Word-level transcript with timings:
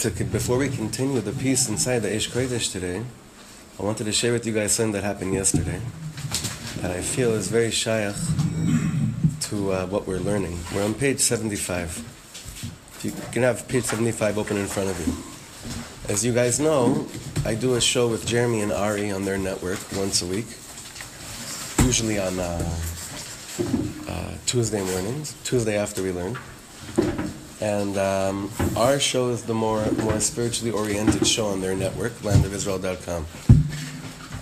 to, 0.00 0.24
before 0.24 0.56
we 0.56 0.70
continue 0.70 1.20
the 1.20 1.32
piece 1.32 1.68
inside 1.68 1.98
the 1.98 2.08
Eish 2.08 2.30
Kodesh 2.30 2.72
today, 2.72 3.02
I 3.78 3.82
wanted 3.82 4.04
to 4.04 4.12
share 4.12 4.32
with 4.32 4.46
you 4.46 4.54
guys 4.54 4.72
something 4.72 4.92
that 4.92 5.04
happened 5.04 5.34
yesterday 5.34 5.78
that 6.80 6.90
I 6.90 7.02
feel 7.02 7.32
is 7.32 7.48
very 7.48 7.70
shaykh 7.70 8.14
to 9.40 9.72
uh, 9.72 9.86
what 9.88 10.06
we're 10.06 10.18
learning. 10.18 10.58
We're 10.74 10.84
on 10.84 10.94
page 10.94 11.20
75. 11.20 11.98
If 12.96 13.04
You 13.04 13.12
can 13.30 13.42
have 13.42 13.68
page 13.68 13.84
75 13.84 14.38
open 14.38 14.56
in 14.56 14.66
front 14.68 14.88
of 14.88 15.06
you. 15.06 15.12
As 16.10 16.24
you 16.24 16.32
guys 16.32 16.58
know, 16.58 17.06
I 17.44 17.54
do 17.54 17.74
a 17.74 17.80
show 17.80 18.08
with 18.08 18.24
Jeremy 18.26 18.62
and 18.62 18.72
Ari 18.72 19.10
on 19.10 19.26
their 19.26 19.36
network 19.36 19.80
once 19.94 20.22
a 20.22 20.26
week, 20.26 20.46
usually 21.84 22.18
on 22.18 22.38
uh, 22.38 22.76
uh, 24.08 24.32
Tuesday 24.46 24.82
mornings, 24.82 25.34
Tuesday 25.44 25.76
after 25.76 26.02
we 26.02 26.10
learn. 26.10 26.38
And 27.60 27.98
um, 27.98 28.50
our 28.76 28.98
show 28.98 29.28
is 29.28 29.42
the 29.42 29.54
more, 29.54 29.84
more 30.02 30.18
spiritually 30.20 30.72
oriented 30.72 31.26
show 31.26 31.46
on 31.46 31.60
their 31.60 31.74
network, 31.74 32.12
landofisrael.com. 32.20 33.26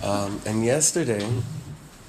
Um, 0.01 0.41
and 0.45 0.63
yesterday, 0.63 1.27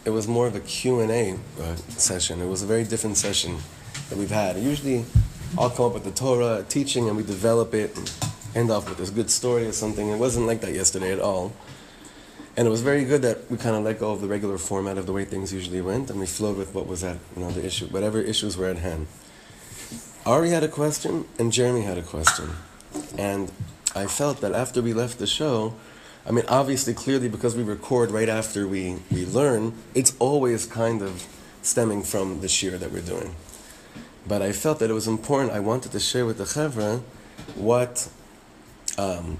it 0.04 0.10
was 0.10 0.28
more 0.28 0.46
of 0.46 0.54
a 0.54 0.60
Q&A 0.60 1.32
uh, 1.32 1.76
session. 1.76 2.40
It 2.40 2.46
was 2.46 2.62
a 2.62 2.66
very 2.66 2.84
different 2.84 3.16
session 3.16 3.56
that 4.08 4.18
we've 4.18 4.30
had. 4.30 4.56
Usually, 4.56 5.04
I'll 5.58 5.70
come 5.70 5.86
up 5.86 5.94
with 5.94 6.04
the 6.04 6.12
Torah 6.12 6.64
teaching 6.68 7.08
and 7.08 7.16
we 7.16 7.24
develop 7.24 7.74
it 7.74 7.96
and 7.98 8.12
end 8.54 8.70
off 8.70 8.88
with 8.88 8.98
this 8.98 9.10
good 9.10 9.30
story 9.30 9.66
or 9.66 9.72
something. 9.72 10.08
It 10.08 10.18
wasn't 10.18 10.46
like 10.46 10.60
that 10.60 10.74
yesterday 10.74 11.12
at 11.12 11.18
all. 11.18 11.52
And 12.56 12.66
it 12.68 12.70
was 12.70 12.82
very 12.82 13.04
good 13.04 13.22
that 13.22 13.50
we 13.50 13.56
kind 13.56 13.74
of 13.74 13.82
let 13.82 13.98
go 13.98 14.12
of 14.12 14.20
the 14.20 14.28
regular 14.28 14.58
format 14.58 14.96
of 14.96 15.06
the 15.06 15.12
way 15.12 15.24
things 15.24 15.52
usually 15.52 15.80
went 15.80 16.10
and 16.10 16.20
we 16.20 16.26
flowed 16.26 16.56
with 16.56 16.74
what 16.74 16.86
was 16.86 17.02
at, 17.02 17.18
you 17.36 17.42
know, 17.42 17.50
the 17.50 17.64
issue, 17.64 17.86
whatever 17.86 18.20
issues 18.20 18.56
were 18.56 18.66
at 18.66 18.78
hand. 18.78 19.06
Ari 20.26 20.50
had 20.50 20.62
a 20.62 20.68
question 20.68 21.24
and 21.38 21.52
Jeremy 21.52 21.82
had 21.82 21.98
a 21.98 22.02
question. 22.02 22.50
And 23.16 23.50
I 23.94 24.06
felt 24.06 24.40
that 24.40 24.52
after 24.52 24.82
we 24.82 24.92
left 24.92 25.18
the 25.18 25.26
show, 25.26 25.74
I 26.26 26.32
mean, 26.32 26.44
obviously, 26.48 26.92
clearly, 26.92 27.28
because 27.28 27.56
we 27.56 27.62
record 27.62 28.10
right 28.10 28.28
after 28.28 28.68
we, 28.68 28.98
we 29.10 29.24
learn, 29.24 29.74
it's 29.94 30.14
always 30.18 30.66
kind 30.66 31.02
of 31.02 31.26
stemming 31.62 32.02
from 32.02 32.40
the 32.40 32.46
shiur 32.46 32.78
that 32.78 32.92
we're 32.92 33.00
doing. 33.00 33.34
But 34.28 34.42
I 34.42 34.52
felt 34.52 34.78
that 34.80 34.90
it 34.90 34.92
was 34.92 35.08
important. 35.08 35.52
I 35.52 35.60
wanted 35.60 35.92
to 35.92 36.00
share 36.00 36.26
with 36.26 36.38
the 36.38 36.44
chevra 36.44 37.02
what 37.54 38.08
um, 38.98 39.38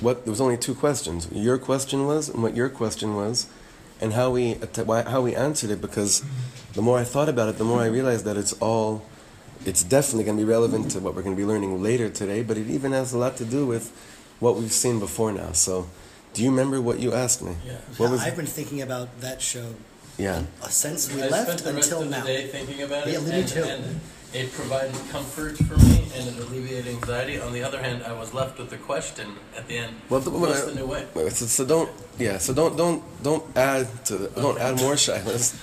what 0.00 0.24
there 0.24 0.32
was 0.32 0.40
only 0.40 0.56
two 0.56 0.74
questions. 0.74 1.28
Your 1.30 1.56
question 1.56 2.06
was, 2.06 2.28
and 2.28 2.42
what 2.42 2.56
your 2.56 2.68
question 2.68 3.14
was, 3.14 3.46
and 4.00 4.12
how 4.12 4.30
we 4.30 4.58
how 4.88 5.22
we 5.22 5.36
answered 5.36 5.70
it. 5.70 5.80
Because 5.80 6.24
the 6.74 6.82
more 6.82 6.98
I 6.98 7.04
thought 7.04 7.28
about 7.28 7.48
it, 7.48 7.58
the 7.58 7.64
more 7.64 7.80
I 7.80 7.86
realized 7.86 8.24
that 8.24 8.36
it's 8.36 8.52
all, 8.54 9.04
it's 9.66 9.82
definitely 9.82 10.24
going 10.24 10.36
to 10.38 10.44
be 10.44 10.48
relevant 10.50 10.90
to 10.92 11.00
what 11.00 11.14
we're 11.14 11.22
going 11.22 11.36
to 11.36 11.40
be 11.40 11.46
learning 11.46 11.82
later 11.82 12.08
today. 12.08 12.42
But 12.42 12.56
it 12.58 12.68
even 12.68 12.92
has 12.92 13.12
a 13.12 13.18
lot 13.18 13.36
to 13.36 13.44
do 13.44 13.66
with 13.66 13.90
what 14.40 14.56
we've 14.56 14.72
seen 14.72 14.98
before 14.98 15.32
now. 15.32 15.52
So, 15.52 15.88
do 16.34 16.42
you 16.42 16.50
remember 16.50 16.80
what 16.80 16.98
you 16.98 17.12
asked 17.12 17.42
me? 17.42 17.54
Yeah, 17.66 17.76
what 17.98 18.10
was 18.10 18.20
I've 18.22 18.36
been 18.36 18.46
thinking 18.46 18.82
about 18.82 19.20
that 19.20 19.40
show. 19.42 19.74
Yeah. 20.18 20.42
Since 20.68 21.12
we 21.14 21.22
I 21.22 21.28
left 21.28 21.46
spent 21.50 21.64
the 21.64 21.72
rest 21.74 21.90
until 21.90 22.02
of 22.04 22.10
now. 22.10 22.20
the 22.20 22.26
day 22.26 22.46
thinking 22.48 22.82
about 22.82 23.06
Yeah, 23.06 23.18
it, 23.18 23.22
me 23.24 23.40
and, 23.40 23.48
too. 23.48 23.62
and 23.64 24.00
it 24.34 24.52
provided 24.52 24.94
comfort 25.10 25.56
for 25.58 25.76
me 25.78 26.04
and 26.16 26.28
it 26.28 26.38
alleviated 26.38 26.88
anxiety. 26.88 27.40
On 27.40 27.52
the 27.52 27.62
other 27.62 27.80
hand, 27.82 28.02
I 28.02 28.12
was 28.12 28.34
left 28.34 28.58
with 28.58 28.70
the 28.70 28.76
question 28.76 29.28
at 29.56 29.68
the 29.68 29.78
end: 29.78 29.94
Well, 30.10 30.20
the- 30.20 30.30
What's 30.30 30.58
well, 30.60 30.66
the 30.68 30.74
new 30.74 30.86
way? 30.86 31.06
Wait, 31.14 31.32
So, 31.32 31.46
so 31.46 31.64
don't, 31.64 31.90
yeah. 32.18 32.38
So 32.38 32.52
don't, 32.52 32.76
don't, 32.76 33.02
don't 33.22 33.44
add 33.56 33.88
to 34.06 34.16
the, 34.16 34.28
don't 34.40 34.58
add 34.60 34.76
more 34.80 34.94
shilas. 34.94 35.54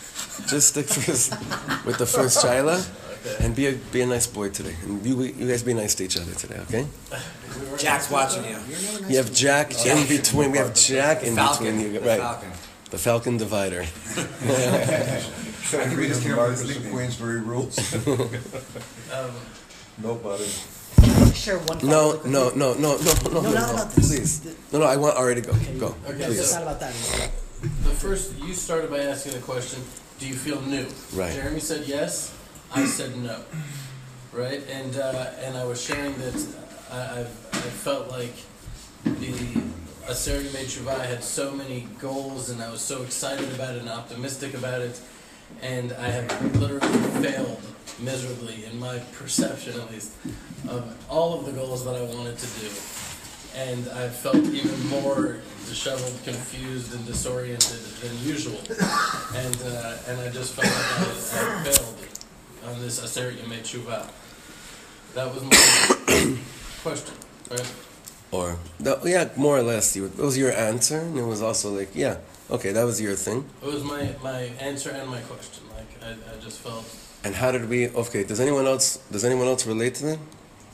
Just 0.49 0.69
stick 0.69 0.87
first 0.87 1.31
with 1.85 1.97
the 1.97 2.05
first 2.05 2.43
shilah, 2.43 2.79
Okay. 2.79 3.08
And 3.41 3.55
be 3.55 3.67
a 3.67 3.73
be 3.73 4.01
a 4.01 4.05
nice 4.05 4.27
boy 4.27 4.49
today. 4.49 4.75
And 4.83 5.05
you, 5.05 5.21
you 5.23 5.47
guys 5.47 5.63
be 5.63 5.73
nice 5.73 5.95
to 5.95 6.03
each 6.03 6.17
other 6.17 6.33
today, 6.33 6.59
okay? 6.67 6.85
Jack's 7.77 8.09
watching 8.09 8.43
you. 8.45 8.57
You 9.07 9.17
have 9.17 9.33
Jack 9.33 9.85
in 9.85 10.07
between. 10.07 10.51
We 10.51 10.57
have 10.57 10.73
Jack 10.73 11.23
in 11.23 11.35
Falcon. 11.35 11.65
between 11.65 11.79
you, 11.93 11.99
The 11.99 12.05
right? 12.07 12.19
Falcon. 12.19 12.51
The 12.91 12.97
Falcon 12.97 13.37
divider. 13.37 13.83
Should 15.63 15.79
I 15.81 15.93
read 15.93 16.11
the 16.11 16.35
Marquess 16.35 16.77
of 16.77 16.91
Queensberry 16.91 17.41
rules? 17.41 17.77
Um, 19.13 19.31
Nobody. 20.03 20.45
Share 21.33 21.57
one. 21.57 21.79
thought 21.79 21.83
No, 21.83 22.11
really 22.17 22.29
no, 22.29 22.49
no, 22.49 22.73
no, 22.75 22.97
no, 22.97 22.97
no, 22.97 23.31
No, 23.31 23.41
no, 23.41 23.51
not 23.51 23.67
no, 23.67 23.73
about 23.73 23.91
this. 23.91 24.07
please. 24.39 24.55
No, 24.71 24.79
no, 24.79 24.85
I 24.85 24.97
want 24.97 25.17
Ari 25.17 25.35
to 25.35 25.41
go. 25.41 25.51
Okay, 25.51 25.77
Go, 25.79 25.95
Okay, 26.07 26.25
please. 26.25 26.39
it's 26.39 26.53
not 26.53 26.61
about 26.63 26.79
that. 26.79 26.89
It's- 26.91 27.29
the 27.83 27.89
first, 27.89 28.35
you 28.37 28.53
started 28.53 28.89
by 28.91 28.99
asking 28.99 29.33
the 29.33 29.39
question: 29.39 29.81
Do 30.19 30.27
you 30.27 30.35
feel 30.35 30.61
new? 30.61 30.85
Right. 31.13 31.33
Jeremy 31.33 31.59
said 31.59 31.85
yes. 31.87 32.33
I 32.73 32.85
said 32.85 33.17
no. 33.17 33.39
Right, 34.31 34.61
and 34.69 34.95
uh, 34.95 35.31
and 35.41 35.57
I 35.57 35.65
was 35.65 35.81
sharing 35.81 36.15
that 36.19 36.47
I 36.91 37.21
I've, 37.21 37.49
I 37.51 37.69
felt 37.81 38.09
like 38.09 38.35
the 39.03 39.33
Aseret 40.05 40.43
Yemei 40.43 40.65
Teshuvah 40.65 41.05
had 41.05 41.23
so 41.23 41.51
many 41.51 41.87
goals, 41.99 42.49
and 42.49 42.61
I 42.61 42.69
was 42.69 42.81
so 42.81 43.01
excited 43.01 43.51
about 43.53 43.75
it 43.75 43.81
and 43.81 43.89
optimistic 43.89 44.53
about 44.53 44.81
it, 44.81 45.01
and 45.61 45.93
I 45.93 46.09
have 46.09 46.55
literally 46.57 46.87
failed 47.23 47.61
miserably 47.99 48.65
in 48.65 48.79
my 48.79 48.99
perception, 49.13 49.79
at 49.79 49.91
least, 49.91 50.13
of 50.67 50.95
all 51.09 51.39
of 51.39 51.45
the 51.45 51.51
goals 51.51 51.83
that 51.85 51.95
I 51.95 52.03
wanted 52.03 52.37
to 52.37 52.59
do, 52.59 52.67
and 53.55 53.89
I 53.89 54.09
felt 54.09 54.37
even 54.37 54.87
more 54.89 55.37
disheveled, 55.67 56.19
confused, 56.23 56.93
and 56.93 57.03
disoriented 57.07 57.79
than 58.01 58.27
usual, 58.27 58.59
and 59.35 59.57
uh, 59.65 59.97
and 60.07 60.21
I 60.21 60.29
just 60.29 60.53
felt 60.53 60.67
like 60.67 60.99
I, 60.99 61.59
I 61.59 61.63
failed 61.63 62.08
on 62.65 62.79
this 62.79 62.99
Aseret 62.99 63.35
Yemei 63.37 63.59
Teshuvah. 63.59 64.07
That 65.15 65.33
was 65.33 65.43
my 65.43 66.37
question, 66.83 67.15
right? 67.49 67.73
Or 68.31 68.57
yeah, 69.03 69.29
more 69.35 69.57
or 69.57 69.63
less. 69.63 69.95
You, 69.95 70.05
it 70.05 70.17
was 70.17 70.37
your 70.37 70.51
answer, 70.51 70.99
and 70.99 71.17
it 71.17 71.23
was 71.23 71.41
also 71.41 71.71
like, 71.71 71.89
yeah, 71.95 72.17
okay, 72.51 72.71
that 72.71 72.83
was 72.83 73.01
your 73.01 73.15
thing. 73.15 73.49
It 73.63 73.73
was 73.73 73.83
my, 73.83 74.15
my 74.21 74.41
answer 74.59 74.91
and 74.91 75.09
my 75.09 75.21
question. 75.21 75.63
Like 75.75 75.89
I, 76.03 76.11
I 76.11 76.39
just 76.39 76.59
felt 76.59 76.85
And 77.23 77.35
how 77.35 77.51
did 77.51 77.67
we? 77.69 77.89
Okay, 77.89 78.23
does 78.23 78.39
anyone 78.39 78.65
else? 78.65 78.97
Does 79.11 79.25
anyone 79.25 79.47
else 79.47 79.65
relate 79.65 79.95
to 79.95 80.05
that 80.05 80.19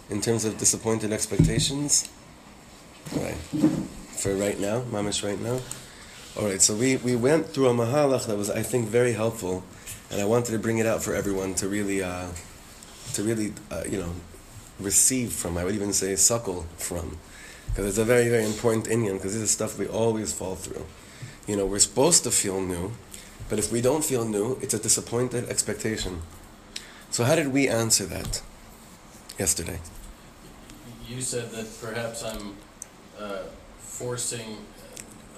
in 0.09 0.21
terms 0.21 0.43
of 0.43 0.57
disappointed 0.57 1.13
expectations? 1.13 2.09
All 3.15 3.23
right, 3.23 3.37
for 4.17 4.35
right 4.35 4.59
now, 4.59 4.81
mamish 4.81 5.23
right 5.23 5.39
now. 5.39 5.59
All 6.37 6.45
right, 6.47 6.61
so 6.61 6.75
we, 6.75 6.97
we 6.97 7.15
went 7.15 7.47
through 7.47 7.69
a 7.69 7.73
mahalach 7.73 8.27
that 8.27 8.37
was, 8.37 8.49
I 8.49 8.61
think, 8.61 8.89
very 8.89 9.13
helpful, 9.13 9.63
and 10.11 10.21
I 10.21 10.25
wanted 10.25 10.51
to 10.51 10.59
bring 10.59 10.77
it 10.77 10.85
out 10.85 11.03
for 11.03 11.15
everyone 11.15 11.55
to 11.55 11.67
really, 11.67 12.03
uh, 12.03 12.27
to 13.13 13.23
really, 13.23 13.53
uh, 13.71 13.83
you 13.89 13.99
know, 13.99 14.13
receive 14.79 15.31
from. 15.31 15.57
I 15.57 15.63
would 15.63 15.75
even 15.75 15.93
say 15.93 16.15
suckle 16.15 16.65
from, 16.77 17.17
because 17.67 17.87
it's 17.87 17.97
a 17.97 18.05
very 18.05 18.29
very 18.29 18.45
important 18.45 18.85
inyan. 18.85 19.13
Because 19.13 19.33
this 19.33 19.43
is 19.43 19.51
stuff 19.51 19.77
we 19.77 19.87
always 19.87 20.33
fall 20.33 20.55
through. 20.55 20.85
You 21.47 21.55
know, 21.57 21.65
we're 21.65 21.79
supposed 21.79 22.23
to 22.23 22.31
feel 22.31 22.61
new, 22.61 22.91
but 23.49 23.59
if 23.59 23.71
we 23.71 23.81
don't 23.81 24.03
feel 24.03 24.25
new, 24.25 24.57
it's 24.61 24.73
a 24.73 24.79
disappointed 24.79 25.49
expectation. 25.49 26.21
So 27.11 27.23
how 27.23 27.35
did 27.35 27.53
we 27.53 27.69
answer 27.69 28.05
that 28.05 28.41
yesterday? 29.39 29.79
you 31.07 31.21
said 31.21 31.51
that 31.51 31.67
perhaps 31.81 32.23
I'm 32.23 32.55
uh, 33.19 33.43
forcing. 33.77 34.57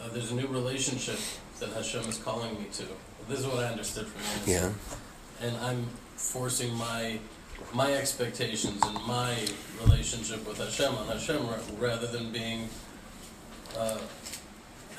Uh, 0.01 0.09
there's 0.09 0.31
a 0.31 0.35
new 0.35 0.47
relationship 0.47 1.19
that 1.59 1.69
Hashem 1.69 2.07
is 2.09 2.17
calling 2.17 2.57
me 2.59 2.67
to. 2.73 2.83
This 3.27 3.39
is 3.39 3.45
what 3.47 3.59
I 3.59 3.65
understood 3.65 4.07
from 4.07 4.51
you. 4.51 4.59
Yeah. 4.59 4.71
And 5.41 5.57
I'm 5.57 5.88
forcing 6.15 6.73
my 6.75 7.19
my 7.73 7.93
expectations 7.93 8.81
and 8.83 9.05
my 9.05 9.35
relationship 9.83 10.47
with 10.47 10.57
Hashem 10.57 10.95
on 10.95 11.07
Hashem 11.07 11.45
rather 11.79 12.07
than 12.07 12.31
being 12.31 12.69
uh, 13.77 13.97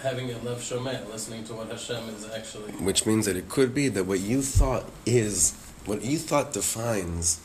having 0.03 0.31
a 0.31 0.39
lev 0.39 0.59
shomeh, 0.59 1.11
listening 1.11 1.45
to 1.45 1.55
what 1.55 1.69
Hashem 1.69 2.09
is 2.11 2.29
actually. 2.31 2.73
Which 2.73 3.07
means 3.07 3.27
that 3.27 3.37
it 3.37 3.49
could 3.49 3.75
be 3.75 3.89
that 3.89 4.05
what 4.05 4.21
you 4.21 4.43
thought 4.43 4.85
is, 5.07 5.55
what 5.87 6.03
you 6.03 6.19
thought 6.19 6.53
defines 6.53 7.41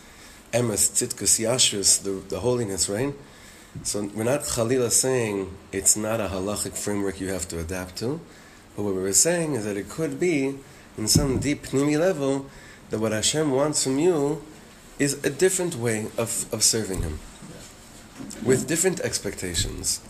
emes 0.51 0.91
tzidkus 0.91 1.39
yashrus, 1.39 2.03
the, 2.03 2.11
the 2.29 2.41
holiness, 2.41 2.89
right? 2.89 3.13
So 3.83 4.03
we're 4.13 4.23
not 4.23 4.41
chalila 4.41 4.91
saying 4.91 5.55
it's 5.71 5.97
not 5.97 6.19
a 6.19 6.27
halachic 6.27 6.77
framework 6.77 7.19
you 7.19 7.29
have 7.29 7.47
to 7.47 7.59
adapt 7.59 7.97
to, 7.97 8.21
but 8.75 8.83
what 8.83 8.93
we 8.93 9.01
were 9.01 9.13
saying 9.13 9.53
is 9.53 9.65
that 9.65 9.77
it 9.77 9.89
could 9.89 10.19
be, 10.19 10.59
in 10.97 11.07
some 11.07 11.39
deep 11.39 11.63
pnimi 11.63 11.99
level, 11.99 12.45
that 12.89 12.99
what 12.99 13.11
Hashem 13.11 13.51
wants 13.51 13.83
from 13.83 13.99
you 13.99 14.41
is 14.99 15.23
a 15.25 15.29
different 15.29 15.75
way 15.75 16.07
of, 16.17 16.45
of 16.53 16.63
serving 16.63 17.01
Him, 17.01 17.19
with 18.43 18.67
different 18.67 18.99
expectations. 18.99 20.01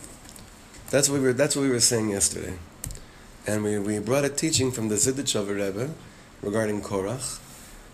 That's 0.90 1.08
what 1.08 1.20
we 1.20 1.26
were. 1.26 1.32
That's 1.32 1.56
what 1.56 1.62
we 1.62 1.70
were 1.70 1.80
saying 1.80 2.10
yesterday, 2.10 2.54
and 3.46 3.64
we, 3.64 3.78
we 3.78 3.98
brought 3.98 4.24
a 4.24 4.28
teaching 4.28 4.70
from 4.70 4.88
the 4.88 4.96
Zidichover 4.96 5.56
Rebbe 5.56 5.94
regarding 6.42 6.82
Korach, 6.82 7.40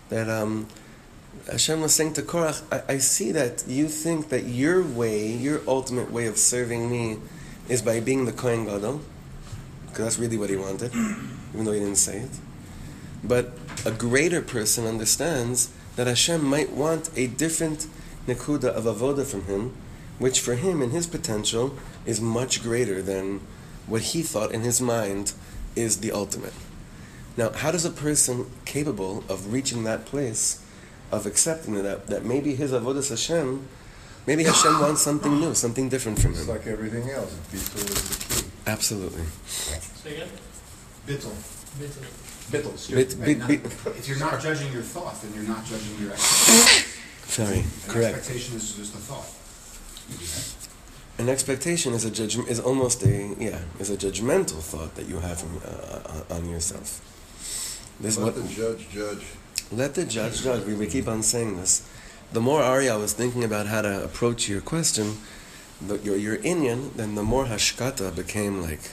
that 0.09 0.29
um, 0.29 0.67
Hashem 1.49 1.79
was 1.81 1.95
saying 1.95 2.13
to 2.13 2.21
Korach, 2.21 2.61
I, 2.71 2.95
I 2.95 2.97
see 2.97 3.31
that 3.31 3.63
you 3.67 3.87
think 3.87 4.29
that 4.29 4.43
your 4.43 4.83
way, 4.83 5.31
your 5.31 5.61
ultimate 5.67 6.11
way 6.11 6.27
of 6.27 6.37
serving 6.37 6.91
me, 6.91 7.17
is 7.69 7.81
by 7.81 8.01
being 8.01 8.25
the 8.25 8.33
Kohen 8.33 8.65
Gadol, 8.65 9.01
because 9.87 10.05
that's 10.05 10.19
really 10.19 10.37
what 10.37 10.49
he 10.49 10.57
wanted, 10.57 10.93
even 10.93 11.65
though 11.65 11.71
he 11.71 11.79
didn't 11.79 11.95
say 11.95 12.17
it. 12.17 12.31
But 13.23 13.51
a 13.85 13.91
greater 13.91 14.41
person 14.41 14.85
understands 14.85 15.69
that 15.95 16.07
Hashem 16.07 16.43
might 16.43 16.71
want 16.71 17.09
a 17.15 17.27
different 17.27 17.87
nekuda 18.27 18.65
of 18.65 18.85
avoda 18.85 19.25
from 19.25 19.45
him, 19.45 19.73
which 20.19 20.39
for 20.39 20.55
him 20.55 20.81
in 20.81 20.91
his 20.91 21.07
potential 21.07 21.75
is 22.05 22.21
much 22.21 22.63
greater 22.63 23.01
than 23.01 23.41
what 23.87 24.01
he 24.01 24.21
thought 24.21 24.51
in 24.51 24.61
his 24.61 24.81
mind 24.81 25.33
is 25.75 25.97
the 25.97 26.11
ultimate. 26.11 26.53
Now, 27.37 27.49
how 27.51 27.71
does 27.71 27.85
a 27.85 27.89
person 27.91 28.45
capable 28.65 29.23
of 29.29 29.51
reaching 29.53 29.83
that 29.85 30.05
place 30.05 30.63
of 31.11 31.25
accepting 31.25 31.81
that 31.83 32.07
that 32.07 32.25
maybe 32.25 32.55
his 32.55 32.71
avodas 32.71 33.09
Hashem, 33.09 33.67
maybe 34.27 34.43
Hashem 34.43 34.79
wants 34.79 35.01
something 35.01 35.39
new, 35.39 35.53
something 35.53 35.89
different 35.89 36.19
from 36.19 36.31
It's 36.31 36.41
him? 36.41 36.47
like 36.49 36.67
everything 36.67 37.09
else, 37.09 37.33
bittul 37.51 37.89
is 37.89 38.09
the 38.09 38.41
key. 38.43 38.47
Absolutely. 38.67 39.23
Say 39.47 40.15
again? 40.15 40.29
Bittel. 41.07 41.31
Bittul. 41.31 41.60
Bittel, 41.79 42.73
excuse 42.73 43.15
Bit- 43.15 43.17
me. 43.19 43.25
bit- 43.25 43.37
Not- 43.39 43.47
bit- 43.47 43.63
If 43.97 44.07
you're 44.07 44.19
not 44.19 44.41
judging 44.41 44.71
your 44.73 44.81
thought, 44.81 45.21
then 45.21 45.31
you're 45.33 45.43
not 45.47 45.65
judging 45.65 45.97
your 46.01 46.11
expectation. 46.11 46.91
Sorry, 47.27 47.59
An 47.59 47.65
correct. 47.87 48.17
expectation 48.17 48.55
is 48.57 48.71
just 48.73 48.93
a 48.93 48.97
thought. 48.97 49.27
An 51.17 51.29
expectation 51.29 51.93
is 51.93 52.03
a 52.03 52.09
judgment 52.11 52.49
is 52.49 52.59
almost 52.59 53.03
a 53.03 53.35
yeah 53.39 53.59
is 53.79 53.89
a 53.89 53.95
judgmental 53.95 54.59
thought 54.61 54.95
that 54.95 55.07
you 55.07 55.19
have 55.19 55.39
from, 55.39 55.61
uh, 55.65 56.35
on 56.35 56.49
yourself. 56.49 56.99
This 58.01 58.17
Let 58.17 58.25
what 58.25 58.35
the 58.35 58.53
judge 58.53 58.89
judge. 58.93 59.25
let 59.71 59.93
the 59.93 60.03
judge 60.05 60.41
judge. 60.43 60.65
We, 60.65 60.73
we 60.73 60.87
keep 60.87 61.07
on 61.07 61.21
saying 61.23 61.57
this. 61.57 61.83
The 62.33 62.41
more 62.41 62.61
Arya 62.63 62.97
was 62.97 63.13
thinking 63.13 63.43
about 63.43 63.67
how 63.67 63.81
to 63.81 64.03
approach 64.03 64.49
your 64.49 64.61
question, 64.61 65.17
the, 65.79 65.97
your 65.99 66.17
your 66.17 66.37
Inyan, 66.39 66.93
then 66.95 67.15
the 67.15 67.23
more 67.23 67.45
Hashkata 67.45 68.13
became 68.15 68.61
like 68.61 68.91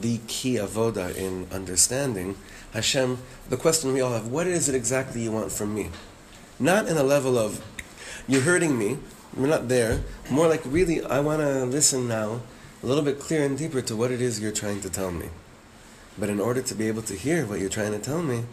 the 0.00 0.18
key 0.26 0.54
avoda 0.56 1.14
in 1.16 1.46
understanding 1.52 2.36
Hashem. 2.72 3.18
The 3.48 3.56
question 3.56 3.92
we 3.92 4.00
all 4.00 4.12
have: 4.12 4.28
What 4.28 4.46
is 4.46 4.68
it 4.68 4.74
exactly 4.74 5.22
you 5.22 5.32
want 5.32 5.52
from 5.52 5.74
me? 5.74 5.90
Not 6.58 6.88
in 6.88 6.96
a 6.96 7.02
level 7.02 7.38
of 7.38 7.60
you're 8.28 8.42
hurting 8.42 8.78
me. 8.78 8.98
We're 9.36 9.48
not 9.48 9.68
there. 9.68 10.02
More 10.30 10.46
like 10.46 10.62
really, 10.64 11.02
I 11.02 11.20
want 11.20 11.40
to 11.40 11.64
listen 11.64 12.06
now, 12.06 12.40
a 12.82 12.86
little 12.86 13.02
bit 13.02 13.18
clearer 13.18 13.46
and 13.46 13.56
deeper 13.56 13.80
to 13.80 13.96
what 13.96 14.10
it 14.10 14.20
is 14.20 14.40
you're 14.40 14.52
trying 14.52 14.80
to 14.82 14.90
tell 14.90 15.10
me. 15.10 15.28
But 16.18 16.28
in 16.28 16.40
order 16.40 16.60
to 16.62 16.74
be 16.74 16.88
able 16.88 17.02
to 17.02 17.14
hear 17.14 17.46
what 17.46 17.58
you're 17.58 17.70
trying 17.70 17.92
to 17.92 17.98
tell 17.98 18.22
me, 18.22 18.44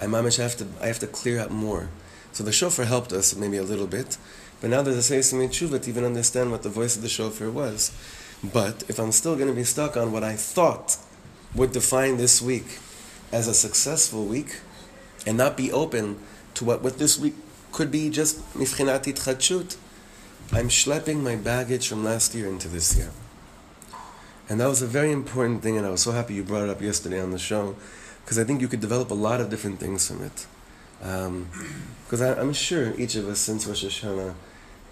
I 0.00 0.06
mamish 0.06 0.38
have 0.38 0.56
to 0.56 0.66
I 0.80 0.88
have 0.88 0.98
to 0.98 1.06
clear 1.06 1.40
up 1.40 1.50
more. 1.50 1.88
So 2.32 2.42
the 2.42 2.52
shofar 2.52 2.86
helped 2.86 3.12
us 3.12 3.36
maybe 3.36 3.56
a 3.56 3.62
little 3.62 3.86
bit, 3.86 4.18
but 4.60 4.70
now 4.70 4.82
there's 4.82 5.10
a 5.10 5.14
tshuva 5.14 5.82
to 5.82 5.88
even 5.88 6.04
understand 6.04 6.50
what 6.50 6.64
the 6.64 6.68
voice 6.68 6.96
of 6.96 7.02
the 7.02 7.08
shofar 7.08 7.48
was. 7.48 7.92
But 8.52 8.84
if 8.88 8.98
I'm 8.98 9.12
still 9.12 9.36
going 9.36 9.48
to 9.48 9.54
be 9.54 9.64
stuck 9.64 9.96
on 9.96 10.12
what 10.12 10.22
I 10.22 10.34
thought 10.34 10.98
would 11.54 11.72
define 11.72 12.18
this 12.18 12.42
week 12.42 12.78
as 13.32 13.48
a 13.48 13.54
successful 13.54 14.24
week, 14.24 14.60
and 15.26 15.38
not 15.38 15.56
be 15.56 15.72
open 15.72 16.18
to 16.54 16.64
what, 16.64 16.82
what 16.82 16.98
this 16.98 17.18
week 17.18 17.34
could 17.72 17.90
be 17.90 18.10
just 18.10 18.38
mifchinat 18.54 19.04
itchadshut, 19.04 19.76
I'm 20.52 20.68
schlepping 20.68 21.22
my 21.22 21.36
baggage 21.36 21.88
from 21.88 22.04
last 22.04 22.34
year 22.34 22.46
into 22.48 22.68
this 22.68 22.96
year. 22.96 23.10
And 24.48 24.60
that 24.60 24.66
was 24.66 24.82
a 24.82 24.86
very 24.86 25.10
important 25.10 25.62
thing, 25.62 25.78
and 25.78 25.86
I 25.86 25.90
was 25.90 26.02
so 26.02 26.12
happy 26.12 26.34
you 26.34 26.44
brought 26.44 26.64
it 26.64 26.68
up 26.68 26.82
yesterday 26.82 27.20
on 27.20 27.30
the 27.30 27.38
show, 27.38 27.76
because 28.22 28.38
I 28.38 28.44
think 28.44 28.60
you 28.60 28.68
could 28.68 28.80
develop 28.80 29.10
a 29.10 29.14
lot 29.14 29.40
of 29.40 29.48
different 29.48 29.80
things 29.80 30.06
from 30.06 30.22
it. 30.22 30.46
Um, 31.02 31.48
because 32.04 32.20
I 32.20 32.38
I'm 32.38 32.52
sure 32.52 32.94
each 32.98 33.16
of 33.16 33.26
us 33.28 33.38
since 33.38 33.66
Rosh 33.66 33.84
Hashanah, 33.84 34.34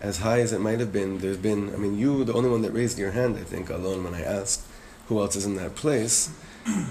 as 0.02 0.19
high 0.19 0.40
as 0.40 0.52
it 0.52 0.60
might 0.60 0.81
have 0.81 0.93
been, 0.93 1.19
there's 1.19 1.37
been, 1.37 1.72
I 1.72 1.76
mean, 1.76 1.96
you, 1.96 2.19
were 2.19 2.25
the 2.25 2.34
only 2.34 2.50
one 2.50 2.62
that 2.62 2.72
raised 2.72 2.99
your 2.99 3.12
hand, 3.12 3.37
I 3.37 3.44
think, 3.44 3.70
alone 3.70 4.02
when 4.02 4.14
I 4.14 4.22
asked 4.22 4.66
who 5.06 5.20
else 5.20 5.37
is 5.37 5.46
in 5.46 5.54
that 5.56 5.76
place. 5.76 6.28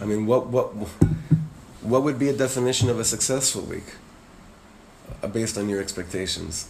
I 0.01 0.05
mean, 0.05 0.25
what, 0.25 0.47
what, 0.47 0.67
what 1.81 2.03
would 2.03 2.17
be 2.17 2.29
a 2.29 2.33
definition 2.33 2.89
of 2.89 2.99
a 2.99 3.03
successful 3.03 3.63
week 3.63 3.95
uh, 5.21 5.27
based 5.27 5.57
on 5.57 5.67
your 5.67 5.81
expectations? 5.81 6.69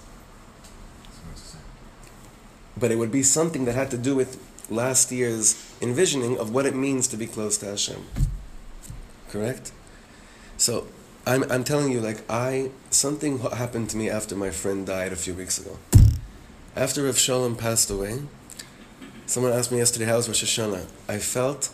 But 2.75 2.89
it 2.89 2.95
would 2.95 3.11
be 3.11 3.21
something 3.21 3.65
that 3.65 3.75
had 3.75 3.91
to 3.91 3.97
do 3.97 4.15
with 4.15 4.41
last 4.67 5.11
year's 5.11 5.71
envisioning 5.79 6.39
of 6.39 6.51
what 6.51 6.65
it 6.65 6.73
means 6.73 7.07
to 7.09 7.17
be 7.17 7.27
close 7.27 7.55
to 7.59 7.67
Hashem. 7.67 8.03
Correct? 9.29 9.71
So 10.57 10.87
I'm, 11.27 11.43
I'm 11.51 11.63
telling 11.63 11.91
you, 11.91 12.01
like, 12.01 12.23
I, 12.27 12.71
something 12.89 13.39
happened 13.39 13.91
to 13.91 13.97
me 13.97 14.09
after 14.09 14.35
my 14.35 14.49
friend 14.49 14.87
died 14.87 15.13
a 15.13 15.15
few 15.15 15.35
weeks 15.35 15.59
ago. 15.59 15.77
After 16.73 17.03
Rav 17.03 17.17
Shalom 17.17 17.57
passed 17.57 17.89
away, 17.89 18.21
someone 19.25 19.51
asked 19.51 19.73
me 19.73 19.79
yesterday, 19.79 20.05
how's 20.05 20.29
Rosh 20.29 20.41
Hashanah? 20.41 20.85
I 21.09 21.17
felt 21.17 21.69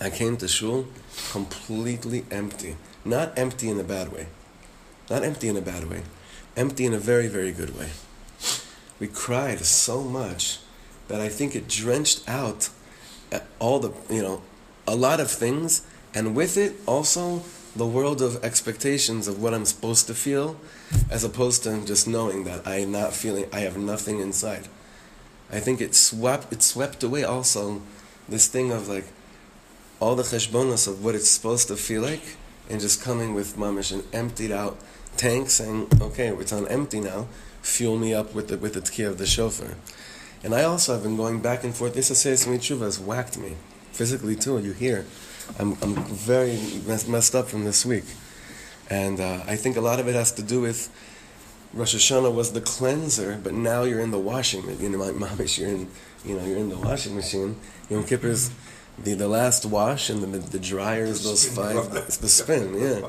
I 0.00 0.08
came 0.08 0.38
to 0.38 0.48
shul 0.48 0.86
completely 1.30 2.24
empty. 2.30 2.76
Not 3.04 3.38
empty 3.38 3.68
in 3.68 3.78
a 3.78 3.84
bad 3.84 4.12
way. 4.12 4.28
Not 5.10 5.24
empty 5.24 5.46
in 5.48 5.58
a 5.58 5.60
bad 5.60 5.90
way. 5.90 6.04
Empty 6.56 6.86
in 6.86 6.94
a 6.94 6.98
very, 6.98 7.28
very 7.28 7.52
good 7.52 7.78
way. 7.78 7.90
We 8.98 9.08
cried 9.08 9.60
so 9.60 10.04
much 10.04 10.60
that 11.08 11.20
I 11.20 11.28
think 11.28 11.54
it 11.54 11.68
drenched 11.68 12.26
out 12.26 12.70
uh, 13.30 13.40
all 13.58 13.78
the, 13.78 13.92
you 14.08 14.22
know, 14.22 14.40
a 14.86 14.96
lot 14.96 15.20
of 15.20 15.30
things, 15.30 15.86
and 16.14 16.34
with 16.34 16.56
it 16.56 16.76
also 16.86 17.42
the 17.76 17.86
world 17.86 18.22
of 18.22 18.42
expectations 18.42 19.28
of 19.28 19.42
what 19.42 19.52
I'm 19.52 19.66
supposed 19.66 20.06
to 20.06 20.14
feel, 20.14 20.56
as 21.10 21.24
opposed 21.24 21.62
to 21.64 21.84
just 21.84 22.06
knowing 22.08 22.44
that 22.44 22.66
I 22.66 22.76
am 22.76 22.92
not 22.92 23.12
feeling, 23.12 23.46
I 23.52 23.60
have 23.60 23.76
nothing 23.76 24.20
inside. 24.20 24.68
I 25.52 25.60
think 25.60 25.80
it 25.80 25.94
swept, 25.94 26.52
it 26.52 26.62
swept 26.62 27.02
away 27.02 27.24
also 27.24 27.82
this 28.28 28.46
thing 28.46 28.70
of 28.70 28.88
like 28.88 29.06
all 30.00 30.14
the 30.14 30.22
cheshbonos 30.22 30.88
of 30.88 31.04
what 31.04 31.14
it's 31.14 31.28
supposed 31.28 31.68
to 31.68 31.76
feel 31.76 32.02
like, 32.02 32.36
and 32.68 32.80
just 32.80 33.02
coming 33.02 33.34
with 33.34 33.56
mamish 33.56 33.92
an 33.92 34.04
emptied 34.12 34.52
out 34.52 34.78
tank, 35.16 35.50
saying, 35.50 35.88
"Okay, 36.00 36.28
it's 36.28 36.52
on 36.52 36.66
empty 36.68 37.00
now. 37.00 37.26
Fuel 37.62 37.98
me 37.98 38.14
up 38.14 38.34
with 38.34 38.48
the 38.48 38.56
with 38.56 38.74
the 38.74 38.80
tkiyah 38.80 39.08
of 39.08 39.18
the 39.18 39.26
shofar." 39.26 39.74
And 40.42 40.54
I 40.54 40.62
also 40.62 40.94
have 40.94 41.02
been 41.02 41.16
going 41.16 41.40
back 41.40 41.64
and 41.64 41.74
forth. 41.74 41.94
This 41.94 42.10
Asayas 42.10 42.46
Tshuva 42.46 42.82
has 42.82 42.98
whacked 42.98 43.36
me 43.36 43.56
physically 43.92 44.36
too. 44.36 44.58
You 44.58 44.72
hear, 44.72 45.04
I'm 45.58 45.76
I'm 45.82 45.94
very 46.04 46.58
mess, 46.86 47.06
messed 47.06 47.34
up 47.34 47.48
from 47.48 47.64
this 47.64 47.84
week, 47.84 48.04
and 48.90 49.20
uh, 49.20 49.44
I 49.46 49.56
think 49.56 49.76
a 49.76 49.80
lot 49.80 50.00
of 50.00 50.08
it 50.08 50.14
has 50.14 50.32
to 50.32 50.42
do 50.42 50.60
with 50.60 50.90
Rosh 51.72 51.94
Hashanah 51.94 52.34
was 52.34 52.52
the 52.52 52.60
cleanser, 52.60 53.38
but 53.42 53.54
now 53.54 53.84
you're 53.84 54.00
in 54.00 54.10
the 54.10 54.18
washing. 54.18 54.64
You 54.80 54.88
know, 54.88 54.98
my 54.98 55.26
mamish, 55.26 55.58
you're 55.58 55.68
in, 55.68 55.88
you 56.24 56.36
know, 56.36 56.44
you're 56.44 56.58
in 56.58 56.68
the 56.68 56.76
washing 56.76 57.14
machine. 57.14 57.56
Yom 57.88 58.04
Kippur's 58.04 58.50
the 58.98 59.14
the 59.14 59.28
last 59.28 59.64
wash, 59.64 60.10
and 60.10 60.22
the, 60.22 60.38
the 60.38 60.58
dryer 60.58 61.04
is 61.04 61.22
those 61.22 61.48
five. 61.48 61.76
It's 61.94 62.16
the 62.16 62.28
spin, 62.28 62.74
yeah. 62.74 63.08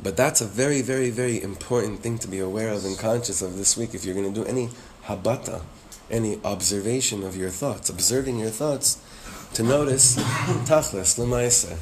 But 0.00 0.16
that's 0.16 0.40
a 0.40 0.46
very, 0.46 0.80
very, 0.80 1.10
very 1.10 1.42
important 1.42 2.00
thing 2.00 2.18
to 2.18 2.28
be 2.28 2.38
aware 2.38 2.70
of 2.70 2.84
and 2.84 2.96
conscious 2.96 3.42
of 3.42 3.56
this 3.56 3.76
week. 3.76 3.94
If 3.94 4.04
you're 4.04 4.14
going 4.14 4.32
to 4.32 4.40
do 4.40 4.46
any 4.46 4.70
habata, 5.04 5.62
any 6.10 6.40
observation 6.44 7.24
of 7.24 7.36
your 7.36 7.50
thoughts, 7.50 7.90
observing 7.90 8.38
your 8.38 8.50
thoughts, 8.50 8.98
to 9.54 9.62
notice 9.62 10.16
tachlis 10.66 11.18
lemaisa. 11.18 11.76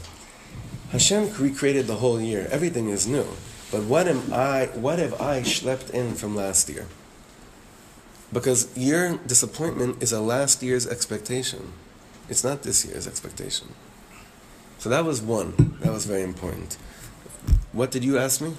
Hashem 0.90 1.32
recreated 1.38 1.86
the 1.86 1.96
whole 1.96 2.20
year. 2.20 2.48
Everything 2.50 2.88
is 2.88 3.06
new. 3.06 3.26
But 3.72 3.82
what 3.84 4.06
am 4.06 4.32
I? 4.32 4.66
What 4.74 4.98
have 4.98 5.20
I 5.20 5.40
schlepped 5.40 5.90
in 5.90 6.14
from 6.14 6.36
last 6.36 6.68
year? 6.68 6.86
Because 8.32 8.68
your 8.76 9.16
disappointment 9.26 10.02
is 10.02 10.12
a 10.12 10.20
last 10.20 10.62
year's 10.62 10.86
expectation. 10.86 11.72
It's 12.28 12.44
not 12.44 12.62
this 12.62 12.84
year's 12.84 13.06
expectation. 13.06 13.68
So 14.78 14.88
that 14.88 15.04
was 15.04 15.20
one. 15.20 15.76
That 15.80 15.92
was 15.92 16.06
very 16.06 16.22
important. 16.22 16.76
What 17.72 17.90
did 17.90 18.04
you 18.04 18.18
ask 18.18 18.40
me? 18.40 18.54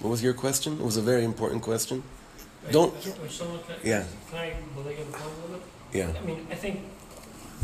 What 0.00 0.10
was 0.10 0.22
your 0.22 0.34
question? 0.34 0.74
It 0.74 0.84
was 0.84 0.96
a 0.96 1.02
very 1.02 1.24
important 1.24 1.62
question. 1.62 2.02
Don't- 2.70 2.94
can, 3.02 3.12
Yeah. 3.82 4.04
Can 4.30 4.38
I 4.38 4.54
relate 4.76 4.98
on 5.00 5.12
the 5.12 5.18
point 5.18 5.24
a 5.24 5.42
little 5.42 5.58
bit? 5.58 5.62
Yeah. 5.92 6.12
I 6.20 6.24
mean, 6.24 6.46
I 6.50 6.54
think 6.54 6.80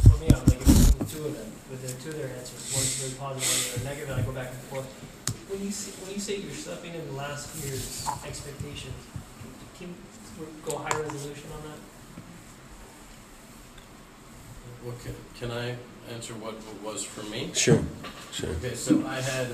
for 0.02 0.16
me, 0.18 0.28
I'm 0.28 0.44
like 0.46 0.79
between 1.00 1.22
two 1.22 1.28
of 1.28 1.36
them, 1.36 1.52
with 1.70 1.80
their 1.82 1.96
two 2.00 2.10
of 2.10 2.18
their 2.18 2.36
answers. 2.36 2.72
One's 2.74 2.94
very 3.00 3.14
positive, 3.18 3.48
one's 3.48 3.68
very 3.68 3.84
negative, 3.88 4.10
and 4.10 4.20
I 4.20 4.24
go 4.24 4.32
back 4.32 4.50
and 4.50 4.58
forth. 4.68 4.86
When 5.48 5.64
you 5.64 5.70
say, 5.70 5.90
when 6.04 6.14
you 6.14 6.20
say 6.20 6.36
you're 6.36 6.52
stepping 6.52 6.94
in 6.94 7.16
last 7.16 7.56
year's 7.64 8.06
expectations, 8.26 8.94
can, 9.40 9.50
can 9.78 9.88
you 10.38 10.46
go 10.64 10.78
high 10.78 10.98
resolution 10.98 11.48
on 11.54 11.62
that? 11.70 11.78
What 14.84 14.96
can, 15.02 15.14
can 15.38 15.50
I 15.50 15.76
answer 16.12 16.34
what 16.34 16.54
was 16.82 17.04
for 17.04 17.22
me? 17.24 17.50
Sure. 17.54 17.82
Sure. 18.32 18.50
Okay, 18.50 18.74
so 18.74 19.04
I 19.06 19.20
had 19.20 19.48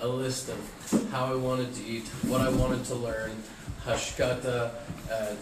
a 0.00 0.08
list 0.08 0.48
of 0.48 1.10
how 1.10 1.26
I 1.26 1.34
wanted 1.34 1.74
to 1.74 1.84
eat, 1.84 2.08
what 2.28 2.40
I 2.40 2.48
wanted 2.48 2.84
to 2.86 2.94
learn, 2.94 3.42
hashkata, 3.84 4.70
uh, 5.10 5.34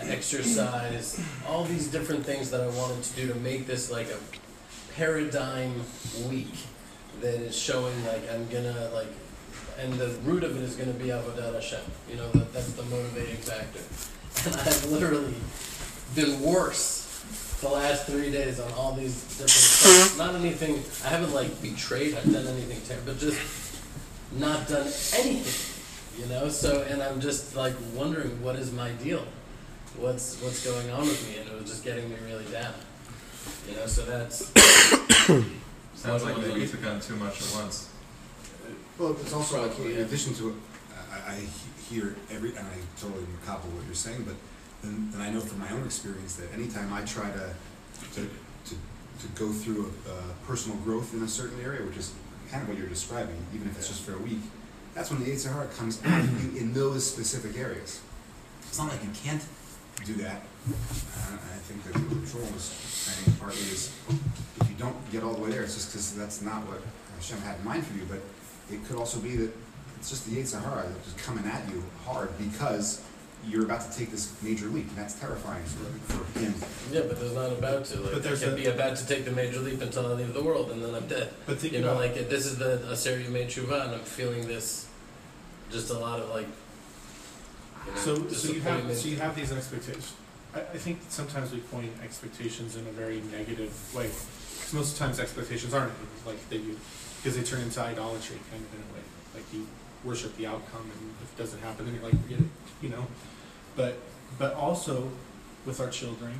exercise, 0.00 1.20
all 1.46 1.64
these 1.64 1.88
different 1.88 2.24
things 2.24 2.50
that 2.50 2.60
I 2.60 2.68
wanted 2.68 3.02
to 3.02 3.16
do 3.16 3.28
to 3.32 3.34
make 3.40 3.66
this 3.66 3.90
like 3.90 4.06
a 4.08 4.16
paradigm 4.98 5.72
week 6.28 6.52
that 7.20 7.36
is 7.36 7.56
showing 7.56 7.94
like 8.04 8.22
I'm 8.32 8.48
gonna 8.48 8.90
like, 8.92 9.06
and 9.78 9.92
the 9.94 10.08
root 10.24 10.42
of 10.42 10.56
it 10.56 10.62
is 10.62 10.74
gonna 10.74 10.92
be 10.92 11.06
avodat 11.06 11.54
Hashem. 11.54 11.80
You 12.10 12.16
know 12.16 12.28
that 12.32 12.52
that's 12.52 12.72
the 12.72 12.82
motivating 12.82 13.36
factor. 13.36 13.80
And 14.46 14.54
I've 14.54 14.84
literally 14.92 15.34
been 16.14 16.40
worse 16.40 17.24
the 17.60 17.68
last 17.68 18.06
three 18.06 18.30
days 18.30 18.60
on 18.60 18.70
all 18.74 18.92
these 18.92 19.20
different 19.36 19.50
stuff. 19.50 20.18
Not 20.18 20.36
anything. 20.36 20.84
I 21.04 21.08
haven't 21.08 21.34
like 21.34 21.60
betrayed. 21.60 22.14
I've 22.14 22.30
done 22.32 22.46
anything 22.46 22.80
terrible, 22.86 23.14
but 23.14 23.18
just 23.18 23.40
not 24.32 24.68
done 24.68 24.86
anything. 25.18 26.22
You 26.22 26.28
know, 26.28 26.48
so 26.50 26.82
and 26.82 27.02
I'm 27.02 27.20
just 27.20 27.56
like 27.56 27.74
wondering 27.94 28.42
what 28.42 28.54
is 28.56 28.72
my 28.72 28.90
deal, 28.90 29.24
what's 29.96 30.40
what's 30.40 30.64
going 30.64 30.90
on 30.90 31.00
with 31.00 31.28
me, 31.28 31.38
and 31.38 31.48
it 31.48 31.54
was 31.60 31.68
just 31.68 31.84
getting 31.84 32.08
me 32.08 32.16
really 32.28 32.46
down. 32.52 32.74
You 33.68 33.76
know, 33.76 33.86
so 33.86 34.04
that's 34.04 34.52
Sounds 35.94 36.22
like 36.24 36.38
maybe 36.38 36.60
you 36.60 36.66
took 36.66 36.86
on 36.86 37.00
too 37.00 37.16
much 37.16 37.42
at 37.42 37.60
once. 37.60 37.90
Well, 38.98 39.12
it's 39.20 39.32
also 39.32 39.66
like, 39.66 39.78
in 39.80 39.98
addition 39.98 40.34
to, 40.34 40.56
I, 41.12 41.32
I 41.32 41.34
he- 41.36 41.94
hear 41.94 42.16
every, 42.30 42.50
and 42.50 42.60
I 42.60 42.76
totally 43.00 43.24
copy 43.44 43.68
what 43.68 43.84
you're 43.86 43.94
saying, 43.94 44.22
but 44.22 44.34
then, 44.82 45.10
then 45.10 45.20
I 45.20 45.30
know 45.30 45.40
from 45.40 45.58
my 45.58 45.70
own 45.72 45.84
experience 45.84 46.36
that 46.36 46.52
anytime 46.52 46.92
I 46.92 47.02
try 47.02 47.30
to, 47.30 47.54
to, 48.14 48.20
to, 48.20 48.74
to 48.74 49.28
go 49.34 49.50
through 49.50 49.92
a, 50.06 50.10
uh 50.10 50.22
personal 50.46 50.76
growth 50.78 51.14
in 51.14 51.22
a 51.22 51.28
certain 51.28 51.60
area, 51.60 51.82
which 51.82 51.96
is 51.96 52.14
kind 52.50 52.62
of 52.62 52.68
what 52.68 52.78
you're 52.78 52.88
describing, 52.88 53.36
even 53.54 53.68
if 53.68 53.76
it's 53.76 53.88
just 53.88 54.02
for 54.02 54.14
a 54.14 54.18
week, 54.18 54.40
that's 54.94 55.10
when 55.10 55.22
the 55.22 55.30
Yetzer 55.30 55.52
Hara 55.52 55.66
comes 55.66 56.00
at 56.04 56.24
you 56.24 56.60
in 56.60 56.72
those 56.72 57.04
specific 57.04 57.56
areas. 57.58 58.00
It's 58.62 58.78
not 58.78 58.88
like 58.88 59.02
you 59.02 59.10
can't 59.24 59.44
do 60.04 60.14
that. 60.14 60.42
Uh, 60.68 61.34
I 61.34 61.58
think 61.68 61.82
that 61.84 61.94
what 61.96 62.24
Joel 62.26 62.52
was 62.52 62.62
saying 62.62 63.36
partly 63.40 63.60
is, 63.72 63.92
if 64.60 64.68
you 64.68 64.76
don't 64.78 64.96
get 65.12 65.22
all 65.22 65.34
the 65.34 65.40
way 65.42 65.50
there, 65.50 65.62
it's 65.62 65.74
just 65.74 65.90
because 65.92 66.14
that's 66.14 66.42
not 66.42 66.66
what 66.66 66.80
Hashem 67.16 67.38
had 67.40 67.58
in 67.58 67.64
mind 67.64 67.86
for 67.86 67.94
you, 67.96 68.04
but 68.08 68.20
it 68.72 68.84
could 68.86 68.96
also 68.96 69.18
be 69.20 69.36
that 69.36 69.52
it's 69.96 70.10
just 70.10 70.26
the 70.26 70.36
Yetzer 70.36 70.62
Hara 70.62 70.86
that's 70.88 71.12
just 71.12 71.18
coming 71.18 71.44
at 71.46 71.68
you 71.70 71.82
hard 72.04 72.30
because 72.38 73.02
you're 73.46 73.64
about 73.64 73.80
to 73.90 73.96
take 73.98 74.10
this 74.10 74.34
major 74.42 74.66
leap, 74.66 74.88
and 74.88 74.96
that's 74.98 75.14
terrifying 75.18 75.62
for, 75.64 76.12
for 76.12 76.38
him. 76.38 76.54
yeah, 76.92 77.02
but 77.08 77.18
there's 77.20 77.34
not 77.34 77.52
about 77.52 77.84
to. 77.86 78.00
Like, 78.00 78.12
But 78.14 78.22
there's 78.22 78.42
I 78.42 78.46
can 78.46 78.54
a- 78.54 78.56
be 78.56 78.66
about 78.66 78.96
to 78.96 79.06
take 79.06 79.24
the 79.24 79.30
major 79.30 79.60
leap 79.60 79.80
until 79.80 80.06
I 80.06 80.12
leave 80.14 80.34
the 80.34 80.42
world, 80.42 80.70
and 80.70 80.82
then 80.84 80.94
I'm 80.94 81.06
dead. 81.06 81.32
But 81.46 81.58
think 81.58 81.72
You 81.72 81.80
know, 81.80 81.92
about 81.92 82.00
like 82.16 82.28
this 82.28 82.46
is 82.46 82.58
the 82.58 82.78
Aseri 82.90 83.22
who 83.22 83.30
made 83.32 83.48
tshuva, 83.48 83.84
and 83.86 83.94
I'm 83.94 84.00
feeling 84.00 84.46
this, 84.46 84.88
just 85.70 85.90
a 85.90 85.98
lot 85.98 86.18
of 86.20 86.28
like. 86.30 86.48
You 87.86 87.92
know, 87.92 87.98
so 88.00 88.14
so 88.28 88.52
you 88.52 88.60
have 88.60 88.84
disappointment. 88.84 88.98
so 88.98 89.08
you 89.08 89.16
have 89.16 89.36
these 89.36 89.52
expectations. 89.52 90.12
I, 90.54 90.60
I 90.60 90.78
think 90.78 91.00
sometimes 91.08 91.52
we 91.52 91.58
point 91.60 91.92
expectations 92.02 92.76
in 92.76 92.86
a 92.86 92.90
very 92.90 93.20
negative 93.32 93.72
way. 93.94 94.06
Because 94.06 94.74
most 94.74 94.96
times 94.96 95.20
expectations 95.20 95.74
aren't 95.74 95.92
negative, 95.92 96.26
like 96.26 96.48
they 96.50 96.56
you 96.56 96.76
because 97.18 97.36
they 97.36 97.42
turn 97.42 97.60
into 97.60 97.80
idolatry 97.80 98.38
kind 98.50 98.62
of 98.62 98.74
in 98.74 98.80
a 98.80 98.94
way. 98.94 99.04
Like 99.34 99.44
you 99.52 99.66
worship 100.04 100.36
the 100.36 100.46
outcome 100.46 100.82
and 100.82 101.14
if 101.22 101.32
it 101.32 101.38
doesn't 101.38 101.60
happen 101.60 101.84
then 101.84 101.94
you're 101.94 102.04
like 102.04 102.20
forget 102.22 102.40
it, 102.40 102.46
you 102.80 102.88
know. 102.88 103.06
But 103.76 103.98
but 104.38 104.54
also 104.54 105.10
with 105.66 105.80
our 105.80 105.88
children, 105.88 106.32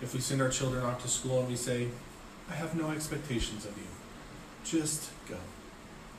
if 0.00 0.12
we 0.14 0.20
send 0.20 0.42
our 0.42 0.48
children 0.48 0.84
off 0.84 1.02
to 1.02 1.08
school 1.08 1.40
and 1.40 1.48
we 1.48 1.56
say, 1.56 1.88
I 2.50 2.54
have 2.54 2.74
no 2.74 2.90
expectations 2.90 3.64
of 3.64 3.76
you. 3.76 3.84
Just 4.64 5.10
go. 5.28 5.36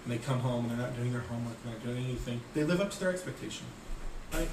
And 0.03 0.13
they 0.13 0.17
come 0.17 0.39
home 0.39 0.65
and 0.65 0.71
they're 0.71 0.87
not 0.87 0.95
doing 0.95 1.11
their 1.11 1.21
homework, 1.21 1.61
they're 1.63 1.73
not 1.73 1.83
doing 1.83 2.03
anything. 2.05 2.41
They 2.53 2.63
live 2.63 2.81
up 2.81 2.91
to 2.91 2.99
their 2.99 3.11
expectation. 3.11 3.65
Right? 4.33 4.49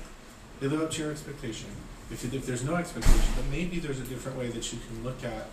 They 0.60 0.66
live 0.66 0.82
up 0.82 0.90
to 0.92 1.02
your 1.02 1.10
expectation. 1.10 1.68
If, 2.10 2.32
if 2.34 2.44
there's 2.46 2.64
no 2.64 2.74
expectation, 2.76 3.20
but 3.36 3.44
maybe 3.50 3.78
there's 3.78 4.00
a 4.00 4.04
different 4.04 4.36
way 4.38 4.48
that 4.48 4.72
you 4.72 4.78
can 4.88 5.04
look 5.04 5.22
at 5.24 5.46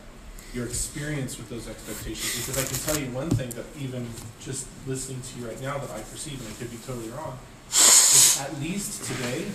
your 0.53 0.65
experience 0.65 1.37
with 1.37 1.49
those 1.49 1.67
expectations. 1.67 2.45
Because 2.45 2.57
I 2.57 2.67
can 2.67 2.77
tell 2.85 2.97
you 3.03 3.13
one 3.15 3.29
thing 3.29 3.49
that 3.51 3.65
even 3.79 4.07
just 4.39 4.65
listening 4.87 5.21
to 5.21 5.39
you 5.39 5.47
right 5.47 5.61
now 5.61 5.77
that 5.77 5.91
I 5.91 5.99
perceive, 5.99 6.39
and 6.39 6.49
I 6.49 6.53
could 6.57 6.71
be 6.71 6.77
totally 6.77 7.09
wrong, 7.09 7.37
is 7.69 8.39
at 8.41 8.59
least 8.59 9.03
today, 9.03 9.45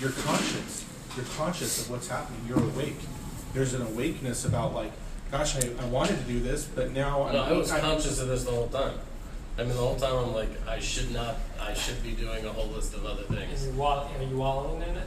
you're 0.00 0.12
conscious. 0.24 0.84
You're 1.16 1.26
conscious 1.36 1.82
of 1.82 1.90
what's 1.90 2.08
happening. 2.08 2.40
You're 2.48 2.62
awake. 2.62 2.96
There's 3.52 3.74
an 3.74 3.82
awakeness 3.82 4.44
about 4.44 4.74
like, 4.74 4.92
gosh, 5.30 5.56
I, 5.56 5.68
I 5.82 5.86
wanted 5.88 6.18
to 6.18 6.24
do 6.24 6.40
this, 6.40 6.64
but 6.64 6.92
now 6.92 7.30
No, 7.32 7.42
I'm, 7.42 7.52
I 7.52 7.56
was 7.56 7.70
I- 7.70 7.80
conscious 7.80 8.20
of 8.20 8.28
this 8.28 8.44
the 8.44 8.50
whole 8.52 8.68
time. 8.68 8.98
I 9.58 9.60
mean, 9.62 9.70
the 9.70 9.76
whole 9.76 9.96
time 9.96 10.14
I'm 10.16 10.34
like, 10.34 10.50
I 10.68 10.78
should 10.78 11.10
not. 11.12 11.36
I 11.58 11.72
should 11.72 12.02
be 12.02 12.12
doing 12.12 12.44
a 12.44 12.50
whole 12.52 12.68
list 12.68 12.92
of 12.94 13.06
other 13.06 13.22
Is 13.22 13.28
things. 13.28 13.66
it 13.66 13.74
wall- 13.74 14.10
are 14.18 14.22
you 14.22 14.36
wallowing 14.36 14.82
in 14.82 14.96
it? 14.96 15.06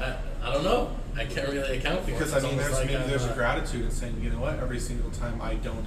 I, 0.00 0.16
I 0.42 0.52
don't 0.52 0.64
know. 0.64 0.90
I 1.16 1.24
can't 1.24 1.48
really 1.48 1.78
account 1.78 2.00
for 2.04 2.10
Because 2.10 2.32
it. 2.32 2.34
I 2.34 2.36
It's 2.36 2.44
mean, 2.44 2.52
almost 2.52 2.68
there's 2.68 2.78
like 2.78 2.86
maybe 2.86 3.02
I'm, 3.02 3.08
there's 3.08 3.24
a 3.24 3.30
uh, 3.30 3.34
gratitude 3.34 3.84
in 3.84 3.90
saying, 3.90 4.20
you 4.22 4.30
know 4.30 4.40
what, 4.40 4.58
every 4.58 4.80
single 4.80 5.10
time 5.10 5.40
I 5.40 5.54
don't 5.54 5.86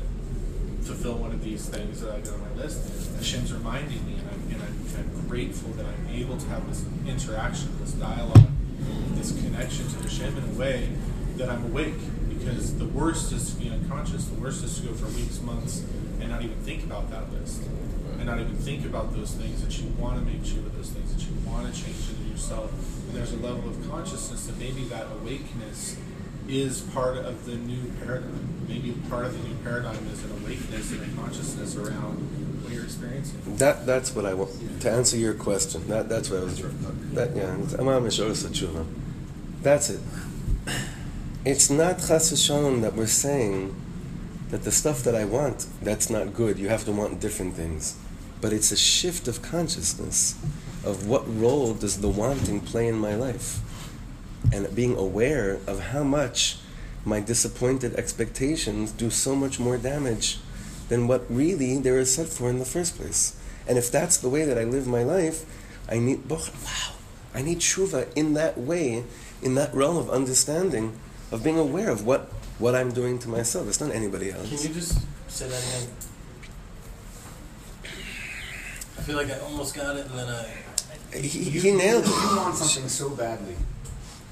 fulfill 0.82 1.16
one 1.16 1.32
of 1.32 1.44
these 1.44 1.68
things 1.68 2.02
that 2.02 2.14
I 2.14 2.20
got 2.22 2.34
on 2.34 2.42
my 2.42 2.64
list, 2.64 3.16
Hashem's 3.18 3.52
reminding 3.54 4.06
me, 4.06 4.14
and 4.20 4.30
I'm, 4.30 4.54
and 4.54 4.64
I'm, 4.64 5.18
I'm 5.20 5.28
grateful 5.28 5.72
that 5.74 5.86
I'm 5.86 6.08
able 6.16 6.38
to 6.38 6.48
have 6.48 6.68
this 6.70 6.86
interaction, 7.06 7.70
this 7.80 7.92
dialogue, 7.94 8.48
this 9.16 9.32
connection 9.44 9.88
to 9.88 9.98
Hashem 10.00 10.38
in 10.38 10.44
a 10.44 10.60
way 10.60 10.90
that 11.36 11.50
I'm 11.50 11.66
awake. 11.66 11.96
Because 12.30 12.78
the 12.78 12.86
worst 12.86 13.34
is 13.34 13.54
to 13.54 13.60
be 13.60 13.70
unconscious. 13.70 14.26
The 14.26 14.40
worst 14.40 14.64
is 14.64 14.80
to 14.80 14.88
go 14.88 14.94
for 14.94 15.08
weeks, 15.08 15.42
months, 15.42 15.84
and 16.22 16.30
not 16.30 16.42
even 16.42 16.56
think 16.58 16.84
about 16.84 17.10
that 17.12 17.34
list, 17.34 17.64
and 18.18 18.26
not 18.26 18.40
even 18.40 18.56
think 18.56 18.86
about 18.86 19.14
those 19.14 19.34
things 19.34 19.62
that 19.62 19.78
you 19.80 19.90
want 19.98 20.20
to 20.20 20.26
make 20.26 20.46
sure 20.46 20.60
of 20.60 20.76
those 20.78 20.90
things 20.92 21.14
that 21.14 21.22
you 21.24 21.36
want 21.50 21.74
to 21.74 21.74
change 21.74 21.98
yourself. 22.38 22.72
And 23.08 23.16
there's 23.18 23.34
a 23.34 23.38
level 23.38 23.70
of 23.70 23.90
consciousness 23.90 24.46
that 24.46 24.58
maybe 24.60 24.84
that 24.86 25.08
awakeness 25.22 25.98
is 26.48 26.82
part 26.82 27.18
of 27.18 27.46
the 27.46 27.56
new 27.56 27.92
paradigm. 28.06 28.66
Maybe 28.68 28.92
part 29.10 29.26
of 29.26 29.42
the 29.42 29.50
new 29.50 29.56
paradigm 29.64 30.08
is 30.08 30.24
an 30.24 30.32
awakeness 30.32 30.92
and 30.92 31.02
a 31.02 31.22
consciousness 31.22 31.76
around 31.76 32.16
what 32.64 32.74
you're 32.74 32.84
experiencing. 32.84 33.42
That 33.58 33.86
that's 33.86 34.16
what 34.16 34.26
I 34.26 34.34
want 34.34 34.52
to 34.82 34.92
answer 34.92 35.18
your 35.18 35.34
question. 35.34 35.88
That 35.88 36.10
that's 36.10 36.30
what 36.30 36.42
I 36.42 36.44
was. 36.44 36.62
That 37.14 37.36
yeah. 37.36 37.56
Satshuva. 37.56 38.86
That's 39.64 39.90
it. 39.90 40.00
It's 41.44 41.70
not 41.70 41.98
Chas 42.00 42.32
v'Shalom 42.32 42.82
that 42.82 42.94
we're 42.94 43.08
saying 43.08 43.76
that 44.50 44.64
the 44.64 44.72
stuff 44.72 45.04
that 45.04 45.16
I 45.16 45.26
want 45.26 45.68
that's 45.82 46.10
not 46.10 46.34
good. 46.34 46.60
You 46.60 46.70
have 46.70 46.86
to 46.86 46.92
want 46.92 47.20
different 47.20 47.56
things, 47.56 47.98
but 48.42 48.54
it's 48.54 48.72
a 48.72 48.78
shift 48.78 49.28
of 49.28 49.42
consciousness 49.42 50.36
of 50.84 51.08
what 51.08 51.24
role 51.28 51.74
does 51.74 52.02
the 52.02 52.10
wanting 52.10 52.62
play 52.62 52.88
in 52.88 52.96
my 52.96 53.16
life, 53.16 53.60
and 54.54 54.74
being 54.76 54.96
aware 54.96 55.60
of 55.68 55.80
how 55.92 56.04
much 56.04 56.58
my 57.06 57.20
disappointed 57.20 57.96
expectations 57.96 58.92
do 58.92 59.10
so 59.10 59.36
much 59.36 59.60
more 59.60 59.78
damage 59.78 60.40
than 60.90 61.08
what 61.08 61.26
really 61.30 61.78
they 61.78 61.92
were 61.92 62.06
set 62.06 62.28
for 62.28 62.50
in 62.50 62.60
the 62.60 62.66
first 62.66 62.98
place. 62.98 63.36
And 63.68 63.78
if 63.78 63.92
that's 63.92 64.18
the 64.18 64.30
way 64.30 64.46
that 64.46 64.58
I 64.58 64.64
live 64.64 64.88
my 64.88 65.04
life, 65.04 65.46
I 65.90 66.00
need 66.00 66.30
wow, 66.30 66.40
I 67.34 67.42
need 67.42 67.60
tshuva 67.60 68.08
in 68.16 68.34
that 68.34 68.58
way, 68.58 69.04
in 69.42 69.56
that 69.56 69.74
realm 69.74 69.98
of 69.98 70.10
understanding, 70.10 70.98
of 71.32 71.44
being 71.44 71.58
aware 71.58 71.90
of 71.90 72.06
what 72.06 72.32
what 72.60 72.76
I'm 72.76 72.92
doing 72.92 73.20
to 73.20 73.30
myself. 73.30 73.68
It's 73.68 73.80
not 73.80 73.92
anybody 73.94 74.32
else. 74.32 74.50
Can 74.50 74.68
you 74.68 74.74
just 74.74 75.00
say 75.28 75.48
that 75.48 75.64
again? 75.64 75.90
I 78.98 79.02
feel 79.02 79.16
like 79.16 79.30
I 79.32 79.40
almost 79.40 79.76
got 79.76 79.96
it, 79.96 80.08
and 80.08 80.18
then 80.18 80.28
I. 80.28 80.67
he, 81.14 81.40
You- 81.50 81.62
he 81.62 81.72
nailed 81.72 82.06
You 82.06 82.12
it. 82.14 82.36
want 82.38 82.56
something 82.56 82.90
so 82.90 83.10
badly, 83.10 83.56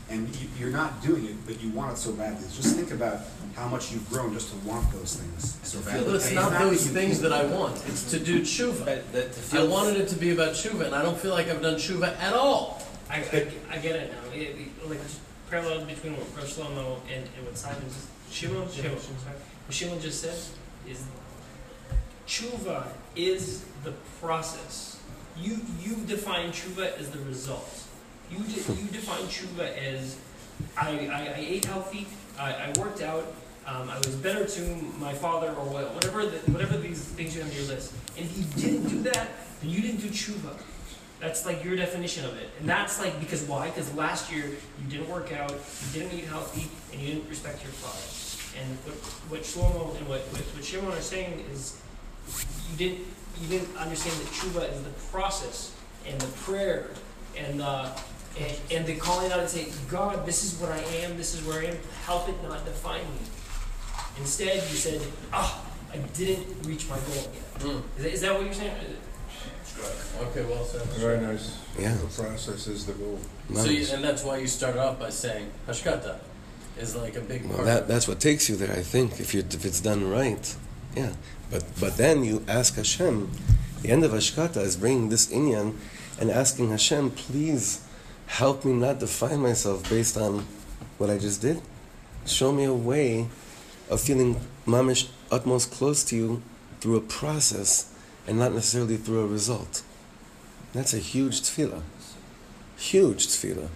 and 0.09 0.27
you, 0.35 0.47
you're 0.59 0.71
not 0.71 1.01
doing 1.03 1.25
it, 1.25 1.35
but 1.45 1.61
you 1.61 1.69
want 1.71 1.93
it 1.93 1.97
so 1.97 2.11
badly. 2.13 2.45
Just 2.53 2.75
think 2.75 2.91
about 2.91 3.19
how 3.55 3.67
much 3.67 3.91
you've 3.91 4.07
grown 4.09 4.33
just 4.33 4.49
to 4.51 4.57
want 4.67 4.91
those 4.91 5.15
things 5.15 5.57
so 5.63 5.79
badly. 5.79 6.05
Well, 6.05 6.15
it's 6.15 6.31
not 6.31 6.51
that 6.51 6.61
those 6.61 6.85
you 6.87 6.93
things 6.93 7.21
that 7.21 7.31
I 7.31 7.45
want. 7.45 7.81
It's 7.87 8.09
to 8.11 8.19
do 8.19 8.41
tshuva. 8.41 8.83
That, 8.85 9.11
that 9.13 9.33
to 9.33 9.59
I 9.59 9.63
wanted 9.63 9.95
it 10.01 10.07
to 10.09 10.15
be 10.15 10.31
about 10.31 10.53
tshuva, 10.53 10.85
and 10.87 10.95
I 10.95 11.01
don't 11.01 11.17
feel 11.17 11.31
like 11.31 11.47
I've 11.49 11.61
done 11.61 11.75
tshuva 11.75 12.17
at 12.19 12.33
all. 12.33 12.81
I, 13.09 13.17
I, 13.19 13.47
I 13.71 13.77
get 13.77 13.95
it 13.95 14.11
now. 14.11 14.33
It, 14.33 14.55
it, 14.59 14.89
like 14.89 15.01
just 15.03 15.19
parallels 15.49 15.83
between 15.85 16.13
what 16.17 16.25
Rosh 16.35 16.55
Shlomo 16.55 16.97
and, 17.13 17.23
and 17.37 17.45
what 17.45 17.57
Simon 17.57 17.83
just 17.87 18.07
Shimon, 18.31 18.67
Shimon, 18.71 18.97
sorry. 18.99 19.35
What 19.67 19.73
Shimon 19.73 20.01
just 20.01 20.21
said 20.21 20.37
is 20.89 21.03
tshuva 22.27 22.87
is 23.15 23.63
the 23.83 23.91
process. 24.19 24.94
You 25.37 25.59
you 25.81 25.95
define 26.05 26.51
tshuva 26.51 26.97
as 26.97 27.09
the 27.09 27.19
result. 27.19 27.83
You 28.31 28.39
de- 28.39 28.73
you 28.73 28.87
define 28.89 29.23
tshuva 29.23 29.77
as 29.77 30.17
I, 30.77 31.07
I, 31.07 31.33
I 31.35 31.37
ate 31.37 31.65
healthy, 31.65 32.07
I, 32.39 32.53
I 32.53 32.73
worked 32.79 33.01
out, 33.01 33.33
um, 33.67 33.89
I 33.89 33.97
was 33.97 34.15
better 34.15 34.45
to 34.45 34.61
my 34.99 35.13
father 35.13 35.49
or 35.49 35.65
whatever 35.65 36.25
the, 36.25 36.37
whatever 36.51 36.77
these 36.77 37.03
things 37.03 37.35
you 37.35 37.41
have 37.41 37.49
on 37.51 37.57
your 37.57 37.65
list. 37.67 37.93
And 38.17 38.25
if 38.25 38.37
you 38.37 38.43
didn't 38.61 38.87
do 38.87 39.01
that, 39.03 39.29
then 39.61 39.69
you 39.69 39.81
didn't 39.81 40.01
do 40.01 40.09
tshuva. 40.09 40.55
That's 41.19 41.45
like 41.45 41.63
your 41.63 41.75
definition 41.75 42.25
of 42.25 42.37
it. 42.37 42.49
And 42.59 42.69
that's 42.69 42.99
like 42.99 43.19
because 43.19 43.43
why? 43.43 43.69
Because 43.69 43.93
last 43.95 44.31
year 44.31 44.45
you 44.45 44.89
didn't 44.89 45.09
work 45.09 45.31
out, 45.33 45.51
you 45.51 45.99
didn't 45.99 46.17
eat 46.17 46.25
healthy, 46.25 46.69
and 46.91 47.01
you 47.01 47.15
didn't 47.15 47.29
respect 47.29 47.63
your 47.63 47.71
father. 47.71 48.61
And 48.61 48.77
what 48.85 48.95
what 49.31 49.41
Shlomo 49.41 49.97
and 49.97 50.07
what 50.07 50.21
what, 50.31 50.41
what 50.41 50.63
Shimon 50.63 50.91
are 50.91 51.01
saying 51.01 51.43
is 51.51 51.81
you 52.69 52.77
didn't 52.77 53.07
you 53.41 53.47
didn't 53.47 53.75
understand 53.77 54.15
that 54.19 54.27
tshuva 54.27 54.71
is 54.71 54.81
the 54.83 54.89
process 55.11 55.73
and 56.07 56.19
the 56.19 56.27
prayer 56.39 56.89
and 57.37 57.59
the 57.59 57.91
and, 58.39 58.57
and 58.71 58.85
the 58.85 58.95
calling 58.95 59.31
out 59.31 59.39
and 59.39 59.49
saying, 59.49 59.71
God, 59.89 60.25
this 60.25 60.43
is 60.43 60.59
what 60.59 60.71
I 60.71 60.79
am, 61.03 61.15
this 61.15 61.33
is 61.33 61.45
where 61.47 61.61
I 61.61 61.65
am, 61.67 61.77
help 62.03 62.27
it 62.27 62.35
not 62.43 62.65
define 62.65 63.01
me. 63.01 63.19
Instead, 64.17 64.55
you 64.55 64.75
said, 64.75 65.01
ah, 65.31 65.63
I 65.93 65.97
didn't 65.97 66.45
reach 66.65 66.89
my 66.89 66.97
goal 66.97 67.15
yet. 67.15 67.53
Mm. 67.59 67.81
Is 67.97 68.03
that, 68.03 68.13
is 68.13 68.21
that 68.21 68.33
what 68.33 68.43
you're 68.43 68.53
saying? 68.53 68.73
Okay, 70.21 70.43
well 70.45 70.63
said. 70.63 70.81
Very 70.99 71.19
nice. 71.21 71.57
Yeah. 71.77 71.93
The 71.95 72.07
process 72.07 72.67
is 72.67 72.85
the 72.85 72.93
goal. 72.93 73.19
So, 73.53 73.69
you, 73.69 73.85
and 73.93 74.03
that's 74.03 74.23
why 74.23 74.37
you 74.37 74.47
started 74.47 74.81
off 74.81 74.99
by 74.99 75.09
saying 75.09 75.49
hashkata 75.67 76.19
is 76.79 76.95
like 76.95 77.15
a 77.15 77.21
big 77.21 77.45
Well, 77.45 77.55
part. 77.55 77.65
that, 77.65 77.87
that's 77.87 78.07
what 78.07 78.19
takes 78.19 78.49
you 78.49 78.55
there, 78.55 78.71
I 78.71 78.81
think, 78.81 79.19
if, 79.19 79.33
you 79.33 79.41
if 79.41 79.65
it's 79.65 79.81
done 79.81 80.09
right. 80.09 80.55
Yeah. 80.95 81.13
But, 81.51 81.63
but 81.79 81.97
then 81.97 82.23
you 82.23 82.43
ask 82.47 82.75
Hashem, 82.75 83.29
the 83.81 83.89
end 83.89 84.03
of 84.03 84.11
Ashkata 84.11 84.57
is 84.57 84.77
bringing 84.77 85.09
this 85.09 85.27
inyan, 85.27 85.75
and 86.19 86.31
asking 86.31 86.69
Hashem, 86.69 87.11
please 87.11 87.85
help 88.27 88.65
me 88.65 88.73
not 88.73 88.99
define 88.99 89.41
myself 89.41 89.87
based 89.89 90.17
on 90.17 90.45
what 90.97 91.09
I 91.09 91.17
just 91.17 91.41
did. 91.41 91.61
Show 92.25 92.51
me 92.51 92.63
a 92.63 92.73
way 92.73 93.27
of 93.89 94.01
feeling 94.01 94.39
mamish 94.65 95.09
utmost 95.29 95.71
close 95.71 96.03
to 96.05 96.15
you 96.15 96.41
through 96.79 96.95
a 96.95 97.01
process 97.01 97.93
and 98.27 98.39
not 98.39 98.53
necessarily 98.53 98.97
through 98.97 99.21
a 99.21 99.27
result. 99.27 99.83
That's 100.73 100.93
a 100.93 100.97
huge 100.97 101.41
tefillah. 101.41 101.81
Huge 102.77 103.27
tefillah. 103.27 103.69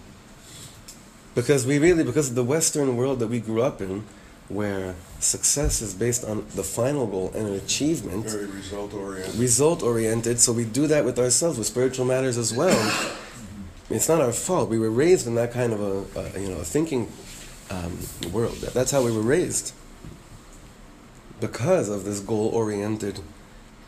Because 1.36 1.66
we 1.66 1.78
really, 1.78 2.04
because 2.04 2.30
of 2.30 2.36
the 2.36 2.44
Western 2.44 2.98
world 2.98 3.20
that 3.20 3.28
we 3.28 3.40
grew 3.40 3.62
up 3.62 3.82
in, 3.82 4.04
where 4.50 4.96
success 5.20 5.82
is 5.82 5.94
based 5.94 6.24
on 6.26 6.46
the 6.56 6.64
final 6.64 7.06
goal 7.06 7.32
and 7.36 7.48
an 7.48 7.54
achievement, 7.54 8.26
Very 8.26 8.46
result 8.48 8.94
oriented. 8.94 9.36
result 9.36 9.84
oriented, 9.84 10.40
so 10.40 10.52
we 10.52 10.66
do 10.66 10.88
that 10.88 11.06
with 11.06 11.20
ourselves, 11.20 11.58
with 11.58 11.68
spiritual 11.68 12.06
matters 12.06 12.38
as 12.38 12.54
well. 12.54 12.78
It's 13.92 14.08
not 14.10 14.22
our 14.22 14.32
fault. 14.32 14.70
We 14.70 14.80
were 14.80 14.90
raised 14.92 15.28
in 15.28 15.36
that 15.36 15.52
kind 15.52 15.74
of 15.74 15.82
a, 15.82 16.20
a 16.20 16.40
you 16.40 16.48
know, 16.50 16.58
a 16.60 16.64
thinking 16.64 17.12
um, 17.70 17.98
world. 18.32 18.58
That's 18.74 18.92
how 18.92 19.04
we 19.04 19.12
were 19.12 19.22
raised. 19.22 19.74
Because 21.40 21.88
of 21.90 22.04
this 22.04 22.20
goal 22.20 22.48
oriented 22.50 23.22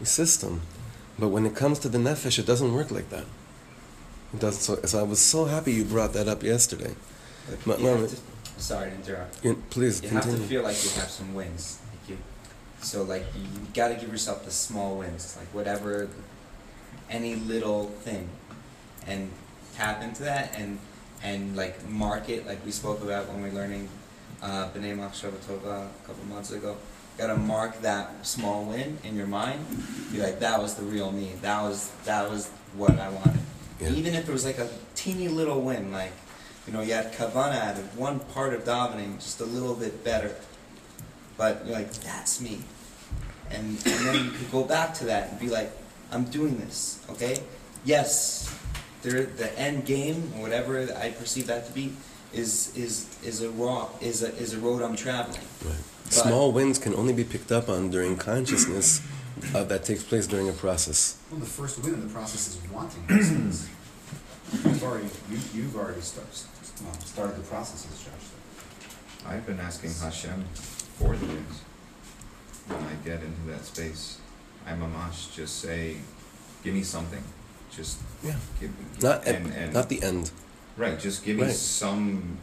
system. 0.03 0.61
But 1.19 1.27
when 1.29 1.45
it 1.45 1.55
comes 1.55 1.79
to 1.79 1.89
the 1.89 1.97
nefesh, 1.97 2.39
it 2.39 2.45
doesn't 2.45 2.73
work 2.73 2.91
like 2.91 3.09
that. 3.09 3.25
It 4.33 4.39
doesn't. 4.39 4.61
So, 4.61 4.81
so 4.87 4.99
I 4.99 5.03
was 5.03 5.19
so 5.19 5.45
happy 5.45 5.73
you 5.73 5.83
brought 5.83 6.13
that 6.13 6.27
up 6.27 6.43
yesterday. 6.43 6.95
Ma- 7.65 7.75
You 7.77 7.85
have 7.87 8.09
to- 8.09 8.17
sorry 8.61 8.91
to 8.91 8.95
interrupt. 8.95 9.43
you- 9.43 9.61
please 9.69 10.01
You 10.03 10.09
have 10.09 10.23
to 10.25 10.37
feel 10.37 10.63
like 10.63 10.83
you 10.83 10.89
have 10.91 11.09
some 11.09 11.33
wins. 11.33 11.79
Like 11.91 12.09
you, 12.09 12.17
so 12.81 13.03
like 13.03 13.25
you, 13.35 13.41
you 13.43 13.67
gotta 13.73 13.95
give 13.95 14.09
yourself 14.11 14.45
the 14.45 14.51
small 14.51 14.97
wins, 14.97 15.35
like 15.37 15.47
whatever, 15.53 16.07
any 17.09 17.35
little 17.35 17.87
thing, 18.03 18.29
and 19.07 19.29
tap 19.75 20.01
into 20.01 20.23
that 20.23 20.53
and 20.57 20.79
and 21.23 21.55
like 21.55 21.87
mark 21.87 22.29
it, 22.29 22.47
like 22.47 22.63
we 22.65 22.71
spoke 22.71 23.01
about 23.03 23.27
when 23.27 23.43
we 23.43 23.49
were 23.49 23.55
learning 23.55 23.89
uh, 24.41 24.69
B'nai 24.69 24.95
Tova 25.47 25.85
a 25.85 26.07
couple 26.07 26.23
months 26.25 26.51
ago. 26.51 26.77
Gotta 27.17 27.35
mark 27.37 27.81
that 27.81 28.25
small 28.25 28.65
win 28.65 28.97
in 29.03 29.15
your 29.15 29.27
mind. 29.27 29.63
Be 30.11 30.19
like, 30.19 30.39
that 30.39 30.59
was 30.59 30.75
the 30.75 30.83
real 30.83 31.11
me. 31.11 31.33
That 31.41 31.61
was 31.61 31.91
that 32.05 32.29
was 32.29 32.49
what 32.75 32.97
I 32.97 33.09
wanted. 33.09 33.41
Yeah. 33.79 33.89
Even 33.89 34.15
if 34.15 34.27
it 34.27 34.31
was 34.31 34.45
like 34.45 34.57
a 34.57 34.69
teeny 34.95 35.27
little 35.27 35.61
win, 35.61 35.91
like 35.91 36.13
you 36.67 36.73
know, 36.73 36.81
you 36.81 36.93
had 36.93 37.13
kavana 37.13 37.59
out 37.59 37.77
of 37.77 37.97
one 37.97 38.19
part 38.19 38.53
of 38.53 38.63
davening 38.63 39.15
just 39.15 39.39
a 39.41 39.45
little 39.45 39.75
bit 39.75 40.03
better. 40.03 40.35
But 41.37 41.65
you're 41.65 41.75
like, 41.75 41.91
that's 41.93 42.39
me. 42.41 42.59
And, 43.49 43.65
and 43.85 44.05
then 44.05 44.25
you 44.25 44.31
could 44.31 44.51
go 44.51 44.63
back 44.63 44.93
to 44.95 45.05
that 45.05 45.31
and 45.31 45.39
be 45.39 45.49
like, 45.49 45.71
I'm 46.11 46.25
doing 46.25 46.57
this, 46.57 47.03
okay? 47.09 47.37
Yes, 47.83 48.53
there, 49.01 49.23
the 49.23 49.57
end 49.59 49.85
game, 49.85 50.31
or 50.35 50.43
whatever 50.43 50.87
I 50.97 51.11
perceive 51.11 51.47
that 51.47 51.65
to 51.67 51.71
be, 51.71 51.93
is 52.33 52.71
is 52.77 53.07
is 53.25 53.41
a 53.41 53.49
raw 53.51 53.89
is 53.99 54.23
a 54.23 54.33
is 54.37 54.53
a 54.53 54.59
road 54.59 54.81
I'm 54.81 54.95
traveling. 54.95 55.41
Right. 55.65 55.75
But- 56.05 56.13
Small 56.13 56.51
wins 56.51 56.77
can 56.77 56.93
only 56.93 57.13
be 57.13 57.23
picked 57.23 57.51
up 57.51 57.67
on 57.69 57.89
during 57.89 58.15
consciousness 58.17 59.01
uh, 59.55 59.63
that 59.63 59.83
takes 59.85 60.03
place 60.03 60.27
during 60.27 60.47
a 60.49 60.53
process. 60.53 61.17
Well, 61.31 61.39
the 61.39 61.45
first 61.45 61.81
win 61.83 61.93
in 61.95 62.01
the 62.07 62.13
process 62.13 62.49
is 62.49 62.57
wanting 62.71 63.03
those 63.07 63.27
things. 63.29 63.69
You've 64.51 64.83
already, 64.83 65.07
you, 65.29 65.37
you've 65.53 65.75
already 65.75 66.01
started, 66.01 66.33
started 67.05 67.37
the 67.37 67.43
process, 67.43 67.87
as 67.91 67.99
Josh 67.99 68.13
said. 68.19 69.27
I've 69.31 69.45
been 69.45 69.59
asking 69.59 69.91
Hashem 69.93 70.43
for 70.97 71.15
the 71.15 71.25
wins. 71.25 71.61
When 72.67 72.79
I 72.83 72.93
get 73.05 73.21
into 73.23 73.41
that 73.51 73.63
space, 73.65 74.19
I'm 74.67 74.81
a 74.81 74.87
mamash 74.87 75.33
just 75.33 75.59
say, 75.59 75.97
give 76.63 76.73
me 76.73 76.83
something. 76.83 77.23
Just 77.71 77.99
Yeah. 78.23 78.35
give, 78.59 78.69
me. 78.71 78.85
Not 79.01 79.25
at, 79.25 79.35
and, 79.35 79.53
and 79.53 79.73
not 79.73 79.87
the 79.89 80.03
end. 80.03 80.31
right, 80.75 80.99
just 80.99 81.23
give 81.23 81.37
me 81.37 81.43
Right. 81.43 81.53
some. 81.55 82.37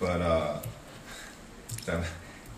But 0.00 0.20
uh, 0.22 0.60
so 1.84 2.02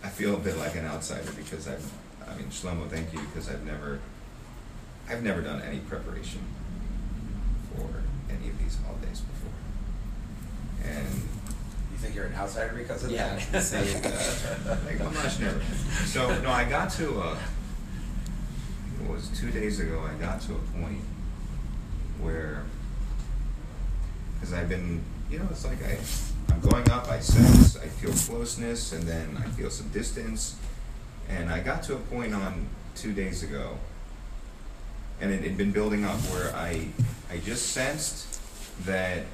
I 0.05 0.09
feel 0.09 0.35
a 0.35 0.39
bit 0.39 0.57
like 0.59 0.77
an 0.77 0.85
outsider 0.87 1.31
because 1.33 1.67
I've, 1.67 1.85
I 2.29 2.37
mean, 2.37 2.47
Shlomo, 2.49 2.89
thank 2.89 3.13
you 3.13 3.21
because 3.21 3.49
I've 3.49 3.65
never, 3.65 3.99
I've 5.09 5.23
never 5.23 5.41
done 5.41 5.61
any 5.63 5.79
preparation 5.79 6.41
for 7.75 7.89
any 8.29 8.49
of 8.51 8.59
these 8.59 8.77
holidays 8.85 9.21
before, 9.21 10.91
and 10.93 11.07
You 11.93 11.99
think 12.11 12.17
you're 12.17 12.27
an 12.27 12.35
outsider 12.35 12.75
because 12.75 13.05
of 13.05 13.11
Yeah. 13.11 13.39
that? 13.53 13.63
See, 13.63 13.77
uh, 13.77 14.77
like 14.85 14.99
mamash 14.99 15.41
never. 15.41 15.61
So 16.07 16.41
no, 16.43 16.51
I 16.51 16.65
got 16.65 16.91
to 16.93 17.21
uh, 17.21 17.39
it 19.03 19.09
was 19.09 19.29
two 19.29 19.51
days 19.51 19.81
ago. 19.81 20.03
I 20.09 20.15
got 20.21 20.41
to 20.43 20.55
a 20.55 20.59
point 20.81 21.03
where, 22.21 22.65
because 24.35 24.53
I've 24.53 24.69
been, 24.69 25.01
you 25.31 25.39
know, 25.39 25.47
it's 25.51 25.65
like 25.65 25.83
I, 25.85 25.99
I'm 26.53 26.61
going 26.61 26.89
up. 26.91 27.09
I 27.09 27.21
sense, 27.21 27.77
I 27.77 27.87
feel 27.87 28.13
closeness, 28.13 28.93
and 28.93 29.05
then 29.05 29.37
I 29.39 29.49
feel 29.51 29.71
some 29.71 29.89
distance, 29.91 30.57
and 31.29 31.49
I 31.51 31.61
got 31.61 31.83
to 31.85 31.95
a 31.95 31.99
point 31.99 32.35
on 32.35 32.67
two 32.97 33.13
days 33.13 33.43
ago, 33.43 33.79
and 35.21 35.33
it 35.33 35.43
had 35.43 35.57
been 35.57 35.71
building 35.71 36.05
up 36.05 36.19
where 36.33 36.55
I, 36.55 36.89
I 37.31 37.39
just 37.39 37.69
sensed 37.69 38.41
that 38.85 39.25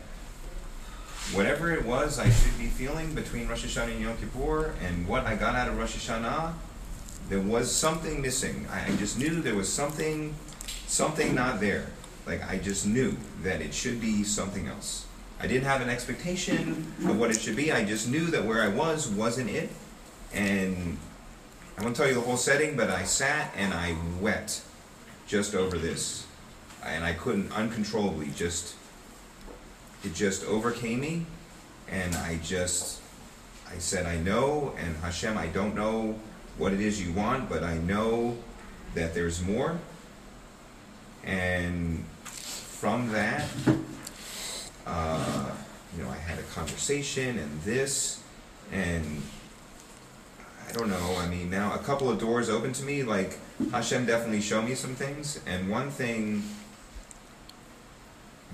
whatever 1.32 1.72
it 1.72 1.84
was 1.84 2.18
I 2.18 2.30
should 2.30 2.56
be 2.58 2.66
feeling 2.66 3.14
between 3.14 3.48
Rosh 3.48 3.64
Hashanah 3.64 3.92
and 3.92 4.00
Yom 4.00 4.16
Kippur 4.16 4.74
and 4.82 5.08
what 5.08 5.26
I 5.26 5.34
got 5.34 5.54
out 5.54 5.68
of 5.68 5.76
Rosh 5.76 5.96
Hashanah, 5.96 6.52
there 7.28 7.40
was 7.40 7.74
something 7.74 8.22
missing. 8.22 8.66
I, 8.70 8.92
I 8.92 8.96
just 8.96 9.18
knew 9.18 9.40
there 9.40 9.56
was 9.56 9.72
something, 9.72 10.34
something 10.86 11.34
not 11.34 11.60
there. 11.60 11.86
Like 12.26 12.48
I 12.48 12.58
just 12.58 12.86
knew 12.86 13.16
that 13.42 13.60
it 13.60 13.74
should 13.74 14.00
be 14.00 14.22
something 14.24 14.68
else. 14.68 15.06
I 15.38 15.46
didn't 15.46 15.64
have 15.64 15.80
an 15.82 15.90
expectation 15.90 16.92
of 17.04 17.18
what 17.18 17.30
it 17.30 17.40
should 17.40 17.56
be. 17.56 17.70
I 17.70 17.84
just 17.84 18.08
knew 18.08 18.26
that 18.26 18.44
where 18.44 18.62
I 18.62 18.68
was 18.68 19.08
wasn't 19.08 19.50
it. 19.50 19.70
And 20.32 20.96
I 21.76 21.82
won't 21.82 21.94
tell 21.94 22.08
you 22.08 22.14
the 22.14 22.20
whole 22.20 22.38
setting, 22.38 22.76
but 22.76 22.88
I 22.88 23.04
sat 23.04 23.52
and 23.56 23.74
I 23.74 23.96
wept 24.20 24.62
just 25.26 25.54
over 25.54 25.76
this. 25.76 26.26
And 26.84 27.04
I 27.04 27.12
couldn't 27.12 27.52
uncontrollably 27.52 28.30
just 28.36 28.76
it 30.06 30.14
just 30.14 30.44
overcame 30.44 31.00
me 31.00 31.26
and 31.88 32.14
I 32.14 32.38
just 32.42 33.00
I 33.68 33.78
said 33.78 34.06
I 34.06 34.16
know 34.16 34.72
and 34.78 34.96
Hashem 34.98 35.36
I 35.36 35.48
don't 35.48 35.74
know 35.74 36.18
what 36.56 36.72
it 36.72 36.80
is 36.80 37.04
you 37.04 37.12
want 37.12 37.48
but 37.48 37.64
I 37.64 37.76
know 37.78 38.38
that 38.94 39.14
there's 39.14 39.42
more. 39.42 39.78
And 41.24 42.04
from 42.24 43.10
that 43.10 43.48
uh, 44.86 45.50
you 45.96 46.04
know 46.04 46.08
I 46.08 46.16
had 46.16 46.38
a 46.38 46.44
conversation 46.44 47.38
and 47.38 47.60
this 47.62 48.22
and 48.72 49.22
I 50.68 50.72
don't 50.72 50.88
know 50.88 51.16
I 51.18 51.26
mean 51.26 51.50
now 51.50 51.74
a 51.74 51.78
couple 51.78 52.08
of 52.10 52.20
doors 52.20 52.48
open 52.48 52.72
to 52.74 52.84
me 52.84 53.02
like 53.02 53.38
Hashem 53.72 54.06
definitely 54.06 54.40
showed 54.40 54.62
me 54.62 54.76
some 54.76 54.94
things 54.94 55.40
and 55.46 55.68
one 55.68 55.90
thing 55.90 56.44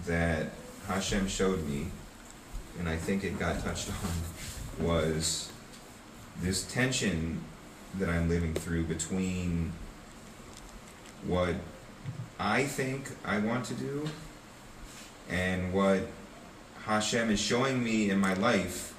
that 0.06 0.46
Hashem 0.86 1.28
showed 1.28 1.66
me, 1.68 1.86
and 2.78 2.88
I 2.88 2.96
think 2.96 3.24
it 3.24 3.38
got 3.38 3.62
touched 3.62 3.88
on, 4.78 4.86
was 4.86 5.50
this 6.40 6.64
tension 6.64 7.40
that 7.98 8.08
I'm 8.08 8.28
living 8.28 8.54
through 8.54 8.84
between 8.84 9.72
what 11.26 11.54
I 12.38 12.64
think 12.64 13.10
I 13.24 13.38
want 13.38 13.64
to 13.66 13.74
do 13.74 14.08
and 15.30 15.72
what 15.72 16.00
Hashem 16.84 17.30
is 17.30 17.40
showing 17.40 17.82
me 17.82 18.10
in 18.10 18.18
my 18.18 18.34
life, 18.34 18.94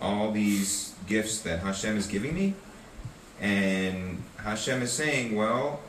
all 0.00 0.30
these 0.30 0.94
gifts 1.06 1.40
that 1.42 1.60
Hashem 1.60 1.96
is 1.96 2.06
giving 2.06 2.34
me. 2.34 2.54
And 3.40 4.22
Hashem 4.36 4.82
is 4.82 4.92
saying, 4.92 5.34
Well, 5.34 5.80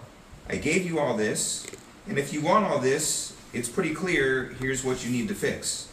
I 0.50 0.56
gave 0.56 0.86
you 0.86 1.00
all 1.00 1.16
this, 1.16 1.68
and 2.08 2.18
if 2.18 2.34
you 2.34 2.42
want 2.42 2.66
all 2.66 2.80
this, 2.80 3.33
it's 3.54 3.70
pretty 3.70 3.94
clear 3.94 4.56
here's 4.60 4.84
what 4.84 5.06
you 5.06 5.12
need 5.12 5.28
to 5.30 5.36
fix. 5.36 5.90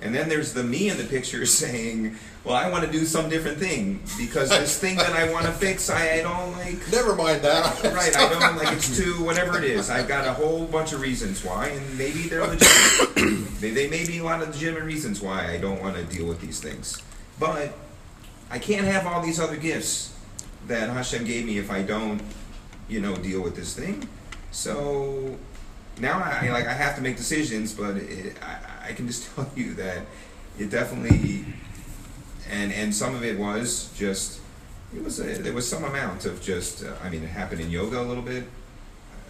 And 0.00 0.12
then 0.12 0.28
there's 0.28 0.52
the 0.52 0.64
me 0.64 0.88
in 0.88 0.96
the 0.96 1.04
picture 1.04 1.46
saying, 1.46 2.16
Well, 2.44 2.56
I 2.56 2.68
want 2.68 2.84
to 2.84 2.90
do 2.90 3.04
some 3.04 3.28
different 3.28 3.58
thing 3.58 4.02
because 4.18 4.50
this 4.50 4.78
thing 4.78 4.96
that 4.96 5.12
I 5.12 5.30
want 5.32 5.46
to 5.46 5.52
fix, 5.52 5.88
I, 5.88 6.14
I 6.14 6.22
don't 6.22 6.52
like. 6.52 6.90
Never 6.90 7.14
mind 7.14 7.42
that. 7.42 7.82
Right, 7.94 8.16
I 8.16 8.28
don't 8.28 8.56
like 8.56 8.76
it's 8.76 8.96
too 8.96 9.24
whatever 9.24 9.58
it 9.58 9.64
is. 9.64 9.90
I've 9.90 10.08
got 10.08 10.26
a 10.26 10.32
whole 10.32 10.66
bunch 10.66 10.92
of 10.92 11.00
reasons 11.00 11.44
why, 11.44 11.68
and 11.68 11.98
maybe 11.98 12.22
they're 12.22 12.46
legitimate. 12.46 13.60
they, 13.60 13.70
they 13.70 13.88
may 13.88 14.04
be 14.04 14.18
a 14.18 14.24
lot 14.24 14.42
of 14.42 14.48
legitimate 14.48 14.84
reasons 14.84 15.20
why 15.20 15.52
I 15.52 15.58
don't 15.58 15.80
want 15.80 15.96
to 15.96 16.04
deal 16.04 16.26
with 16.26 16.40
these 16.40 16.60
things. 16.60 17.00
But 17.38 17.72
I 18.50 18.58
can't 18.58 18.86
have 18.86 19.06
all 19.06 19.22
these 19.22 19.38
other 19.38 19.56
gifts 19.56 20.12
that 20.66 20.90
Hashem 20.90 21.24
gave 21.24 21.44
me 21.44 21.58
if 21.58 21.70
I 21.70 21.82
don't, 21.82 22.20
you 22.88 23.00
know, 23.00 23.14
deal 23.16 23.40
with 23.40 23.56
this 23.56 23.74
thing. 23.74 24.08
So 24.50 25.38
now 26.00 26.22
I 26.22 26.48
like 26.50 26.66
I 26.66 26.72
have 26.72 26.96
to 26.96 27.02
make 27.02 27.16
decisions, 27.16 27.72
but 27.72 27.96
it, 27.96 28.36
I, 28.42 28.90
I 28.90 28.92
can 28.92 29.06
just 29.06 29.30
tell 29.34 29.48
you 29.54 29.74
that 29.74 30.02
it 30.58 30.70
definitely, 30.70 31.44
and 32.50 32.72
and 32.72 32.94
some 32.94 33.14
of 33.14 33.24
it 33.24 33.38
was 33.38 33.92
just 33.96 34.40
it 34.94 35.02
was 35.02 35.20
a, 35.20 35.24
there 35.42 35.52
was 35.52 35.68
some 35.68 35.84
amount 35.84 36.26
of 36.26 36.42
just 36.42 36.84
uh, 36.84 36.92
I 37.02 37.08
mean 37.08 37.22
it 37.22 37.28
happened 37.28 37.60
in 37.60 37.70
yoga 37.70 38.00
a 38.00 38.04
little 38.04 38.22
bit. 38.22 38.44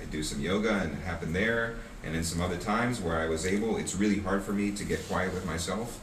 I 0.01 0.05
do 0.07 0.22
some 0.22 0.40
yoga 0.40 0.75
and 0.75 0.92
it 0.92 1.03
happened 1.05 1.35
there, 1.35 1.77
And 2.05 2.16
in 2.16 2.25
some 2.25 2.40
other 2.40 2.57
times 2.57 3.01
where 3.01 3.18
I 3.18 3.29
was 3.29 3.46
able, 3.46 3.77
it's 3.77 3.94
really 3.94 4.18
hard 4.18 4.42
for 4.42 4.53
me 4.53 4.72
to 4.72 4.85
get 4.85 5.07
quiet 5.07 5.33
with 5.33 5.46
myself. 5.46 6.01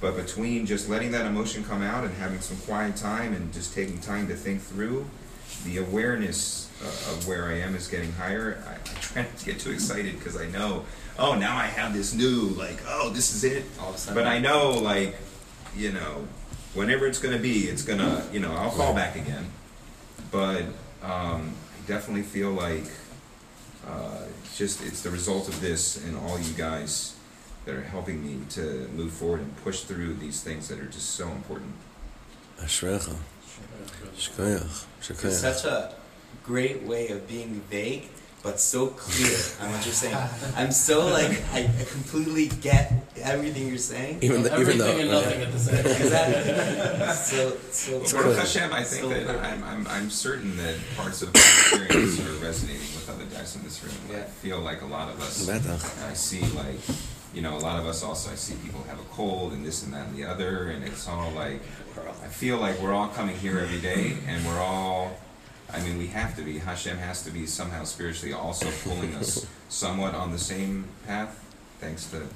But 0.00 0.16
between 0.16 0.66
just 0.66 0.88
letting 0.88 1.12
that 1.12 1.26
emotion 1.26 1.64
come 1.64 1.82
out 1.82 2.04
and 2.04 2.12
having 2.14 2.40
some 2.40 2.58
quiet 2.58 2.96
time 2.96 3.32
and 3.32 3.52
just 3.52 3.74
taking 3.74 4.00
time 4.00 4.28
to 4.28 4.34
think 4.34 4.60
through, 4.60 5.06
the 5.64 5.78
awareness 5.78 6.67
uh, 6.82 6.86
of 6.86 7.26
where 7.26 7.46
I 7.46 7.58
am 7.60 7.74
is 7.74 7.88
getting 7.88 8.12
higher. 8.12 8.62
I, 8.66 8.74
I 8.74 9.00
try 9.00 9.22
not 9.22 9.36
to 9.36 9.44
get 9.44 9.58
too 9.60 9.70
excited 9.70 10.18
because 10.18 10.36
I 10.36 10.46
know, 10.46 10.84
oh, 11.18 11.34
now 11.34 11.56
I 11.56 11.66
have 11.66 11.92
this 11.92 12.14
new, 12.14 12.48
like, 12.50 12.78
oh, 12.86 13.10
this 13.10 13.34
is 13.34 13.44
it. 13.44 13.64
All 13.80 13.90
of 13.90 13.94
a 13.96 13.98
sudden. 13.98 14.22
But 14.22 14.28
I 14.28 14.38
know, 14.38 14.70
like, 14.70 15.16
you 15.76 15.92
know, 15.92 16.26
whenever 16.74 17.06
it's 17.06 17.18
going 17.18 17.36
to 17.36 17.42
be, 17.42 17.64
it's 17.64 17.82
going 17.82 17.98
to, 17.98 18.22
you 18.32 18.40
know, 18.40 18.54
I'll 18.54 18.70
fall 18.70 18.94
back 18.94 19.16
again. 19.16 19.46
But 20.30 20.62
um, 21.02 21.52
I 21.52 21.86
definitely 21.86 22.22
feel 22.22 22.50
like 22.50 22.84
uh, 23.86 24.22
it's 24.44 24.58
just, 24.58 24.84
it's 24.84 25.02
the 25.02 25.10
result 25.10 25.48
of 25.48 25.60
this 25.60 26.04
and 26.04 26.16
all 26.16 26.38
you 26.38 26.52
guys 26.52 27.16
that 27.64 27.74
are 27.74 27.82
helping 27.82 28.24
me 28.24 28.44
to 28.50 28.88
move 28.94 29.12
forward 29.12 29.40
and 29.40 29.56
push 29.62 29.82
through 29.82 30.14
these 30.14 30.42
things 30.42 30.68
that 30.68 30.78
are 30.78 30.86
just 30.86 31.10
so 31.10 31.28
important. 31.28 31.72
Ashrecha. 32.60 33.16
Shkoyach. 34.16 34.86
It's 34.98 35.08
Shkoyach. 35.08 35.30
such 35.30 35.64
a 35.64 35.94
great 36.48 36.82
way 36.84 37.08
of 37.08 37.28
being 37.28 37.60
vague, 37.70 38.04
but 38.42 38.58
so 38.58 38.86
clear 38.88 39.36
on 39.60 39.70
what 39.72 39.84
you're 39.84 39.94
saying. 39.94 40.16
I'm 40.56 40.72
so 40.72 41.06
like 41.06 41.32
I, 41.52 41.60
I 41.80 41.84
completely 41.96 42.48
get 42.62 42.92
everything 43.20 43.68
you're 43.68 43.76
saying. 43.94 44.18
Even, 44.22 44.42
th- 44.44 44.58
even 44.58 44.78
though. 44.78 44.96
and 44.96 45.10
nothing 45.10 45.40
at 45.42 45.52
the 45.52 45.58
same 45.58 45.82
time. 45.84 46.02
Exactly. 46.02 46.54
So 47.28 47.56
so. 47.70 47.98
But 48.00 48.10
good. 48.10 48.22
Baruch 48.22 48.38
Hashem, 48.38 48.72
I 48.72 48.82
think 48.84 49.02
So 49.02 49.08
that 49.10 49.26
good. 49.26 49.36
I'm, 49.36 49.60
I'm, 49.64 49.86
I'm 49.88 50.08
certain 50.10 50.56
that 50.56 50.76
parts 50.96 51.20
of 51.22 51.28
my 51.34 51.40
experience 51.40 52.18
are 52.20 52.32
resonating 52.44 52.88
with 52.96 53.10
other 53.12 53.24
guys 53.36 53.56
in 53.56 53.62
this 53.64 53.82
room. 53.84 53.94
I 54.08 54.12
Yeah. 54.18 54.24
feel 54.24 54.60
like 54.60 54.80
a 54.82 54.86
lot 54.86 55.08
of 55.12 55.20
us, 55.20 55.46
Betach. 55.46 55.84
I 56.10 56.14
see 56.14 56.40
like, 56.62 56.78
you 57.34 57.42
know, 57.42 57.56
a 57.56 57.62
lot 57.68 57.78
of 57.80 57.86
us 57.86 58.02
also, 58.02 58.30
I 58.30 58.36
see 58.36 58.54
people 58.64 58.82
have 58.88 58.98
a 59.00 59.08
cold 59.18 59.52
and 59.52 59.66
this 59.66 59.82
and 59.84 59.92
that 59.94 60.06
and 60.08 60.16
the 60.16 60.24
other, 60.24 60.70
and 60.70 60.82
it's 60.84 61.06
all 61.08 61.30
like, 61.32 61.60
I 62.26 62.28
feel 62.28 62.56
like 62.58 62.78
we're 62.80 62.94
all 62.94 63.08
coming 63.08 63.36
here 63.36 63.58
every 63.58 63.80
day 63.80 64.16
and 64.28 64.38
we're 64.46 64.60
all, 64.60 65.12
I 65.72 65.80
mean, 65.80 65.98
we 65.98 66.06
have 66.08 66.34
to 66.36 66.42
be, 66.42 66.58
Hashem 66.58 66.96
has 66.98 67.22
to 67.24 67.30
be 67.30 67.46
somehow 67.46 67.84
spiritually 67.84 68.32
also 68.32 68.70
pulling 68.82 69.14
us 69.14 69.46
somewhat 69.68 70.14
on 70.14 70.32
the 70.32 70.38
same 70.38 70.86
path. 71.06 71.44
Thanks 71.80 72.06
to, 72.10 72.26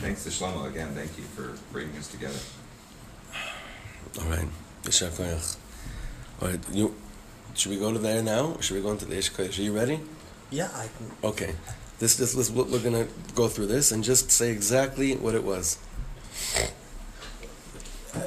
thanks 0.00 0.24
to 0.24 0.30
Shlomo 0.30 0.68
again, 0.68 0.88
thank 0.94 1.16
you 1.16 1.24
for 1.24 1.56
bringing 1.72 1.96
us 1.96 2.08
together. 2.08 2.38
All 4.20 4.28
right. 4.28 4.48
Yashar 4.82 5.10
koyach. 5.10 5.56
All 6.42 6.48
right. 6.48 6.60
You, 6.72 6.94
should 7.54 7.70
we 7.70 7.78
go 7.78 7.92
to 7.92 7.98
there 7.98 8.22
now, 8.22 8.54
or 8.56 8.62
should 8.62 8.76
we 8.76 8.82
go 8.82 8.90
into 8.90 9.04
the 9.04 9.14
Eish 9.14 9.30
Kodesh? 9.30 9.58
Are 9.58 9.62
you 9.62 9.74
ready? 9.74 10.00
Yeah, 10.50 10.68
I 10.74 10.88
can. 10.98 11.10
Okay. 11.22 11.54
This, 12.00 12.16
this, 12.16 12.34
this, 12.34 12.50
we're 12.50 12.80
gonna 12.80 13.06
go 13.34 13.48
through 13.48 13.66
this 13.66 13.92
and 13.92 14.02
just 14.02 14.30
say 14.30 14.50
exactly 14.50 15.14
what 15.14 15.34
it 15.34 15.44
was. 15.44 15.78
Uh, 18.14 18.20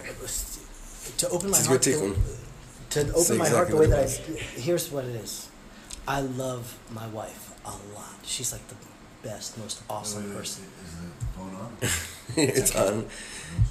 to 1.17 1.29
open 1.29 1.49
my 1.49 1.57
This 1.57 1.67
heart, 1.67 1.85
your 1.85 1.99
the, 1.99 2.15
tikkun. 2.15 2.36
To 3.05 3.11
open 3.11 3.23
Say 3.23 3.37
my 3.37 3.49
heart 3.49 3.69
the 3.69 3.77
way 3.77 3.87
that 3.87 3.99
I. 3.99 4.09
Here's 4.59 4.91
what 4.91 5.05
it 5.05 5.15
is. 5.15 5.49
I 6.07 6.21
love 6.21 6.77
my 6.93 7.07
wife 7.07 7.51
a 7.65 7.69
lot. 7.95 8.15
She's 8.23 8.51
like 8.51 8.65
the 8.67 8.75
best, 9.23 9.57
most 9.57 9.81
awesome 9.89 10.31
person. 10.33 10.63
Is 10.83 10.93
it 12.37 12.37
it's 12.57 12.75
on. 12.75 13.05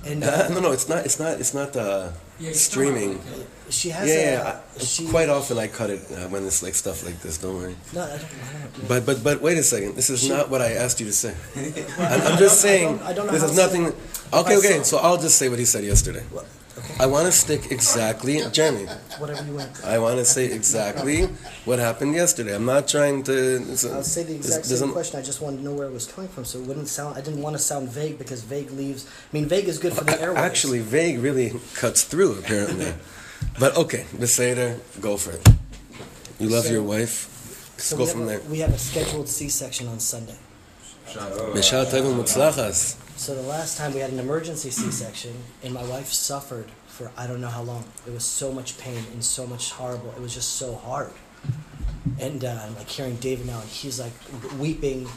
And 0.06 0.22
Uh, 0.24 0.28
uh, 0.28 0.48
no, 0.54 0.60
no, 0.60 0.72
it's 0.72 0.88
not. 0.88 1.04
It's 1.04 1.18
not. 1.18 1.38
It's 1.40 1.52
not 1.54 1.76
uh, 1.76 2.10
Yeah, 2.38 2.50
it's 2.50 2.60
streaming. 2.60 3.20
she 3.68 3.88
Yeah, 3.88 3.94
has 3.98 4.08
yeah. 4.08 4.42
a. 4.42 4.80
I, 4.80 4.84
she, 4.84 5.08
quite 5.08 5.28
often 5.28 5.58
I 5.58 5.66
cut 5.68 5.90
it 5.90 6.00
uh, 6.10 6.28
when 6.28 6.46
it's 6.46 6.62
like 6.62 6.74
stuff 6.74 7.04
like 7.04 7.20
this. 7.20 7.38
Don't 7.38 7.56
worry. 7.56 7.76
No, 7.92 8.02
I 8.02 8.08
don't, 8.08 8.24
I 8.24 8.52
don't, 8.78 8.88
But 8.88 9.06
but 9.06 9.24
but 9.24 9.40
wait 9.42 9.58
a 9.58 9.62
second. 9.62 9.94
This 9.96 10.08
is 10.10 10.20
She- 10.22 10.28
not 10.28 10.48
what 10.50 10.60
I 10.62 10.72
asked 10.72 11.00
you 11.00 11.06
to 11.06 11.12
say. 11.12 11.34
I'm, 11.98 12.20
I'm 12.22 12.38
just 12.38 12.60
saying. 12.60 13.00
I 13.02 13.12
don't 13.12 13.26
know 13.26 13.32
This 13.32 13.42
how 13.42 13.48
is 13.48 13.56
to 13.56 13.56
say 13.56 13.62
nothing. 13.66 13.84
Okay, 14.32 14.54
I 14.54 14.58
okay. 14.58 14.76
saw- 14.78 14.82
So 14.84 14.96
I'll 14.98 15.18
just 15.20 15.36
say 15.38 15.48
what 15.48 15.58
he 15.58 15.64
said 15.66 15.84
yesterday. 15.84 16.24
Well, 16.32 16.44
okay. 16.78 16.94
I 17.00 17.06
want 17.06 17.26
to 17.26 17.32
stick 17.32 17.70
exactly, 17.72 18.40
Jeremy. 18.52 18.86
Whatever 19.18 19.44
you 19.44 19.54
want. 19.54 19.84
I 19.84 19.98
want 19.98 20.18
to 20.18 20.24
say 20.24 20.46
exactly 20.52 21.24
what 21.64 21.78
happened 21.78 22.14
yesterday. 22.14 22.54
I'm 22.54 22.64
not 22.64 22.86
trying 22.88 23.22
to. 23.24 23.32
it's 23.72 23.84
a- 23.84 23.92
I'll 23.94 24.02
say 24.02 24.22
the 24.24 24.34
exact 24.34 24.64
there's- 24.68 24.80
same 24.80 24.90
a- 24.90 24.92
question. 24.92 25.18
I 25.18 25.22
just 25.22 25.40
wanted 25.40 25.58
to 25.58 25.64
know 25.64 25.72
where 25.72 25.86
it 25.86 25.92
was 25.92 26.06
coming 26.06 26.28
from, 26.30 26.44
so 26.44 26.58
it 26.58 26.66
wouldn't 26.66 26.88
sound. 26.88 27.16
I 27.16 27.20
didn't 27.20 27.42
want 27.42 27.54
to 27.56 27.62
sound 27.62 27.88
vague 27.88 28.18
because 28.18 28.42
vague 28.42 28.70
leaves. 28.72 29.06
I 29.06 29.36
mean, 29.36 29.46
vague 29.46 29.68
is 29.68 29.78
good 29.78 29.92
for 29.94 30.04
the 30.04 30.14
A- 30.14 30.26
airwaves. 30.28 30.36
Actually, 30.50 30.80
vague 30.80 31.18
really 31.20 31.52
cuts 31.74 32.02
through 32.04 32.38
apparently. 32.38 32.92
but 33.58 33.76
okay, 33.76 34.04
Beseder, 34.16 34.78
go 35.00 35.16
for 35.16 35.32
it. 35.32 35.46
You 36.38 36.48
love 36.48 36.64
So- 36.66 36.72
your 36.72 36.82
wife. 36.82 37.32
Let's 37.76 37.84
so 37.86 37.96
go 37.98 38.04
we 38.04 38.10
from 38.10 38.20
have 38.20 38.28
there. 38.28 38.38
a, 38.38 38.50
we 38.50 38.58
have 38.60 38.72
a 38.72 38.78
scheduled 38.78 39.28
C-section 39.28 39.86
on 39.88 40.00
Sunday. 40.00 40.36
Bishal 41.54 41.84
Tevin 41.86 42.14
Mutzlachas. 42.18 42.96
So 43.16 43.35
the 43.35 43.42
last 43.42 43.79
time 43.79 43.94
we 43.94 44.00
had 44.00 44.11
an 44.11 44.18
emergency 44.18 44.68
C-section, 44.70 45.33
and 45.64 45.72
my 45.72 45.83
wife 45.85 46.12
suffered 46.12 46.70
for 46.87 47.11
I 47.16 47.26
don't 47.26 47.40
know 47.40 47.48
how 47.48 47.62
long. 47.62 47.85
It 48.07 48.12
was 48.12 48.24
so 48.24 48.52
much 48.52 48.76
pain 48.79 49.02
and 49.12 49.24
so 49.24 49.46
much 49.46 49.70
horrible. 49.70 50.11
It 50.11 50.20
was 50.20 50.35
just 50.35 50.57
so 50.57 50.74
hard. 50.74 51.11
And 52.20 52.44
uh, 52.44 52.61
I'm 52.62 52.74
like 52.76 52.88
hearing 52.88 53.16
David 53.16 53.46
now, 53.46 53.61
and 53.61 53.68
he's 53.68 53.98
like 53.98 54.12
weeping, 54.59 55.09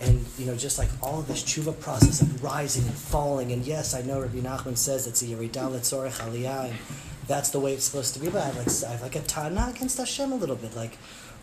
and 0.00 0.24
you 0.38 0.44
know, 0.44 0.54
just 0.54 0.78
like 0.78 0.90
all 1.02 1.22
this 1.22 1.42
tshuva 1.42 1.80
process 1.80 2.20
of 2.20 2.44
rising 2.44 2.84
and 2.84 2.94
falling. 2.94 3.52
And 3.52 3.64
yes, 3.64 3.94
I 3.94 4.02
know 4.02 4.20
Rabbi 4.20 4.38
Nachman 4.38 4.76
says 4.76 5.06
it's 5.06 5.22
a 5.22 5.26
yeridah 5.26 5.70
letzorech 5.72 6.20
aliyah, 6.20 6.66
and 6.66 6.78
that's 7.26 7.50
the 7.50 7.58
way 7.58 7.72
it's 7.72 7.84
supposed 7.84 8.12
to 8.14 8.20
be. 8.20 8.28
But 8.28 8.42
I 8.42 8.46
have 8.46 8.56
like 8.58 8.68
I 8.86 8.92
have 8.92 9.02
like 9.02 9.16
a 9.16 9.20
taina 9.20 9.74
against 9.74 9.96
Hashem 9.96 10.30
a 10.30 10.36
little 10.36 10.56
bit. 10.56 10.76
Like, 10.76 10.96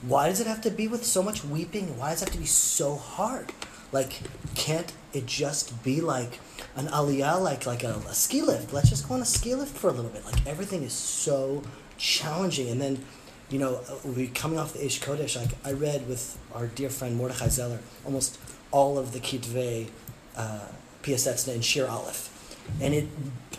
why 0.03 0.29
does 0.29 0.41
it 0.41 0.47
have 0.47 0.61
to 0.61 0.71
be 0.71 0.87
with 0.87 1.03
so 1.05 1.23
much 1.23 1.43
weeping? 1.43 1.97
Why 1.97 2.11
does 2.11 2.21
it 2.21 2.25
have 2.25 2.33
to 2.33 2.39
be 2.39 2.45
so 2.45 2.95
hard? 2.95 3.51
Like, 3.91 4.21
can't 4.55 4.91
it 5.17 5.25
just 5.25 5.83
be 5.83 6.01
like 6.01 6.39
an 6.75 6.87
aliyah, 6.87 7.41
like 7.41 7.65
like 7.65 7.83
a, 7.83 7.95
a 8.07 8.13
ski 8.13 8.41
lift? 8.41 8.73
Let's 8.73 8.89
just 8.89 9.07
go 9.07 9.15
on 9.15 9.21
a 9.21 9.25
ski 9.25 9.55
lift 9.55 9.75
for 9.75 9.89
a 9.89 9.93
little 9.93 10.11
bit. 10.11 10.23
Like 10.25 10.45
everything 10.47 10.83
is 10.83 10.93
so 10.93 11.63
challenging, 11.97 12.69
and 12.69 12.81
then. 12.81 13.03
You 13.49 13.59
know, 13.59 13.75
uh, 13.75 13.95
we 14.03 14.27
coming 14.27 14.59
off 14.59 14.73
the 14.73 14.79
Eish 14.79 14.99
Kodesh. 14.99 15.37
Like 15.37 15.51
I 15.63 15.71
read 15.71 16.05
with 16.09 16.37
our 16.53 16.67
dear 16.67 16.89
friend 16.89 17.15
Mordechai 17.15 17.47
Zeller 17.47 17.79
almost 18.03 18.37
all 18.71 18.97
of 18.97 19.13
the 19.13 19.21
Kitvei 19.21 19.87
uh, 20.35 20.67
and 21.05 21.63
Shir 21.63 21.87
Aleph, 21.87 22.57
and 22.81 22.93
it 22.93 23.07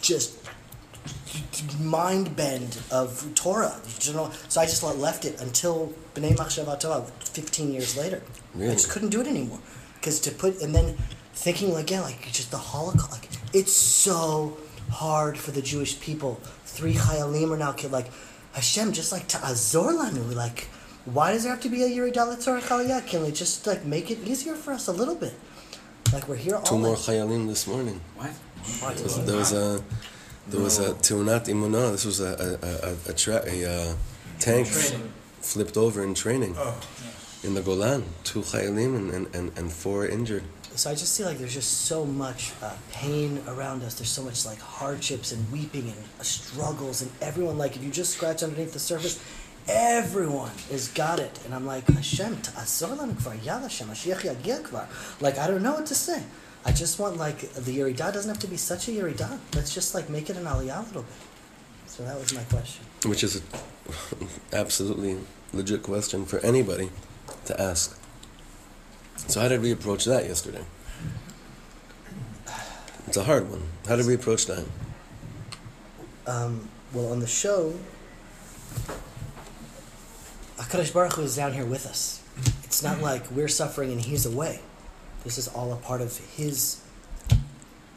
just 0.02 0.38
mind 1.80 2.36
bend 2.36 2.78
of 2.90 3.30
Torah. 3.34 3.80
You 4.02 4.12
know, 4.12 4.30
so 4.48 4.60
I 4.60 4.66
just 4.66 4.82
left 4.82 5.24
it 5.24 5.40
until 5.40 5.92
Bnei 6.14 6.36
Machshava 6.36 6.80
Tova, 6.80 7.08
15 7.08 7.72
years 7.72 7.96
later. 7.96 8.22
Really? 8.54 8.72
I 8.72 8.74
just 8.74 8.90
couldn't 8.90 9.10
do 9.10 9.20
it 9.20 9.26
anymore 9.26 9.60
because 9.94 10.20
to 10.20 10.30
put 10.30 10.60
and 10.62 10.74
then 10.74 10.96
thinking 11.44 11.74
again 11.76 12.02
like 12.02 12.20
just 12.32 12.50
the 12.50 12.58
Holocaust. 12.58 13.12
Like 13.12 13.28
it's 13.52 13.72
so 13.72 14.56
hard 14.90 15.38
for 15.38 15.50
the 15.50 15.62
Jewish 15.62 16.00
people. 16.00 16.40
Three 16.64 16.94
Chayalim 16.94 17.50
are 17.52 17.56
now 17.56 17.72
killed. 17.72 17.92
Like 17.92 18.10
Hashem, 18.52 18.92
just 18.92 19.12
like 19.12 19.26
to 19.28 19.38
Azor 19.46 19.92
Lanu, 19.98 20.34
like. 20.34 20.68
Why 21.04 21.32
does 21.32 21.42
there 21.44 21.52
have 21.52 21.62
to 21.62 21.70
be 21.70 21.82
a 21.84 21.88
Yeridah 21.88 22.24
Letzorech 22.36 22.68
Aliyah? 22.68 23.06
Can 23.06 23.22
we 23.22 23.30
just 23.32 23.66
like 23.66 23.82
make 23.86 24.10
it 24.10 24.18
easier 24.28 24.54
for 24.54 24.72
us 24.74 24.88
a 24.88 24.92
little 24.92 25.14
bit? 25.14 25.32
Like 26.12 26.28
we're 26.28 26.36
here 26.36 26.56
all 26.56 26.62
Two 26.62 26.76
more 26.78 26.96
chayalim 26.96 27.46
this 27.46 27.66
morning. 27.66 27.98
What? 28.16 28.32
There 28.94 29.04
was, 29.04 29.24
there 29.24 29.36
was 29.36 29.52
a 29.54 29.82
there 30.48 30.60
was 30.60 30.78
a 30.80 30.92
Tiunat 31.06 31.46
Imunah. 31.48 31.92
This 31.92 32.04
was 32.04 32.20
a 32.20 32.32
a 32.46 32.48
a, 32.90 33.12
a, 33.12 33.14
tra- 33.14 33.44
a 33.46 33.56
uh, 33.64 33.94
tank 34.38 34.68
Training. 34.68 35.12
flipped 35.40 35.76
over 35.78 36.02
in 36.04 36.12
training 36.12 36.54
in 37.42 37.54
the 37.54 37.62
Golan. 37.62 38.04
Two 38.24 38.40
chayalim 38.40 38.92
and, 38.96 39.10
and, 39.10 39.34
and, 39.34 39.58
and 39.58 39.72
four 39.72 40.06
injured. 40.06 40.44
So 40.74 40.90
I 40.90 40.94
just 40.94 41.14
see 41.14 41.24
like 41.24 41.38
there's 41.38 41.54
just 41.54 41.82
so 41.86 42.04
much 42.04 42.52
uh, 42.62 42.72
pain 42.92 43.40
around 43.48 43.82
us. 43.82 43.94
There's 43.94 44.10
so 44.10 44.22
much 44.22 44.46
like 44.46 44.60
hardships 44.60 45.32
and 45.32 45.50
weeping 45.50 45.82
and 45.82 46.04
uh, 46.20 46.22
struggles 46.22 47.02
and 47.02 47.10
everyone 47.20 47.58
like 47.58 47.76
if 47.76 47.82
you 47.82 47.90
just 47.90 48.12
scratch 48.12 48.42
underneath 48.42 48.72
the 48.72 48.78
surface, 48.78 49.22
everyone 49.68 50.52
has 50.70 50.88
got 50.88 51.18
it. 51.18 51.38
And 51.44 51.54
I'm 51.54 51.66
like 51.66 51.86
Hashem, 51.88 52.36
Hashem, 52.54 52.96
kvar. 54.62 54.86
Like 55.20 55.38
I 55.38 55.46
don't 55.48 55.62
know 55.62 55.74
what 55.74 55.86
to 55.86 55.94
say. 55.94 56.22
I 56.64 56.72
just 56.72 56.98
want 56.98 57.16
like 57.16 57.40
the 57.40 57.78
Yeridah 57.78 58.12
doesn't 58.12 58.28
have 58.28 58.38
to 58.40 58.46
be 58.46 58.56
such 58.56 58.88
a 58.88 58.92
Yeridah. 58.92 59.38
Let's 59.54 59.74
just 59.74 59.94
like 59.94 60.08
make 60.08 60.30
it 60.30 60.36
an 60.36 60.44
Aliyah 60.44 60.78
a 60.78 60.86
little 60.86 61.02
bit. 61.02 61.12
So 61.86 62.04
that 62.04 62.18
was 62.18 62.32
my 62.34 62.42
question. 62.44 62.84
which 63.06 63.24
is 63.24 63.36
a 63.36 63.42
absolutely 64.52 65.16
legit 65.52 65.82
question 65.82 66.24
for 66.26 66.38
anybody 66.40 66.90
to 67.46 67.60
ask. 67.60 67.98
So 69.26 69.40
how 69.40 69.48
did 69.48 69.60
we 69.60 69.72
approach 69.72 70.04
that 70.06 70.24
yesterday? 70.24 70.64
It's 73.06 73.16
a 73.16 73.24
hard 73.24 73.50
one. 73.50 73.62
How 73.86 73.96
did 73.96 74.06
we 74.06 74.14
approach 74.14 74.46
that? 74.46 74.64
Um, 76.26 76.68
well, 76.92 77.10
on 77.10 77.20
the 77.20 77.26
show, 77.26 77.74
Hakadosh 80.58 80.92
Baruch 80.92 81.14
Hu 81.14 81.22
is 81.22 81.36
down 81.36 81.52
here 81.52 81.64
with 81.64 81.86
us. 81.86 82.22
It's 82.64 82.82
not 82.82 83.00
like 83.00 83.30
we're 83.30 83.48
suffering 83.48 83.92
and 83.92 84.00
he's 84.00 84.26
away. 84.26 84.60
This 85.24 85.38
is 85.38 85.48
all 85.48 85.72
a 85.72 85.76
part 85.76 86.00
of 86.00 86.16
his. 86.36 86.82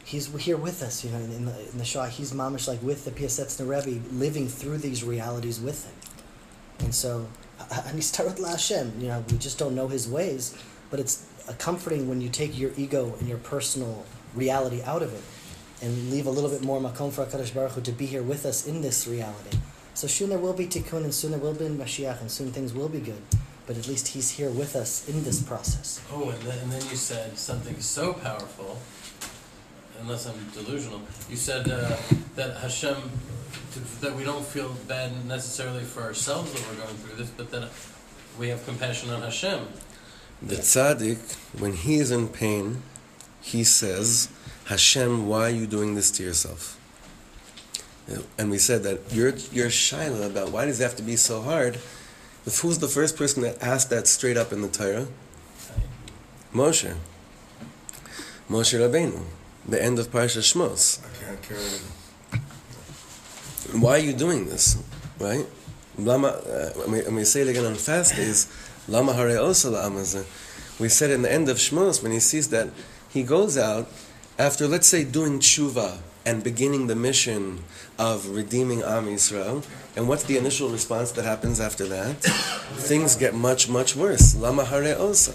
He's 0.04 0.34
here 0.42 0.56
with 0.56 0.82
us, 0.82 1.04
you 1.04 1.10
know. 1.10 1.18
In 1.18 1.44
the, 1.44 1.70
in 1.70 1.78
the 1.78 1.84
Shoah, 1.84 2.08
he's 2.08 2.32
mamish 2.32 2.66
like 2.66 2.82
with 2.82 3.04
the 3.04 3.10
Piasetzna 3.10 3.68
Rebbe, 3.68 4.00
living 4.12 4.48
through 4.48 4.78
these 4.78 5.04
realities 5.04 5.60
with 5.60 5.86
him. 5.86 5.94
And 6.80 6.94
so, 6.94 7.28
and 7.86 7.94
he's 7.94 8.12
Tarat 8.12 8.38
La 8.38 8.50
Hashem. 8.50 8.94
You 8.98 9.08
know, 9.08 9.24
we 9.30 9.38
just 9.38 9.58
don't 9.58 9.74
know 9.74 9.88
his 9.88 10.08
ways, 10.08 10.56
but 10.92 11.00
it's 11.00 11.26
comforting 11.58 12.06
when 12.06 12.20
you 12.20 12.28
take 12.28 12.56
your 12.56 12.70
ego 12.76 13.16
and 13.18 13.26
your 13.26 13.38
personal 13.38 14.04
reality 14.34 14.82
out 14.82 15.02
of 15.02 15.12
it 15.12 15.22
and 15.84 16.10
leave 16.10 16.26
a 16.26 16.30
little 16.30 16.50
bit 16.50 16.62
more 16.62 16.78
makom 16.80 17.10
for 17.10 17.24
HaKadosh 17.24 17.54
Baruch 17.54 17.72
Hu 17.72 17.80
to 17.80 17.92
be 17.92 18.04
here 18.06 18.22
with 18.22 18.44
us 18.44 18.68
in 18.68 18.82
this 18.82 19.08
reality. 19.08 19.56
So 19.94 20.06
soon 20.06 20.28
there 20.28 20.38
will 20.38 20.52
be 20.52 20.66
tikkun 20.66 21.02
and 21.02 21.14
soon 21.14 21.30
there 21.30 21.40
will 21.40 21.54
be 21.54 21.64
Mashiach 21.64 22.20
and 22.20 22.30
soon 22.30 22.52
things 22.52 22.74
will 22.74 22.90
be 22.90 23.00
good. 23.00 23.22
But 23.66 23.78
at 23.78 23.88
least 23.88 24.08
he's 24.08 24.30
here 24.30 24.50
with 24.50 24.76
us 24.76 25.08
in 25.08 25.24
this 25.24 25.42
process. 25.42 26.02
Oh, 26.12 26.28
and 26.28 26.42
then, 26.42 26.58
and 26.58 26.70
then 26.70 26.82
you 26.90 26.96
said 26.96 27.38
something 27.38 27.80
so 27.80 28.12
powerful, 28.12 28.78
unless 30.00 30.26
I'm 30.26 30.46
delusional. 30.52 31.00
You 31.30 31.36
said 31.36 31.70
uh, 31.70 31.96
that 32.34 32.58
Hashem, 32.58 32.96
that 34.02 34.14
we 34.14 34.24
don't 34.24 34.44
feel 34.44 34.74
bad 34.88 35.24
necessarily 35.26 35.84
for 35.84 36.02
ourselves 36.02 36.52
that 36.52 36.68
we're 36.68 36.84
going 36.84 36.96
through 36.96 37.16
this, 37.16 37.30
but 37.30 37.50
that 37.50 37.70
we 38.38 38.48
have 38.48 38.62
compassion 38.66 39.10
on 39.10 39.22
Hashem. 39.22 39.60
The 40.44 40.56
tzaddik, 40.56 41.36
when 41.58 41.74
he 41.74 41.96
is 41.96 42.10
in 42.10 42.28
pain, 42.28 42.82
he 43.40 43.62
says, 43.62 44.28
Hashem, 44.64 45.28
why 45.28 45.46
are 45.46 45.50
you 45.50 45.66
doing 45.66 45.94
this 45.94 46.10
to 46.12 46.22
yourself? 46.22 46.78
And 48.36 48.50
we 48.50 48.58
said 48.58 48.82
that 48.82 49.12
your 49.12 49.28
your 49.52 49.68
shaila 49.68 50.26
about 50.26 50.50
why 50.50 50.66
does 50.66 50.80
it 50.80 50.82
have 50.82 50.96
to 50.96 51.02
be 51.02 51.16
so 51.16 51.40
hard? 51.40 51.76
If 52.44 52.58
who's 52.58 52.78
the 52.78 52.88
first 52.88 53.16
person 53.16 53.42
that 53.42 53.62
asked 53.62 53.90
that 53.90 54.08
straight 54.08 54.36
up 54.36 54.52
in 54.52 54.60
the 54.60 54.68
Torah? 54.68 55.06
Moshe. 56.52 56.94
Moshe 58.50 58.78
Rabbeinu, 58.78 59.22
the 59.66 59.82
end 59.82 59.98
of 59.98 60.10
Parsha 60.10 60.40
Shmos. 60.40 61.00
I 61.00 61.24
can't 61.24 61.42
carry 61.42 61.60
it. 61.60 61.82
Why 63.80 63.92
are 63.92 63.98
you 63.98 64.12
doing 64.12 64.46
this? 64.46 64.82
Right? 65.18 65.46
Lama, 65.96 66.28
uh, 66.28 66.72
and, 66.82 66.92
we, 66.92 67.04
and 67.04 67.16
we 67.16 67.24
say 67.24 67.42
it 67.42 67.48
again 67.48 67.64
on 67.64 67.74
fast 67.74 68.16
days, 68.16 68.48
Lama 68.88 69.12
hare 69.12 69.38
osa. 69.38 70.24
We 70.78 70.88
said 70.88 71.10
in 71.10 71.22
the 71.22 71.32
end 71.32 71.48
of 71.48 71.58
Shmos, 71.58 72.02
when 72.02 72.12
he 72.12 72.20
sees 72.20 72.48
that 72.48 72.68
he 73.08 73.22
goes 73.22 73.56
out 73.56 73.88
after, 74.38 74.66
let's 74.66 74.86
say, 74.86 75.04
doing 75.04 75.38
tshuva 75.38 75.98
and 76.24 76.42
beginning 76.42 76.86
the 76.86 76.96
mission 76.96 77.62
of 77.98 78.28
redeeming 78.30 78.82
Am 78.82 79.06
Yisrael, 79.06 79.64
and 79.96 80.08
what's 80.08 80.24
the 80.24 80.36
initial 80.36 80.68
response 80.68 81.12
that 81.12 81.24
happens 81.24 81.60
after 81.60 81.86
that? 81.86 82.16
Things 82.74 83.16
get 83.16 83.34
much, 83.34 83.68
much 83.68 83.94
worse. 83.94 84.34
Lama 84.34 84.64
hare 84.64 84.96
osa, 84.98 85.34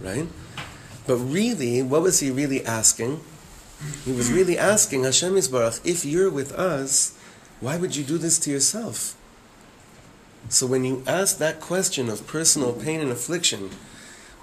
right? 0.00 0.26
But 1.06 1.16
really, 1.16 1.82
what 1.82 2.02
was 2.02 2.20
he 2.20 2.30
really 2.30 2.64
asking? 2.64 3.20
He 4.04 4.12
was 4.12 4.30
really 4.30 4.56
asking 4.58 5.04
Hashem 5.04 5.34
Yisbarach, 5.34 5.84
if 5.84 6.04
you're 6.04 6.30
with 6.30 6.52
us, 6.52 7.16
why 7.60 7.76
would 7.76 7.96
you 7.96 8.04
do 8.04 8.18
this 8.18 8.38
to 8.40 8.50
yourself? 8.50 9.16
So 10.48 10.66
when 10.66 10.84
you 10.84 11.02
ask 11.06 11.38
that 11.38 11.60
question 11.60 12.08
of 12.08 12.26
personal 12.26 12.72
pain 12.72 13.00
and 13.00 13.10
affliction, 13.10 13.70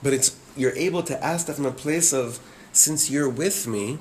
but 0.03 0.13
it's 0.13 0.35
you're 0.57 0.75
able 0.75 1.03
to 1.03 1.23
ask 1.23 1.47
that 1.47 1.55
from 1.55 1.65
a 1.65 1.71
place 1.71 2.11
of 2.11 2.39
since 2.73 3.09
you're 3.09 3.29
with 3.29 3.67
me, 3.67 3.99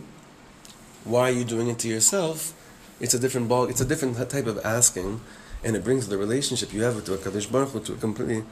why 1.05 1.29
are 1.29 1.33
you 1.33 1.45
doing 1.45 1.69
it 1.69 1.79
to 1.81 1.89
yourself? 1.89 2.55
It's 3.01 3.15
a 3.15 3.19
different 3.19 3.49
ball. 3.49 3.65
It's 3.65 3.81
a 3.81 3.85
different 3.85 4.17
type 4.31 4.47
of 4.47 4.59
asking, 4.65 5.21
and 5.65 5.77
it 5.77 5.85
brings 5.85 6.09
the 6.09 6.19
relationship 6.19 6.73
you 6.73 6.83
have 6.83 6.97
with 6.97 7.07
Kadosh 7.07 7.51
Baruch 7.51 7.71
Hu 7.71 7.81
to 7.81 7.93
a 7.95 7.97
completely 7.97 8.45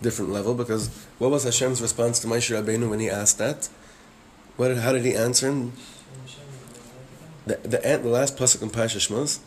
different 0.00 0.30
level. 0.30 0.54
Because 0.54 0.88
what 1.18 1.30
was 1.30 1.44
Hashem's 1.44 1.80
response 1.82 2.18
to 2.20 2.26
Moshe 2.26 2.50
Rabbeinu 2.50 2.88
when 2.88 3.00
he 3.00 3.10
asked 3.10 3.38
that? 3.38 3.68
What? 4.56 4.76
How 4.76 4.92
did 4.92 5.04
he 5.04 5.14
answer 5.14 5.48
him? 5.48 5.72
The 7.46 7.56
the, 7.56 7.78
the 8.02 8.08
last 8.08 8.36
pasuk 8.36 8.62
in 8.62 8.70
Parsha 8.70 8.98
Shmos. 8.98 9.40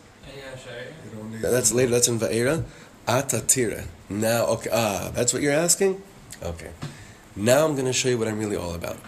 You 1.32 1.38
That's 1.40 1.72
later. 1.72 1.90
That's 1.90 2.08
in 2.08 2.18
Va'era. 2.18 2.64
Atatira. 3.06 3.86
Now, 4.08 4.46
okay. 4.46 4.70
Ah, 4.72 5.10
that's 5.14 5.32
what 5.32 5.42
you're 5.42 5.52
asking. 5.52 6.02
Okay. 6.42 6.70
Now 7.34 7.64
I'm 7.64 7.74
going 7.74 7.86
to 7.86 7.92
show 7.92 8.08
you 8.08 8.18
what 8.18 8.28
I'm 8.28 8.38
really 8.38 8.56
all 8.56 8.74
about. 8.74 8.98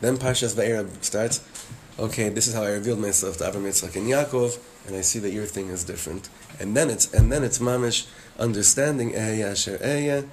Then 0.00 0.16
Parshas 0.16 0.54
Va'era 0.54 0.86
starts. 1.02 1.40
Okay, 1.98 2.28
this 2.28 2.46
is 2.46 2.54
how 2.54 2.62
I 2.62 2.72
revealed 2.72 2.98
myself 2.98 3.38
to 3.38 3.44
Avraham, 3.44 3.62
Yitzchak, 3.62 3.96
and 3.96 4.06
Yaakov, 4.06 4.58
and 4.86 4.94
I 4.94 5.00
see 5.00 5.18
that 5.20 5.30
your 5.30 5.46
thing 5.46 5.68
is 5.68 5.82
different. 5.82 6.28
And 6.60 6.76
then 6.76 6.90
it's 6.90 7.12
and 7.14 7.32
then 7.32 7.42
it's 7.42 7.58
mamish 7.58 8.06
understanding 8.38 9.12
Ehyeh 9.12 9.52
Asher 9.52 9.78
Ehyeh, 9.78 10.28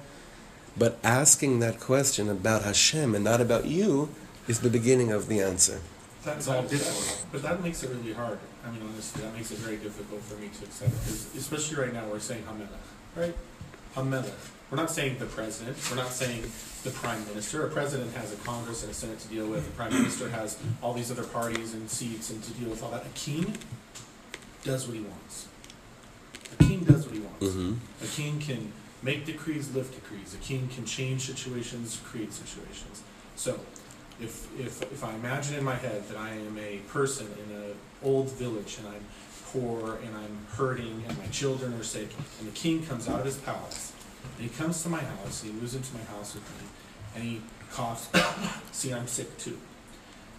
but 0.76 0.98
asking 1.02 1.60
that 1.60 1.80
question 1.80 2.28
about 2.28 2.64
Hashem 2.64 3.14
and 3.14 3.24
not 3.24 3.40
about 3.40 3.64
you 3.64 4.10
is 4.46 4.60
the 4.60 4.68
beginning 4.68 5.10
of 5.10 5.28
the 5.28 5.40
answer. 5.40 5.80
That's 6.22 6.48
all 6.48 6.62
difficult, 6.62 7.24
but 7.32 7.42
that 7.42 7.62
makes 7.62 7.82
it 7.82 7.90
really 7.90 8.12
hard. 8.12 8.38
I 8.66 8.70
mean, 8.70 8.82
honestly, 8.82 9.22
that 9.22 9.34
makes 9.34 9.50
it 9.50 9.58
very 9.58 9.76
difficult 9.76 10.22
for 10.22 10.36
me 10.36 10.48
to 10.48 10.64
accept, 10.64 10.92
especially 11.36 11.76
right 11.76 11.92
now, 11.92 12.06
we're 12.06 12.18
saying 12.18 12.42
Hamelech, 12.44 12.68
right? 13.16 13.34
Hamelech. 13.94 14.32
We're 14.70 14.78
not 14.78 14.90
saying 14.90 15.18
the 15.18 15.26
president. 15.26 15.76
We're 15.90 15.96
not 15.96 16.10
saying 16.10 16.42
the 16.82 16.90
prime 16.90 17.24
minister. 17.28 17.66
A 17.66 17.70
president 17.70 18.14
has 18.16 18.32
a 18.32 18.36
Congress 18.36 18.82
and 18.82 18.90
a 18.90 18.94
Senate 18.94 19.20
to 19.20 19.28
deal 19.28 19.46
with. 19.46 19.64
The 19.66 19.72
prime 19.72 19.92
minister 19.92 20.28
has 20.30 20.58
all 20.82 20.94
these 20.94 21.10
other 21.10 21.22
parties 21.22 21.74
and 21.74 21.88
seats 21.88 22.30
and 22.30 22.42
to 22.42 22.52
deal 22.52 22.70
with 22.70 22.82
all 22.82 22.90
that. 22.90 23.06
A 23.06 23.08
king 23.10 23.56
does 24.64 24.86
what 24.86 24.96
he 24.96 25.02
wants. 25.02 25.48
A 26.58 26.64
king 26.64 26.80
does 26.80 27.06
what 27.06 27.14
he 27.14 27.20
wants. 27.20 27.46
Mm-hmm. 27.46 28.04
A 28.04 28.06
king 28.08 28.38
can 28.40 28.72
make 29.02 29.26
decrees, 29.26 29.72
lift 29.74 29.94
decrees. 29.94 30.34
A 30.34 30.38
king 30.38 30.68
can 30.74 30.84
change 30.84 31.26
situations, 31.26 32.00
create 32.04 32.32
situations. 32.32 33.02
So, 33.36 33.60
if, 34.20 34.48
if, 34.58 34.82
if 34.82 35.04
I 35.04 35.14
imagine 35.14 35.56
in 35.56 35.64
my 35.64 35.74
head 35.74 36.08
that 36.08 36.16
I 36.16 36.30
am 36.30 36.56
a 36.58 36.78
person 36.88 37.26
in 37.44 37.56
an 37.56 37.74
old 38.02 38.30
village 38.30 38.78
and 38.78 38.88
I'm 38.88 39.04
poor 39.54 39.98
and 40.04 40.16
I'm 40.16 40.46
hurting 40.56 41.04
and 41.08 41.16
my 41.16 41.26
children 41.26 41.72
are 41.74 41.84
sick, 41.84 42.08
and 42.40 42.48
the 42.48 42.52
king 42.52 42.84
comes 42.84 43.08
out 43.08 43.20
of 43.20 43.24
his 43.24 43.38
palace, 43.38 43.92
and 44.36 44.50
he 44.50 44.54
comes 44.56 44.82
to 44.82 44.88
my 44.88 45.00
house, 45.00 45.42
he 45.42 45.52
moves 45.52 45.74
into 45.76 45.94
my 45.94 46.02
house 46.02 46.34
with 46.34 46.42
me, 46.60 46.68
and 47.14 47.24
he 47.24 47.40
coughs, 47.72 48.08
see, 48.72 48.92
I'm 48.92 49.06
sick 49.06 49.38
too. 49.38 49.58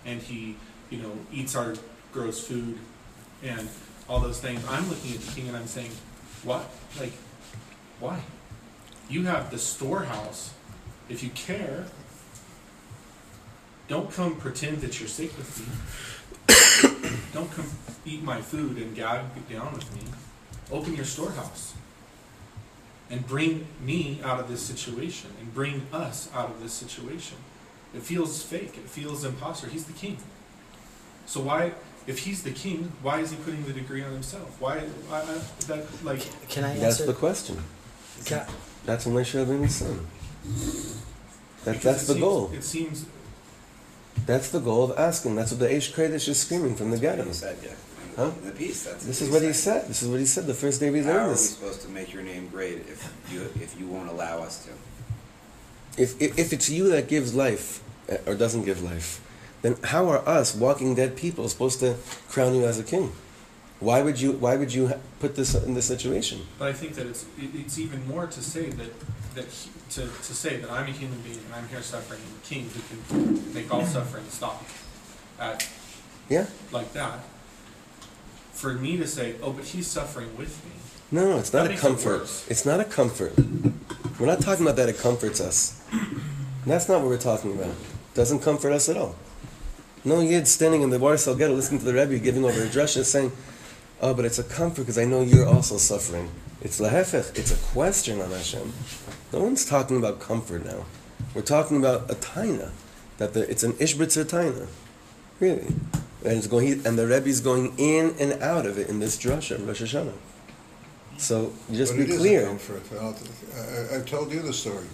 And 0.06 0.22
he, 0.22 0.58
you 0.90 1.00
know, 1.00 1.12
eats 1.32 1.56
our 1.56 1.76
gross 2.12 2.46
food 2.46 2.78
and 3.42 3.68
all 4.10 4.20
those 4.20 4.40
things. 4.40 4.62
I'm 4.70 4.88
looking 4.90 5.14
at 5.14 5.20
the 5.20 5.32
king 5.32 5.48
and 5.48 5.58
I'm 5.58 5.68
saying, 5.68 5.92
what? 6.44 6.70
Like, 7.00 7.14
why? 8.00 8.22
You 9.10 9.24
have 9.24 9.50
the 9.50 9.58
storehouse. 9.58 10.54
If 11.10 11.24
you 11.24 11.30
care, 11.30 11.86
don't 13.88 14.12
come 14.12 14.36
pretend 14.36 14.82
that 14.82 15.00
you're 15.00 15.10
sick 15.10 15.36
with 15.38 15.60
me. 15.60 15.66
Don't 17.34 17.52
come 17.52 17.66
eat 18.06 18.24
my 18.24 18.42
food 18.42 18.78
and 18.78 18.96
gag 18.96 19.22
down 19.50 19.74
with 19.74 19.94
me. 19.96 20.02
Open 20.72 20.96
your 20.96 21.06
storehouse 21.06 21.74
and 23.10 23.26
bring 23.28 23.68
me 23.82 24.20
out 24.24 24.40
of 24.40 24.48
this 24.48 24.62
situation 24.62 25.30
and 25.40 25.54
bring 25.54 25.86
us 25.94 26.30
out 26.34 26.50
of 26.50 26.62
this 26.62 26.74
situation. 26.74 27.38
It 27.94 28.02
feels 28.02 28.42
fake. 28.44 28.78
It 28.78 28.90
feels 28.90 29.24
imposter. 29.24 29.68
He's 29.68 29.86
the 29.86 29.94
king. 29.94 30.18
So 31.28 31.40
why, 31.42 31.72
if 32.08 32.20
he's 32.20 32.44
the 32.44 32.52
king, 32.52 32.92
why 33.02 33.20
is 33.20 33.32
he 33.32 33.38
putting 33.38 33.64
the 33.66 33.74
degree 33.74 34.04
on 34.04 34.12
himself? 34.12 34.56
Why, 34.60 34.80
why 35.10 35.20
uh, 35.22 35.40
that 35.68 35.86
like? 36.04 36.22
Can 36.50 36.64
I 36.64 36.70
Answer? 36.72 36.82
That's 36.82 37.00
answer? 37.02 37.06
the 37.06 37.14
question. 37.14 37.64
Can 38.26 38.40
I- 38.40 38.48
That's 38.86 39.06
when 39.06 39.16
Moshe 39.16 39.34
Rabbeinu's 39.46 39.76
son. 39.76 40.06
That, 41.64 41.74
because 41.74 41.84
that's 41.84 42.04
it 42.04 42.08
the 42.08 42.14
seems- 42.14 42.20
goal. 42.24 42.52
It 42.54 42.64
seems 42.64 43.06
That's 44.26 44.50
the 44.50 44.60
goal 44.60 44.84
of 44.92 44.98
asking. 44.98 45.36
That's 45.36 45.52
what 45.52 45.60
the 45.60 45.68
Eish 45.68 45.94
Kodesh 45.94 46.28
is 46.28 46.40
screaming 46.40 46.76
from 46.76 46.92
the 46.92 46.98
That's 46.98 47.42
what 47.42 47.62
ghetto. 47.62 47.62
he 47.62 47.68
yeah. 47.68 47.74
Huh? 48.16 48.32
In 48.42 48.46
the 48.46 48.52
piece, 48.52 48.86
that's 48.86 49.06
This 49.06 49.22
is 49.22 49.30
what 49.30 49.42
he 49.42 49.52
said. 49.52 49.88
This 49.88 50.02
is 50.02 50.08
what 50.10 50.20
he 50.20 50.26
said 50.26 50.48
the 50.48 50.54
first 50.54 50.80
day 50.80 50.90
we 50.90 51.02
How 51.04 51.12
are 51.12 51.24
we 51.26 51.30
this. 51.32 51.50
supposed 51.56 51.82
to 51.82 51.90
make 51.90 52.14
your 52.14 52.24
name 52.24 52.48
great 52.48 52.78
if 52.78 53.14
you, 53.32 53.42
if 53.62 53.78
you 53.78 53.88
won't 53.88 54.10
allow 54.10 54.40
us 54.40 54.66
to? 54.66 54.72
If, 56.02 56.22
if, 56.22 56.38
if 56.40 56.54
it's 56.54 56.70
you 56.70 56.90
that 56.90 57.08
gives 57.08 57.36
life 57.36 57.84
uh, 58.10 58.18
or 58.26 58.36
doesn't 58.36 58.64
give 58.64 58.82
life, 58.82 59.22
then 59.62 59.76
how 59.84 60.08
are 60.10 60.26
us, 60.28 60.56
walking 60.56 60.96
dead 60.96 61.16
people, 61.18 61.48
supposed 61.50 61.80
to 61.82 61.98
crown 62.30 62.56
you 62.56 62.66
as 62.66 62.80
a 62.80 62.84
king? 62.84 63.12
Why 63.80 64.02
would 64.02 64.22
you? 64.22 64.32
Why 64.34 64.56
would 64.56 64.74
you 64.74 64.94
put 65.20 65.36
this 65.36 65.54
in 65.54 65.74
this 65.74 65.86
situation? 65.86 66.42
But 66.58 66.70
I 66.70 66.74
think 66.74 66.94
that 66.96 67.08
it's 67.08 67.26
it, 67.38 67.50
it's 67.54 67.78
even 67.78 68.08
more 68.08 68.26
to 68.26 68.42
say 68.42 68.70
that 68.70 68.92
that 69.36 69.46
he, 69.46 69.70
to 69.92 70.02
to 70.08 70.34
say 70.36 70.58
that 70.58 70.70
I'm 70.72 70.88
a 70.88 70.92
human 70.92 71.20
being 71.22 71.38
and 71.46 71.54
I'm 71.56 71.68
here 71.68 71.82
suffering, 71.82 72.20
and 72.26 72.42
the 72.42 72.46
king 72.48 72.70
who 72.74 72.82
can 72.90 73.54
make 73.54 73.74
all 73.74 73.86
suffering 73.86 74.26
stop 74.30 74.64
at 75.40 75.68
Yeah. 76.30 76.46
like 76.72 76.94
that. 76.94 77.20
For 78.54 78.74
me 78.74 78.98
to 78.98 79.08
say, 79.08 79.36
oh, 79.44 79.52
but 79.52 79.66
he's 79.66 79.86
suffering 79.88 80.30
with 80.38 80.64
me. 80.66 80.72
No, 81.12 81.30
no, 81.30 81.38
it's 81.40 81.52
not 81.54 81.60
That 81.64 81.66
a 81.66 81.70
makes 81.72 81.84
it 81.84 81.88
comfort. 81.88 82.20
worse. 82.22 82.46
It's 82.50 82.66
not 82.66 82.80
a 82.80 82.86
comfort. 82.86 83.34
We're 84.20 84.26
not 84.28 84.40
talking 84.42 84.66
about 84.66 84.78
that 84.78 84.88
it 84.90 84.98
comforts 84.98 85.40
us. 85.42 85.80
That's 86.66 86.88
not 86.90 87.02
what 87.02 87.10
we're 87.10 87.18
talking 87.18 87.52
about. 87.54 87.76
doesn't 88.16 88.40
comfort 88.40 88.72
us 88.72 88.88
at 88.90 88.96
all. 88.98 89.14
No 90.06 90.22
yid 90.22 90.48
standing 90.48 90.82
in 90.84 90.90
the 90.90 90.98
Warsaw 91.00 91.34
ghetto 91.36 91.54
listening 91.54 91.80
to 91.80 91.86
the 91.86 91.94
Rebbe 91.94 92.18
giving 92.20 92.46
over 92.46 92.64
a 92.64 92.68
drasha 92.68 93.04
saying, 93.04 93.34
Oh, 94.02 94.14
but 94.14 94.24
it's 94.24 94.40
a 94.40 94.44
comfort 94.44 94.84
because 94.84 94.98
I 94.98 95.04
know 95.06 95.22
you're 95.22 95.46
also 95.48 95.78
suffering. 95.78 96.30
It's 96.66 96.80
lahefech. 96.82 97.38
It's 97.38 97.52
a 97.52 97.58
question 97.74 98.20
on 98.22 98.32
Hashem. 98.32 98.74
No 99.32 99.42
one's 99.44 99.66
talking 99.68 99.98
about 99.98 100.20
comfort 100.20 100.66
now. 100.66 100.84
We're 101.36 101.44
talking 101.44 101.78
about 101.78 102.10
a 102.10 102.16
taina. 102.16 102.72
That 103.20 103.34
the, 103.36 103.48
it's 103.48 103.62
an 103.62 103.74
ishbitzer 103.74 104.26
taina. 104.26 104.66
Really. 105.40 105.68
And, 106.24 106.34
it's 106.40 106.48
going, 106.48 106.84
and 106.88 106.98
the 106.98 107.06
Rebbe's 107.06 107.40
going 107.40 107.76
in 107.78 108.16
and 108.20 108.42
out 108.42 108.66
of 108.66 108.80
it 108.80 108.90
in 108.90 109.00
this 109.00 109.16
drasha, 109.16 109.64
Rosh 109.68 109.84
Hashanah. 109.84 110.16
So 111.20 111.54
just 111.72 111.96
But 111.96 112.08
be 112.08 112.18
clear. 112.18 112.48
comfort. 112.48 112.82
I, 113.00 113.06
I- 113.06 113.98
I've 113.98 114.08
told 114.08 114.32
you 114.32 114.42
the 114.42 114.52
story. 114.52 114.88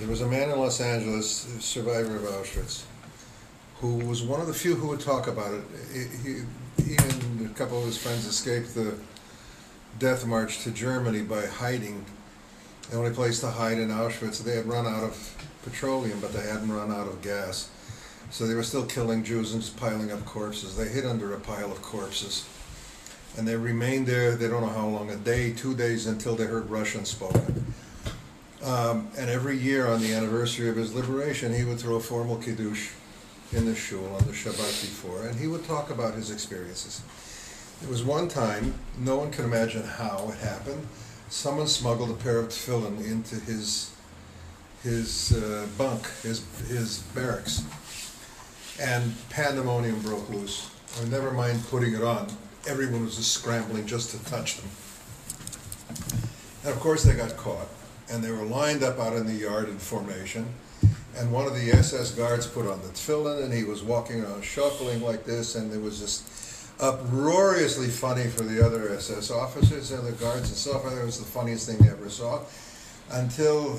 There 0.00 0.08
was 0.08 0.22
a 0.22 0.26
man 0.26 0.50
in 0.50 0.58
Los 0.58 0.80
Angeles, 0.80 1.46
a 1.56 1.60
survivor 1.62 2.16
of 2.16 2.22
Auschwitz, 2.22 2.82
who 3.76 3.94
was 4.08 4.24
one 4.24 4.40
of 4.40 4.48
the 4.48 4.54
few 4.54 4.74
who 4.74 4.88
would 4.88 5.00
talk 5.00 5.28
about 5.28 5.54
it. 5.54 5.62
He, 5.92 6.00
he, 6.24 6.34
he 6.82 6.96
and 6.96 7.46
a 7.46 7.54
couple 7.54 7.78
of 7.78 7.84
his 7.84 7.96
friends 7.96 8.26
escaped 8.26 8.74
the 8.74 8.94
death 9.98 10.26
march 10.26 10.62
to 10.64 10.70
Germany 10.70 11.22
by 11.22 11.46
hiding. 11.46 12.04
The 12.90 12.96
only 12.96 13.10
place 13.10 13.40
to 13.40 13.50
hide 13.50 13.78
in 13.78 13.88
Auschwitz, 13.88 14.42
they 14.42 14.56
had 14.56 14.66
run 14.66 14.86
out 14.86 15.02
of 15.02 15.36
petroleum, 15.64 16.20
but 16.20 16.32
they 16.32 16.46
hadn't 16.46 16.70
run 16.70 16.92
out 16.92 17.08
of 17.08 17.22
gas. 17.22 17.70
So 18.30 18.46
they 18.46 18.54
were 18.54 18.62
still 18.62 18.86
killing 18.86 19.24
Jews 19.24 19.52
and 19.52 19.62
just 19.62 19.76
piling 19.76 20.12
up 20.12 20.24
corpses. 20.24 20.76
They 20.76 20.88
hid 20.88 21.04
under 21.04 21.34
a 21.34 21.40
pile 21.40 21.70
of 21.70 21.80
corpses. 21.82 22.46
And 23.36 23.46
they 23.46 23.56
remained 23.56 24.06
there, 24.06 24.34
they 24.34 24.48
don't 24.48 24.62
know 24.62 24.68
how 24.68 24.86
long, 24.86 25.10
a 25.10 25.16
day, 25.16 25.52
two 25.52 25.74
days, 25.74 26.06
until 26.06 26.36
they 26.36 26.44
heard 26.44 26.70
Russian 26.70 27.04
spoken. 27.04 27.74
Um, 28.64 29.08
and 29.18 29.30
every 29.30 29.56
year 29.56 29.86
on 29.86 30.00
the 30.00 30.12
anniversary 30.14 30.68
of 30.68 30.76
his 30.76 30.94
liberation, 30.94 31.54
he 31.54 31.64
would 31.64 31.78
throw 31.78 31.96
a 31.96 32.00
formal 32.00 32.36
kiddush 32.36 32.90
in 33.52 33.66
the 33.66 33.74
shul 33.74 34.04
on 34.14 34.26
the 34.26 34.32
Shabbat 34.32 34.80
before, 34.80 35.26
and 35.26 35.38
he 35.38 35.46
would 35.46 35.64
talk 35.66 35.90
about 35.90 36.14
his 36.14 36.30
experiences. 36.30 37.02
There 37.80 37.90
was 37.90 38.02
one 38.02 38.28
time, 38.28 38.74
no 38.98 39.18
one 39.18 39.30
can 39.30 39.44
imagine 39.44 39.82
how 39.82 40.30
it 40.32 40.38
happened. 40.38 40.86
Someone 41.28 41.66
smuggled 41.66 42.10
a 42.10 42.14
pair 42.14 42.38
of 42.38 42.48
tefillin 42.48 43.04
into 43.04 43.36
his 43.36 43.92
his 44.82 45.32
uh, 45.32 45.66
bunk, 45.76 46.06
his 46.22 46.42
his 46.68 47.00
barracks, 47.14 47.64
and 48.80 49.14
pandemonium 49.28 50.00
broke 50.00 50.28
loose. 50.30 50.70
Or 50.98 51.06
never 51.06 51.32
mind 51.32 51.62
putting 51.68 51.92
it 51.92 52.02
on, 52.02 52.28
everyone 52.66 53.04
was 53.04 53.16
just 53.16 53.32
scrambling 53.32 53.86
just 53.86 54.10
to 54.12 54.24
touch 54.30 54.56
them. 54.56 54.70
And 56.64 56.72
of 56.72 56.80
course, 56.80 57.04
they 57.04 57.14
got 57.14 57.36
caught, 57.36 57.68
and 58.10 58.24
they 58.24 58.30
were 58.30 58.44
lined 58.44 58.82
up 58.82 58.98
out 58.98 59.14
in 59.14 59.26
the 59.26 59.34
yard 59.34 59.68
in 59.68 59.78
formation. 59.78 60.46
And 61.18 61.30
one 61.30 61.46
of 61.46 61.54
the 61.54 61.70
SS 61.70 62.12
guards 62.12 62.46
put 62.46 62.66
on 62.66 62.80
the 62.80 62.88
tefillin, 62.88 63.44
and 63.44 63.52
he 63.52 63.64
was 63.64 63.82
walking 63.82 64.22
around 64.22 64.44
shuffling 64.44 65.02
like 65.02 65.24
this, 65.24 65.56
and 65.56 65.70
there 65.70 65.80
was 65.80 66.00
just 66.00 66.45
uproariously 66.80 67.88
funny 67.88 68.28
for 68.28 68.42
the 68.42 68.64
other 68.64 68.90
SS 68.90 69.30
officers 69.30 69.90
and 69.92 70.06
the 70.06 70.12
guards 70.12 70.48
and 70.48 70.56
so 70.56 70.78
forth. 70.78 70.98
It 70.98 71.04
was 71.04 71.18
the 71.18 71.24
funniest 71.24 71.68
thing 71.68 71.78
they 71.78 71.90
ever 71.90 72.10
saw, 72.10 72.42
until 73.10 73.78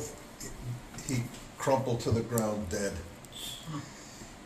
he 1.07 1.23
crumpled 1.57 1.99
to 2.01 2.11
the 2.11 2.21
ground 2.21 2.69
dead. 2.69 2.93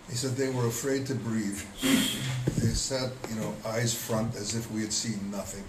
He 0.09 0.17
said 0.17 0.31
they 0.31 0.49
were 0.49 0.67
afraid 0.67 1.05
to 1.07 1.15
breathe. 1.15 1.61
They 1.81 2.73
sat, 2.73 3.11
you 3.29 3.35
know, 3.35 3.53
eyes 3.65 3.93
front 3.93 4.35
as 4.35 4.55
if 4.55 4.69
we 4.69 4.81
had 4.81 4.91
seen 4.91 5.31
nothing. 5.31 5.63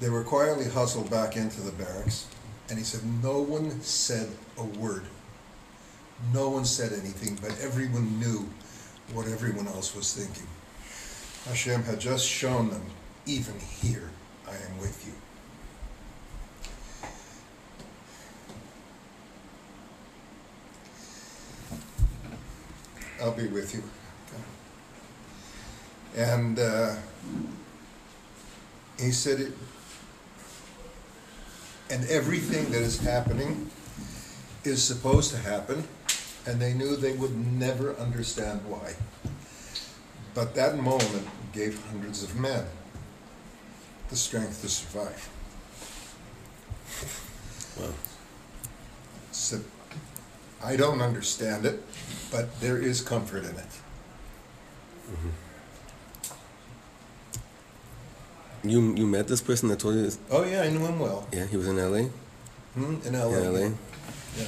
They 0.00 0.10
were 0.10 0.24
quietly 0.24 0.68
hustled 0.68 1.10
back 1.10 1.36
into 1.36 1.60
the 1.60 1.70
barracks, 1.72 2.26
and 2.68 2.78
he 2.78 2.84
said 2.84 3.02
no 3.22 3.40
one 3.40 3.80
said 3.82 4.28
a 4.58 4.64
word. 4.64 5.04
No 6.34 6.50
one 6.50 6.64
said 6.64 6.92
anything, 6.92 7.38
but 7.40 7.56
everyone 7.60 8.18
knew 8.18 8.48
what 9.12 9.28
everyone 9.28 9.68
else 9.68 9.94
was 9.94 10.12
thinking. 10.12 10.49
Hashem 11.46 11.82
had 11.82 11.98
just 11.98 12.26
shown 12.26 12.70
them, 12.70 12.82
even 13.26 13.58
here, 13.58 14.10
I 14.46 14.52
am 14.52 14.78
with 14.78 15.06
you. 15.06 15.12
I'll 23.22 23.32
be 23.32 23.48
with 23.48 23.74
you. 23.74 23.82
And 26.16 26.58
uh, 26.58 26.96
he 28.98 29.10
said 29.12 29.40
it, 29.40 29.52
and 31.90 32.04
everything 32.08 32.70
that 32.70 32.80
is 32.82 32.98
happening 32.98 33.70
is 34.64 34.82
supposed 34.82 35.30
to 35.32 35.38
happen, 35.38 35.84
and 36.46 36.60
they 36.60 36.72
knew 36.74 36.96
they 36.96 37.12
would 37.12 37.36
never 37.36 37.94
understand 37.96 38.60
why. 38.66 38.94
But 40.34 40.54
that 40.54 40.78
moment 40.78 41.26
gave 41.52 41.82
hundreds 41.90 42.22
of 42.22 42.38
men 42.38 42.64
the 44.08 44.16
strength 44.16 44.60
to 44.62 44.68
survive. 44.68 45.28
Wow. 47.78 47.94
So, 49.32 49.60
I 50.62 50.76
don't 50.76 51.00
understand 51.00 51.64
it, 51.64 51.82
but 52.30 52.60
there 52.60 52.78
is 52.78 53.00
comfort 53.00 53.44
in 53.44 53.56
it. 53.56 53.72
You 58.62 58.94
you 58.94 59.06
met 59.06 59.26
this 59.26 59.40
person 59.40 59.68
that 59.70 59.78
told 59.78 59.94
you 59.94 60.02
this? 60.02 60.18
Oh 60.30 60.44
yeah, 60.44 60.62
I 60.62 60.68
knew 60.68 60.84
him 60.84 60.98
well. 60.98 61.26
Yeah, 61.32 61.46
he 61.46 61.56
was 61.56 61.66
in 61.66 61.78
L.A. 61.78 62.10
Hmm? 62.74 62.96
In 63.06 63.14
LA. 63.14 63.38
In 63.38 63.52
LA. 63.52 63.58
Yeah. 63.60 64.46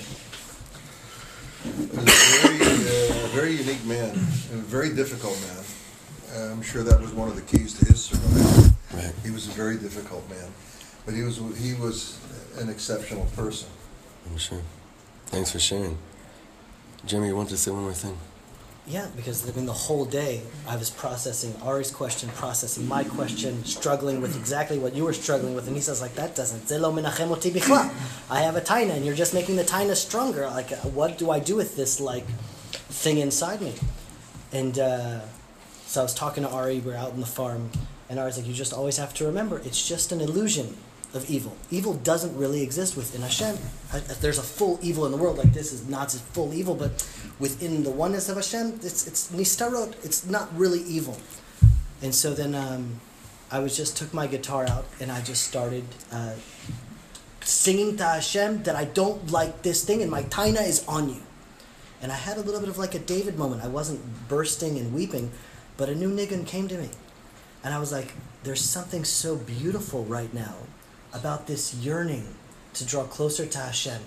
He 1.64 1.70
was 1.70 1.96
a 1.96 2.00
very, 2.02 3.18
uh, 3.18 3.21
very 3.32 3.52
unique 3.52 3.84
man, 3.86 4.10
and 4.10 4.60
a 4.60 4.68
very 4.76 4.94
difficult 4.94 5.38
man. 5.40 6.52
I'm 6.52 6.62
sure 6.62 6.82
that 6.82 7.00
was 7.00 7.12
one 7.12 7.28
of 7.28 7.36
the 7.36 7.42
keys 7.42 7.78
to 7.78 7.84
his 7.86 8.04
survival. 8.04 8.72
Right. 8.94 9.12
He 9.24 9.30
was 9.30 9.48
a 9.48 9.50
very 9.52 9.76
difficult 9.76 10.28
man, 10.28 10.48
but 11.04 11.14
he 11.14 11.22
was 11.22 11.38
he 11.58 11.74
was 11.74 12.18
an 12.58 12.68
exceptional 12.68 13.26
person. 13.36 13.68
I'm 14.30 14.38
sure. 14.38 14.60
Thanks 15.26 15.52
for 15.52 15.58
sharing. 15.58 15.96
Jimmy, 17.06 17.28
you 17.28 17.36
wanted 17.36 17.50
to 17.50 17.56
say 17.56 17.70
one 17.70 17.82
more 17.82 17.94
thing? 17.94 18.16
Yeah, 18.86 19.06
because 19.14 19.48
I 19.48 19.52
mean, 19.54 19.66
the 19.66 19.72
whole 19.72 20.04
day 20.04 20.42
I 20.66 20.76
was 20.76 20.90
processing 20.90 21.54
Ari's 21.62 21.90
question, 21.90 22.28
processing 22.30 22.86
my 22.86 23.04
question, 23.04 23.64
struggling 23.64 24.20
with 24.20 24.36
exactly 24.36 24.78
what 24.78 24.94
you 24.94 25.04
were 25.04 25.12
struggling 25.12 25.54
with, 25.54 25.68
and 25.68 25.76
he 25.76 25.82
says 25.82 26.00
like 26.00 26.14
that 26.16 26.34
doesn't. 26.34 26.68
"Ze 26.68 26.78
lo 26.78 26.92
menachem. 26.92 27.30
I 28.30 28.40
have 28.40 28.56
a 28.56 28.60
taina, 28.60 28.90
and 28.90 29.06
you're 29.06 29.14
just 29.14 29.34
making 29.34 29.56
the 29.56 29.64
taina 29.64 29.94
stronger. 29.94 30.46
Like, 30.48 30.72
uh, 30.72 30.76
what 30.98 31.16
do 31.16 31.30
I 31.30 31.38
do 31.38 31.56
with 31.56 31.76
this 31.76 32.00
like 32.00 32.26
thing 32.92 33.18
inside 33.18 33.61
me? 33.61 33.74
And 34.52 34.78
uh, 34.78 35.20
so 35.87 36.00
I 36.00 36.05
was 36.05 36.14
talking 36.14 36.44
to 36.44 36.48
Ari. 36.50 36.81
We 36.81 36.92
are 36.92 36.96
out 36.96 37.12
in 37.12 37.20
the 37.20 37.26
farm, 37.26 37.70
and 38.09 38.18
Ari's 38.18 38.37
like, 38.37 38.46
"You 38.46 38.55
just 38.55 38.72
always 38.72 38.96
have 38.98 39.14
to 39.14 39.26
remember, 39.26 39.59
it's 39.64 39.87
just 39.87 40.12
an 40.12 40.20
illusion 40.20 40.76
of 41.14 41.28
evil. 41.28 41.57
Evil 41.70 41.94
doesn't 41.94 42.37
really 42.37 42.62
exist 42.62 42.96
within 42.96 43.20
Hashem. 43.20 43.57
There's 44.20 44.38
a 44.38 44.42
full 44.42 44.78
evil 44.83 45.05
in 45.07 45.12
the 45.12 45.18
world. 45.18 45.38
Like 45.38 45.52
this 45.52 45.72
is 45.72 45.87
not 45.88 46.11
full 46.12 46.55
evil, 46.55 46.74
but 46.74 46.90
within 47.38 47.83
the 47.83 47.90
oneness 47.90 48.28
of 48.28 48.37
Hashem, 48.37 48.81
it's 48.83 49.07
it's 49.07 49.31
nistarot. 49.31 49.92
It's 50.05 50.26
not 50.26 50.48
really 50.57 50.81
evil. 50.83 51.18
And 52.02 52.14
so 52.14 52.35
then 52.35 52.55
um, 52.55 53.00
I 53.50 53.59
was 53.59 53.76
just 53.76 53.96
took 53.96 54.12
my 54.14 54.26
guitar 54.26 54.66
out 54.66 54.87
and 55.00 55.12
I 55.12 55.20
just 55.20 55.44
started 55.44 55.85
uh, 56.11 56.33
singing 57.42 57.96
to 57.98 58.05
Hashem 58.05 58.62
that 58.64 58.74
I 58.74 58.87
don't 58.87 59.31
like 59.31 59.62
this 59.62 59.85
thing 59.85 60.02
and 60.02 60.11
my 60.11 60.22
taina 60.24 60.66
is 60.66 60.85
on 60.88 61.11
you. 61.11 61.22
And 62.02 62.10
I 62.10 62.16
had 62.16 62.36
a 62.36 62.40
little 62.40 62.60
bit 62.60 62.68
of 62.68 62.78
like 62.78 62.96
a 62.96 62.98
David 62.98 63.38
moment. 63.38 63.62
I 63.62 63.68
wasn't 63.68 64.28
bursting 64.28 64.76
and 64.76 64.92
weeping, 64.92 65.30
but 65.76 65.88
a 65.88 65.94
new 65.94 66.10
niggin 66.10 66.44
came 66.44 66.66
to 66.68 66.76
me. 66.76 66.90
And 67.62 67.72
I 67.72 67.78
was 67.78 67.92
like, 67.92 68.12
there's 68.42 68.60
something 68.60 69.04
so 69.04 69.36
beautiful 69.36 70.04
right 70.04 70.34
now 70.34 70.56
about 71.14 71.46
this 71.46 71.74
yearning 71.74 72.34
to 72.74 72.84
draw 72.84 73.04
closer 73.04 73.46
to 73.46 73.58
Hashem 73.58 74.02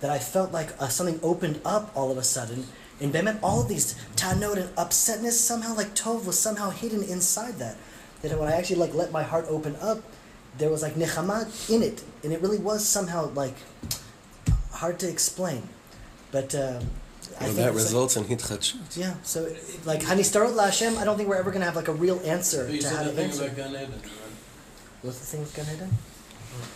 that 0.00 0.10
I 0.10 0.18
felt 0.18 0.52
like 0.52 0.80
uh, 0.80 0.86
something 0.86 1.18
opened 1.22 1.60
up 1.64 1.90
all 1.96 2.12
of 2.12 2.18
a 2.18 2.22
sudden. 2.22 2.66
And 3.00 3.12
Bemet, 3.12 3.40
all 3.42 3.62
of 3.62 3.68
these 3.68 3.94
tanot 4.14 4.56
and 4.56 4.76
upsetness, 4.76 5.32
somehow 5.32 5.74
like 5.74 5.94
Tov 5.94 6.24
was 6.24 6.38
somehow 6.38 6.70
hidden 6.70 7.02
inside 7.02 7.58
that. 7.58 7.76
That 8.22 8.38
when 8.38 8.48
I 8.48 8.52
actually 8.52 8.76
like 8.76 8.94
let 8.94 9.10
my 9.10 9.24
heart 9.24 9.46
open 9.48 9.76
up, 9.76 10.02
there 10.56 10.70
was 10.70 10.82
like 10.82 10.94
nechama 10.94 11.70
in 11.70 11.82
it. 11.82 12.04
And 12.22 12.32
it 12.32 12.40
really 12.40 12.58
was 12.58 12.86
somehow 12.86 13.30
like 13.30 13.54
hard 14.72 15.00
to 15.00 15.08
explain. 15.08 15.68
But 16.30 16.54
uh, 16.54 16.80
I 17.40 17.44
Well, 17.44 17.54
think 17.54 17.56
that 17.56 17.68
it's 17.68 17.76
like- 17.76 17.84
results 17.84 18.16
in 18.16 18.24
hitchachut. 18.24 18.96
yeah, 18.96 19.14
so 19.22 19.44
it- 19.44 19.86
like 19.86 20.00
Hanistarot 20.02 20.54
La 20.56 20.64
Hashem, 20.66 20.98
I 20.98 21.04
don't 21.04 21.16
think 21.16 21.28
we're 21.28 21.36
ever 21.36 21.50
gonna 21.52 21.64
have 21.66 21.76
like 21.76 21.88
a 21.88 21.92
real 21.94 22.20
answer 22.24 22.64
But 22.64 22.74
you 22.74 22.80
to 22.82 22.88
how 22.88 22.96
said 22.96 23.06
the 23.06 23.10
to 23.10 23.16
thing 23.16 23.30
answer. 23.30 23.44
about 23.44 23.56
Gan 23.56 23.70
Eden, 23.70 23.92
right? 24.02 24.12
What's 25.02 25.18
the 25.20 25.26
thing 25.26 25.40
with 25.40 25.54
Gan 25.54 25.66
Eden? 25.74 25.98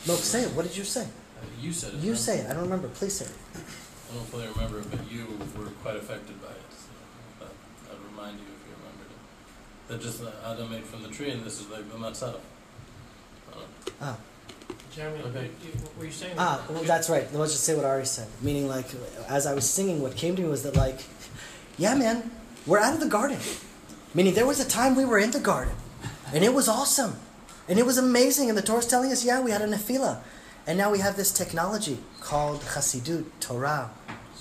No, 0.07 0.15
say 0.17 0.43
it. 0.43 0.51
What 0.55 0.67
did 0.69 0.77
you 0.77 0.85
say? 0.85 1.03
Uh, 1.03 1.45
You 1.61 1.73
said 1.73 1.95
it. 1.95 2.01
You 2.01 2.13
huh? 2.13 2.19
say 2.19 2.39
it. 2.39 2.47
I 2.51 2.53
don't 2.55 2.63
remember. 2.63 2.89
Please 2.89 3.15
say 3.19 3.25
it. 3.25 3.33
I 3.57 4.15
don't 4.15 4.29
fully 4.31 4.47
remember 4.47 4.79
it, 4.79 4.89
but 4.91 5.01
you 5.11 5.27
were 5.59 5.67
quite 5.83 5.97
affected 5.97 6.41
by 6.41 6.53
it. 6.53 6.71
So 6.71 7.47
I'd 7.91 7.99
remind 8.15 8.39
you 8.39 8.47
if 8.55 8.63
you 8.69 8.75
remembered 8.79 9.11
it. 9.11 9.89
That 9.89 10.01
just 10.01 10.23
uh, 10.23 10.49
Adam 10.49 10.73
ate 10.73 10.87
from 10.87 11.03
the 11.03 11.09
tree, 11.09 11.31
and 11.33 11.45
this 11.45 11.59
is 11.61 11.67
like 11.69 11.91
the 11.91 11.99
matzah. 11.99 12.37
Ah, 14.01 14.17
Jeremy, 14.95 15.21
Okay. 15.25 15.51
you, 15.63 15.69
you, 15.69 15.73
were 15.99 16.05
you 16.05 16.11
saying? 16.11 16.35
ah, 16.37 16.63
well, 16.69 16.83
that's 16.83 17.09
right. 17.09 17.27
Let's 17.33 17.53
just 17.53 17.65
say 17.65 17.75
what 17.75 17.85
Ari 17.85 18.05
said. 18.05 18.29
Meaning, 18.43 18.69
like, 18.69 18.87
as 19.29 19.47
I 19.47 19.55
was 19.55 19.69
singing, 19.69 20.03
what 20.03 20.17
came 20.17 20.37
to 20.37 20.43
me 20.43 20.49
was 20.49 20.63
that, 20.65 20.77
like, 20.77 21.01
yeah, 21.79 21.95
man, 21.95 22.31
we're 22.67 22.79
out 22.79 22.93
of 22.95 23.01
the 23.01 23.07
garden. 23.09 23.39
Meaning, 24.15 24.35
there 24.35 24.47
was 24.47 24.61
a 24.61 24.69
time 24.69 24.95
we 24.95 25.07
were 25.07 25.19
in 25.19 25.31
the 25.31 25.41
garden, 25.41 25.75
and 26.35 26.45
it 26.45 26.53
was 26.53 26.69
awesome, 26.69 27.17
and 27.69 27.79
it 27.79 27.87
was 27.87 27.97
amazing. 27.97 28.51
And 28.51 28.59
the 28.59 28.63
Torah's 28.63 28.87
telling 28.87 29.11
us, 29.11 29.25
yeah, 29.25 29.41
we 29.41 29.51
had 29.51 29.63
a 29.63 29.67
nefila, 29.67 30.19
and 30.67 30.77
now 30.77 30.91
we 30.93 30.99
have 30.99 31.17
this 31.17 31.33
technology 31.33 31.99
called 32.21 32.61
Chassidut, 32.61 33.25
Torah, 33.41 33.91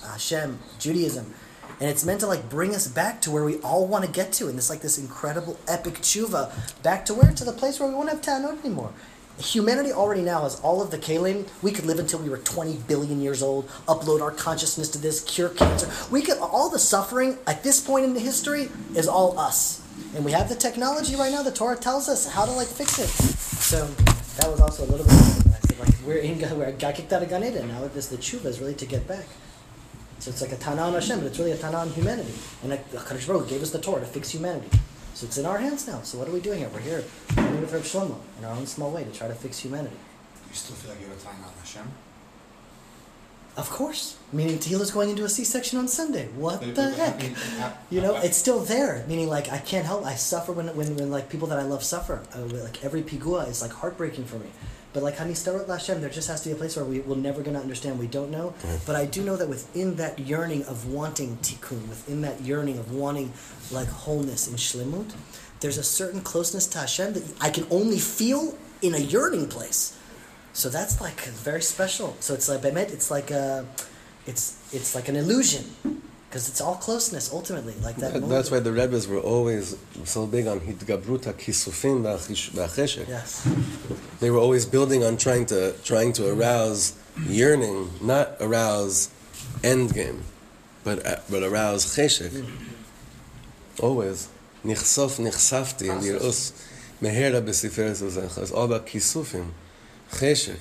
Hashem, 0.05 0.59
Judaism, 0.79 1.33
and 1.79 1.89
it's 1.89 2.03
meant 2.03 2.19
to 2.19 2.27
like 2.27 2.49
bring 2.49 2.75
us 2.75 2.87
back 2.87 3.21
to 3.21 3.31
where 3.31 3.45
we 3.45 3.57
all 3.61 3.87
want 3.87 4.03
to 4.03 4.11
get 4.11 4.33
to, 4.33 4.49
and 4.49 4.57
it's 4.57 4.69
like 4.69 4.81
this 4.81 4.97
incredible 4.97 5.57
epic 5.69 5.99
tshuva 5.99 6.51
back 6.83 7.05
to 7.05 7.13
where 7.13 7.31
to 7.31 7.45
the 7.45 7.53
place 7.53 7.79
where 7.79 7.87
we 7.87 7.95
won't 7.95 8.09
have 8.09 8.21
tanot 8.21 8.59
anymore. 8.59 8.91
Humanity 9.39 9.91
already 9.91 10.21
now 10.21 10.41
has 10.41 10.59
all 10.61 10.81
of 10.81 10.91
the 10.91 10.97
kalim. 10.97 11.47
We 11.61 11.71
could 11.71 11.85
live 11.85 11.99
until 11.99 12.19
we 12.19 12.29
were 12.29 12.37
20 12.37 12.77
billion 12.87 13.21
years 13.21 13.41
old, 13.41 13.67
upload 13.87 14.21
our 14.21 14.31
consciousness 14.31 14.89
to 14.89 14.99
this, 14.99 15.21
cure 15.23 15.49
cancer. 15.49 15.89
We 16.11 16.21
could 16.21 16.37
all 16.37 16.69
the 16.69 16.79
suffering 16.79 17.37
at 17.47 17.63
this 17.63 17.81
point 17.81 18.05
in 18.05 18.13
the 18.13 18.19
history 18.19 18.69
is 18.95 19.07
all 19.07 19.39
us. 19.39 19.81
And 20.15 20.25
we 20.25 20.31
have 20.31 20.49
the 20.49 20.55
technology 20.55 21.15
right 21.15 21.31
now. 21.31 21.41
The 21.41 21.51
Torah 21.51 21.77
tells 21.77 22.09
us 22.09 22.27
how 22.27 22.45
to 22.45 22.51
like 22.51 22.67
fix 22.67 22.99
it. 22.99 23.07
So 23.07 23.85
that 24.37 24.51
was 24.51 24.59
also 24.59 24.83
a 24.83 24.89
little 24.89 25.05
bit. 25.05 25.79
Like 25.79 25.95
we're 26.05 26.17
in. 26.17 26.37
We 26.37 26.71
got 26.73 26.95
kicked 26.95 27.11
out 27.13 27.23
of 27.23 27.29
Gan 27.29 27.43
Eden. 27.43 27.67
Now 27.67 27.87
this 27.87 28.07
the 28.07 28.17
tshuva 28.17 28.45
is 28.45 28.59
really 28.59 28.75
to 28.75 28.85
get 28.85 29.07
back. 29.07 29.25
So 30.19 30.29
it's 30.29 30.41
like 30.41 30.51
a 30.51 30.55
taina 30.55 30.81
on 30.81 30.93
Hashem, 30.93 31.19
but 31.19 31.27
it's 31.27 31.39
really 31.39 31.51
a 31.51 31.57
taina 31.57 31.75
on 31.75 31.89
humanity. 31.89 32.33
And 32.63 32.73
Hakadosh 32.73 33.25
Baruch 33.25 33.49
gave 33.49 33.63
us 33.63 33.71
the 33.71 33.79
Torah 33.79 34.01
to 34.01 34.05
fix 34.05 34.29
humanity. 34.29 34.69
So 35.15 35.25
it's 35.25 35.37
in 35.37 35.45
our 35.45 35.57
hands 35.57 35.87
now. 35.87 36.01
So 36.03 36.19
what 36.19 36.27
are 36.27 36.31
we 36.31 36.39
doing 36.39 36.59
here? 36.59 36.69
We're 36.69 36.79
here 36.79 37.03
with 37.61 37.73
Reb 37.73 37.83
Shlomo 37.83 38.17
in 38.39 38.45
our 38.45 38.55
own 38.55 38.65
small 38.65 38.91
way 38.91 39.03
to 39.03 39.11
try 39.11 39.27
to 39.27 39.33
fix 39.35 39.59
humanity. 39.59 39.95
You 40.49 40.55
still 40.55 40.75
feel 40.75 40.91
like 40.91 41.01
you 41.01 41.07
have 41.07 41.17
a 41.17 41.21
time 41.21 41.35
on 41.45 41.51
Hashem? 41.59 41.87
Of 43.57 43.69
course. 43.69 44.17
Meaning 44.31 44.59
Tehila's 44.59 44.91
going 44.91 45.09
into 45.09 45.25
a 45.25 45.29
C-section 45.29 45.77
on 45.77 45.87
Sunday. 45.89 46.29
What 46.35 46.61
But- 46.61 46.67
the 46.67 46.73
but, 46.73 46.93
I 46.93 46.95
heck? 46.95 47.21
mean, 47.21 47.35
I- 47.59 47.73
You 47.89 48.01
know, 48.01 48.15
I- 48.15 48.21
it's 48.21 48.37
still 48.37 48.59
there. 48.61 49.03
Meaning, 49.09 49.27
like, 49.27 49.51
I 49.51 49.57
can't 49.57 49.85
help. 49.85 50.05
I 50.05 50.15
suffer 50.15 50.53
when, 50.53 50.67
when, 50.75 50.95
when 50.95 51.11
like, 51.11 51.27
people 51.29 51.47
that 51.49 51.59
I 51.59 51.63
love 51.63 51.83
suffer. 51.83 52.21
Uh, 52.33 52.39
I, 52.39 52.41
like, 52.43 52.83
every 52.83 53.01
pigua 53.03 53.49
is, 53.49 53.61
like, 53.61 53.71
heartbreaking 53.73 54.23
for 54.25 54.37
me. 54.37 54.47
But, 54.93 55.03
like, 55.03 55.17
Hanistarot 55.17 55.67
Lashem, 55.67 55.99
there 55.99 56.09
just 56.09 56.29
has 56.29 56.41
to 56.41 56.49
be 56.49 56.53
a 56.53 56.55
place 56.57 56.75
where 56.77 56.85
we, 56.85 56.99
we're 57.01 57.15
never 57.17 57.41
going 57.41 57.55
to 57.55 57.61
understand. 57.61 57.99
We 57.99 58.07
don't 58.07 58.31
know. 58.31 58.53
But 58.85 58.95
I 58.95 59.05
do 59.05 59.21
know 59.21 59.35
that 59.35 59.47
within 59.49 59.95
that 59.97 60.19
yearning 60.19 60.63
of 60.65 60.85
wanting 60.87 61.37
tikkun, 61.41 61.87
within 61.89 62.21
that 62.21 62.41
yearning 62.41 62.77
of 62.77 62.93
wanting, 62.93 63.33
like, 63.69 63.87
wholeness 63.89 64.47
and 64.47 64.57
shlemut, 64.57 65.11
there's 65.61 65.77
a 65.77 65.83
certain 65.83 66.21
closeness 66.21 66.67
to 66.67 66.79
Hashem 66.79 67.13
that 67.13 67.23
I 67.39 67.49
can 67.49 67.65
only 67.71 67.99
feel 67.99 68.57
in 68.81 68.93
a 68.95 68.99
yearning 68.99 69.47
place. 69.47 69.97
So 70.53 70.69
that's, 70.69 70.99
like, 70.99 71.19
very 71.21 71.61
special. 71.61 72.15
So 72.19 72.33
it's 72.33 72.49
like, 72.49 72.61
Bemet, 72.61 72.91
it's 72.91 73.09
like 73.09 73.31
a, 73.31 73.65
it's, 74.27 74.57
it's 74.73 74.95
like 74.95 75.07
an 75.07 75.15
illusion. 75.15 75.63
Because 76.29 76.47
it's 76.47 76.61
all 76.61 76.75
closeness, 76.75 77.31
ultimately. 77.33 77.73
Like 77.83 77.97
that. 77.97 78.13
That- 78.13 78.29
That's 78.29 78.49
why 78.51 78.59
the 78.61 78.71
Rebbe's 78.71 79.05
were 79.05 79.19
always 79.19 79.75
so 80.05 80.25
big 80.25 80.47
on 80.47 80.61
hitgabruta 80.61 81.33
kisufim 81.33 82.03
v'acheshek. 82.03 83.07
Yes. 83.09 83.45
They 84.21 84.31
were 84.31 84.37
always 84.39 84.65
building 84.65 85.03
on 85.03 85.17
trying 85.17 85.45
to 85.47 85.73
trying 85.83 86.13
to 86.13 86.31
arouse 86.31 86.93
yearning, 87.27 87.89
not 88.01 88.37
arouse 88.39 89.09
end 89.61 89.93
game, 89.93 90.23
but 90.85 91.05
uh, 91.05 91.17
but 91.29 91.43
arouse 91.43 91.83
cheshek. 91.97 92.45
Always 93.81 94.29
nichsof 94.65 95.19
nichsafti 95.19 95.89
and 95.91 96.01
yirus 96.03 96.51
mehera 97.01 97.41
b'siferet 97.41 98.01
uzecha. 98.01 98.41
It's 98.41 98.51
all 98.51 98.65
about 98.65 98.85
kisufim, 98.87 99.47
cheshek. 100.11 100.59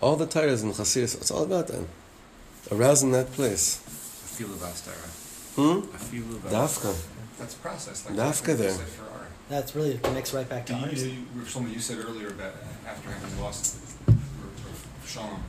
All 0.00 0.14
the 0.14 0.26
tires 0.26 0.62
in 0.62 0.70
Chassidus, 0.72 1.16
it's 1.16 1.30
all 1.32 1.42
about 1.42 1.66
that. 1.66 1.84
Arousing 2.70 3.10
that 3.12 3.32
place. 3.32 3.80
I 3.84 4.28
feel 4.38 4.52
about 4.54 4.74
Stara. 4.74 5.08
Hmm? 5.56 5.92
I 5.92 5.98
feel 5.98 6.22
about 6.36 6.52
Dafka. 6.52 6.94
That's 7.36 7.54
process. 7.54 8.06
Like 8.06 8.14
Dafka 8.14 8.56
there. 8.56 8.70
you 8.70 8.76
said 8.76 8.86
for 8.86 9.02
our- 9.10 9.26
That's 9.48 9.74
really 9.74 9.98
connects 9.98 10.32
right 10.32 10.48
back 10.48 10.66
to 10.66 10.74
You, 10.74 10.84
ours. 10.84 11.02
you, 11.04 11.10
you, 11.34 11.66
you 11.66 11.80
said 11.80 11.98
earlier 11.98 12.28
about 12.28 12.52
after 12.86 13.10
having 13.10 13.40
lost 13.40 13.76
R- 14.06 14.14
R- 14.14 15.08
Shalom, 15.08 15.42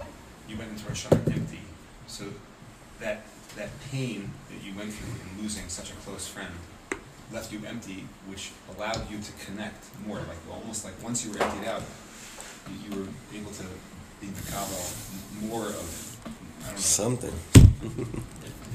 you 0.48 0.58
went 0.58 0.72
into 0.72 0.88
Rosh 0.88 1.06
Hashanah 1.06 1.32
empty. 1.36 1.60
So 2.08 2.24
that 3.00 3.22
that 3.56 3.70
pain 3.92 4.32
that 4.50 4.66
you 4.66 4.74
went 4.76 4.92
through 4.94 5.14
in 5.22 5.44
losing 5.44 5.68
such 5.70 5.92
a 5.92 5.96
close 6.06 6.28
friend 6.28 6.50
left 7.32 7.52
you 7.52 7.62
empty, 7.68 8.06
which 8.28 8.52
allowed 8.76 9.10
you 9.10 9.20
to 9.20 9.32
connect 9.46 9.86
more. 10.06 10.18
Like 10.18 10.42
almost 10.52 10.86
like 10.86 10.94
once 11.04 11.26
you 11.26 11.32
were 11.32 11.42
emptied 11.42 11.68
out, 11.68 11.84
you, 12.68 12.90
you 12.90 13.02
were 13.02 13.08
able 13.36 13.52
to 13.52 13.64
be 14.20 14.28
Makabal 14.28 15.50
more 15.50 15.68
of 15.68 16.18
I 16.62 16.66
don't 16.66 16.74
know. 16.74 16.80
Something. 16.80 17.34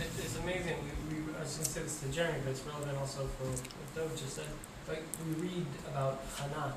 It, 0.00 0.10
it's 0.18 0.38
amazing. 0.38 0.76
We, 1.10 1.16
we, 1.16 1.36
I 1.36 1.42
was 1.42 1.54
going 1.54 1.64
to 1.64 1.70
say 1.70 1.82
this 1.82 2.00
to 2.00 2.08
Jeremy, 2.08 2.38
but 2.44 2.50
it's 2.50 2.64
relevant 2.66 2.98
also 2.98 3.28
for 3.38 3.44
what 3.46 3.94
Doug 3.94 4.16
just 4.16 4.34
said. 4.34 4.46
Like 4.88 5.02
we 5.26 5.48
read 5.48 5.66
about 5.88 6.20
Hannah 6.36 6.74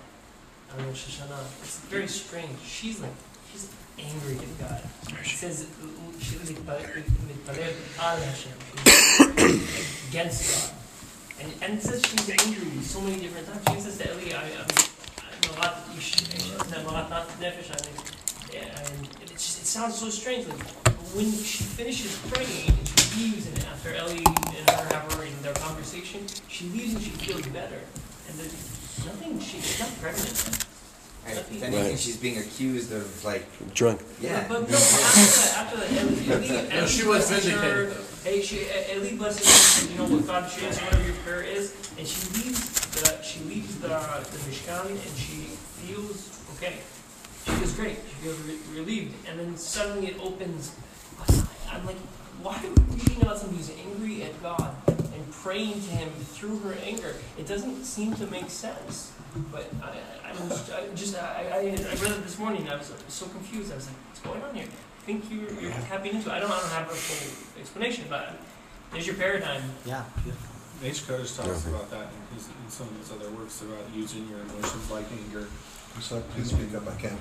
on 0.73 0.87
Rosh 0.87 1.19
Hashanah. 1.19 1.43
It's 1.61 1.79
very 1.87 2.07
strange. 2.07 2.59
She's 2.63 3.01
like 3.01 3.11
she's 3.51 3.71
angry 3.97 4.37
at 4.37 4.59
God. 4.59 4.81
It 5.19 5.25
says 5.25 5.67
she 6.19 6.35
mitpalel 6.35 7.73
al 7.99 8.17
Hashem. 8.17 8.51
She's 9.37 10.07
against 10.09 10.71
God. 10.71 10.76
And, 11.39 11.53
and 11.61 11.73
it 11.77 11.83
says 11.83 12.01
she's 12.05 12.29
angry 12.29 12.81
so 12.81 13.01
many 13.01 13.19
different 13.21 13.47
times. 13.65 13.77
She 13.77 13.81
says 13.91 13.97
to 13.99 14.27
Eli, 14.27 14.35
I, 14.37 14.43
I'm, 14.43 14.65
I'm 15.21 15.55
a 15.57 15.59
lot, 15.59 15.77
you 15.93 16.01
should, 16.01 16.25
I'm 16.75 16.85
a 16.85 16.91
lot, 16.91 17.09
not 17.09 17.27
nefesh, 17.39 17.69
I 17.69 17.77
mean, 17.85 18.01
yeah, 18.53 18.79
and 18.79 19.05
it, 19.21 19.29
just, 19.29 19.61
it 19.61 19.65
sounds 19.65 19.95
so 19.99 20.09
strange. 20.09 20.47
Like, 20.47 20.59
when 21.13 21.31
she 21.31 21.63
finishes 21.63 22.17
praying 22.31 22.69
and 22.69 22.87
she 22.87 23.19
leaves, 23.21 23.47
and 23.47 23.59
after 23.65 23.93
Eli 23.93 24.17
and 24.25 24.69
her 24.69 24.85
have 24.95 25.13
her 25.13 25.23
in 25.23 25.41
their 25.43 25.53
conversation, 25.53 26.25
she 26.47 26.65
leaves 26.69 26.95
and 26.95 27.03
she 27.03 27.11
feels 27.11 27.45
better. 27.47 27.79
And 28.29 28.39
there's 28.39 29.05
nothing, 29.05 29.39
she, 29.39 29.59
she's 29.61 29.79
not 29.79 29.89
pregnant. 30.01 30.65
Right. 31.25 31.37
If 31.37 31.51
anything, 31.51 31.73
Right. 31.91 31.99
she's 31.99 32.17
being 32.17 32.37
accused 32.39 32.91
of 32.93 33.23
like, 33.25 33.45
Drunk. 33.73 34.01
yeah. 34.21 34.47
But, 34.47 34.61
but 34.61 34.69
no, 34.71 34.77
after 34.77 34.97
that, 35.37 35.53
after 35.57 35.77
that, 35.77 35.91
Eli, 35.91 36.63
Eli, 36.67 36.79
No, 36.81 36.87
she 36.87 37.05
was 37.05 37.27
blesses 37.27 37.51
her. 37.51 37.59
vindicated. 37.85 38.03
Hey, 38.23 38.41
she, 38.41 38.65
Eli 38.93 39.15
blesses. 39.15 39.89
You 39.91 39.97
know 39.97 40.05
what 40.05 40.27
God 40.27 40.49
should 40.49 40.63
answer 40.63 40.83
whatever 40.85 41.05
your 41.05 41.15
prayer 41.23 41.43
is, 41.43 41.73
and 41.97 42.05
she 42.07 42.19
leaves 42.35 42.79
the 42.91 43.21
she 43.21 43.39
leaves 43.45 43.79
the 43.79 43.87
the 43.87 44.39
mishkan 44.49 44.89
and 44.89 45.17
she 45.17 45.55
feels 45.79 46.41
okay. 46.57 46.77
She 47.45 47.51
feels 47.51 47.73
great. 47.73 47.97
She 48.09 48.15
feels 48.27 48.39
re- 48.41 48.59
relieved, 48.79 49.15
and 49.29 49.39
then 49.39 49.55
suddenly 49.55 50.07
it 50.07 50.19
opens. 50.19 50.75
I'm 51.69 51.85
like, 51.85 51.97
why 52.41 52.55
are 52.57 52.69
we 52.69 52.95
reading 52.97 53.21
about 53.21 53.37
somebody 53.37 53.57
who's 53.57 53.71
angry 53.71 54.23
at 54.23 54.41
God 54.41 54.75
and 54.87 55.31
praying 55.31 55.73
to 55.73 55.89
Him 55.91 56.09
through 56.33 56.59
her 56.59 56.73
anger? 56.83 57.13
It 57.37 57.47
doesn't 57.47 57.85
seem 57.85 58.13
to 58.15 58.27
make 58.27 58.49
sense. 58.49 59.13
But 59.51 59.69
I, 59.83 60.29
I, 60.29 60.31
was 60.33 60.71
I 60.71 60.87
just 60.95 61.15
I, 61.15 61.47
I, 61.51 61.57
I 61.57 61.95
read 62.01 62.11
it 62.11 62.23
this 62.23 62.39
morning. 62.39 62.67
I 62.67 62.75
was 62.75 62.91
so 63.07 63.27
confused. 63.27 63.71
I 63.71 63.75
was 63.75 63.87
like, 63.87 63.95
what's 64.07 64.19
going 64.21 64.41
on 64.41 64.55
here? 64.55 64.67
I 65.07 65.09
think 65.11 65.31
you're, 65.31 65.61
you're 65.61 65.71
tapping 65.87 66.15
into. 66.15 66.29
it. 66.29 66.33
I 66.33 66.39
don't 66.41 66.51
I 66.51 66.59
don't 66.59 66.69
have 66.71 66.91
a 66.91 66.93
full 66.93 67.61
explanation, 67.61 68.03
but 68.09 68.33
there's 68.91 69.07
your 69.07 69.15
paradigm. 69.15 69.61
Yeah. 69.85 70.03
Eish 70.83 71.03
Kodesh 71.07 71.31
talks 71.37 71.63
Yeah. 71.63 71.71
about 71.75 71.89
that 71.91 72.07
in, 72.11 72.35
his, 72.35 72.47
in 72.49 72.67
some 72.69 72.87
of 72.89 72.97
his 72.99 73.09
other 73.13 73.29
works 73.31 73.61
about 73.61 73.79
using 73.95 74.27
your 74.27 74.41
emotions 74.41 74.91
like 74.91 75.05
anger, 75.13 75.47
So 76.01 76.19
please 76.35 76.49
speak 76.49 76.75
up, 76.75 76.85
I 76.89 76.95
can't. 76.99 77.17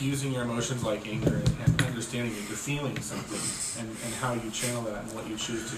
using 0.00 0.32
your 0.32 0.44
emotions 0.44 0.82
like 0.82 1.06
anger 1.06 1.36
and, 1.36 1.48
and 1.66 1.82
understanding 1.82 2.32
that 2.32 2.48
you're 2.48 2.56
feeling 2.56 2.98
something 3.02 3.84
and, 3.84 3.94
and 4.06 4.14
how 4.14 4.32
you 4.32 4.50
channel 4.50 4.80
that 4.84 5.04
and 5.04 5.12
what 5.12 5.28
you 5.28 5.36
choose 5.36 5.70
to, 5.70 5.76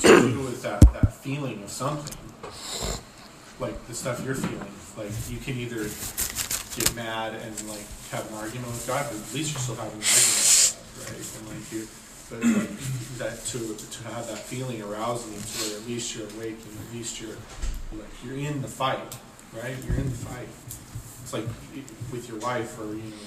to 0.00 0.20
do 0.20 0.40
with 0.40 0.60
that, 0.64 0.82
that 0.92 1.14
feeling 1.14 1.62
of 1.62 1.70
something. 1.70 2.14
Like 3.58 3.86
the 3.88 3.94
stuff 3.94 4.22
you're 4.22 4.34
feeling. 4.34 4.68
Like 4.98 5.08
you 5.30 5.38
can 5.38 5.56
either 5.56 5.88
get 6.76 6.94
mad 6.94 7.34
and 7.34 7.52
like 7.68 7.84
have 8.12 8.28
an 8.30 8.36
argument 8.36 8.68
with 8.68 8.84
God, 8.86 9.06
but 9.10 9.16
at 9.18 9.34
least 9.34 9.52
you're 9.52 9.60
still 9.60 9.74
having 9.76 9.98
an 9.98 10.06
argument 10.06 10.36
with 10.36 10.76
God, 10.96 11.10
right? 11.10 11.26
And 11.36 11.44
like 11.50 11.72
you, 11.72 11.82
but 12.28 12.38
like 12.44 12.78
that 13.18 13.36
to 13.50 13.58
to 13.74 13.98
have 14.12 14.26
that 14.28 14.38
feeling 14.38 14.82
arousing 14.82 15.32
you 15.32 15.40
to 15.40 15.58
where 15.64 15.80
at 15.80 15.86
least 15.88 16.14
you're 16.14 16.26
awake 16.36 16.58
and 16.60 16.74
at 16.86 16.94
least 16.94 17.20
you're 17.20 17.36
like 17.92 18.12
you're 18.24 18.36
in 18.36 18.62
the 18.62 18.68
fight, 18.68 19.16
right? 19.54 19.76
You're 19.86 19.96
in 19.96 20.08
the 20.10 20.16
fight. 20.28 20.48
It's 21.22 21.32
like 21.32 21.46
with 22.12 22.28
your 22.28 22.38
wife 22.38 22.78
or 22.78 22.86
you 22.86 23.10
know 23.10 23.26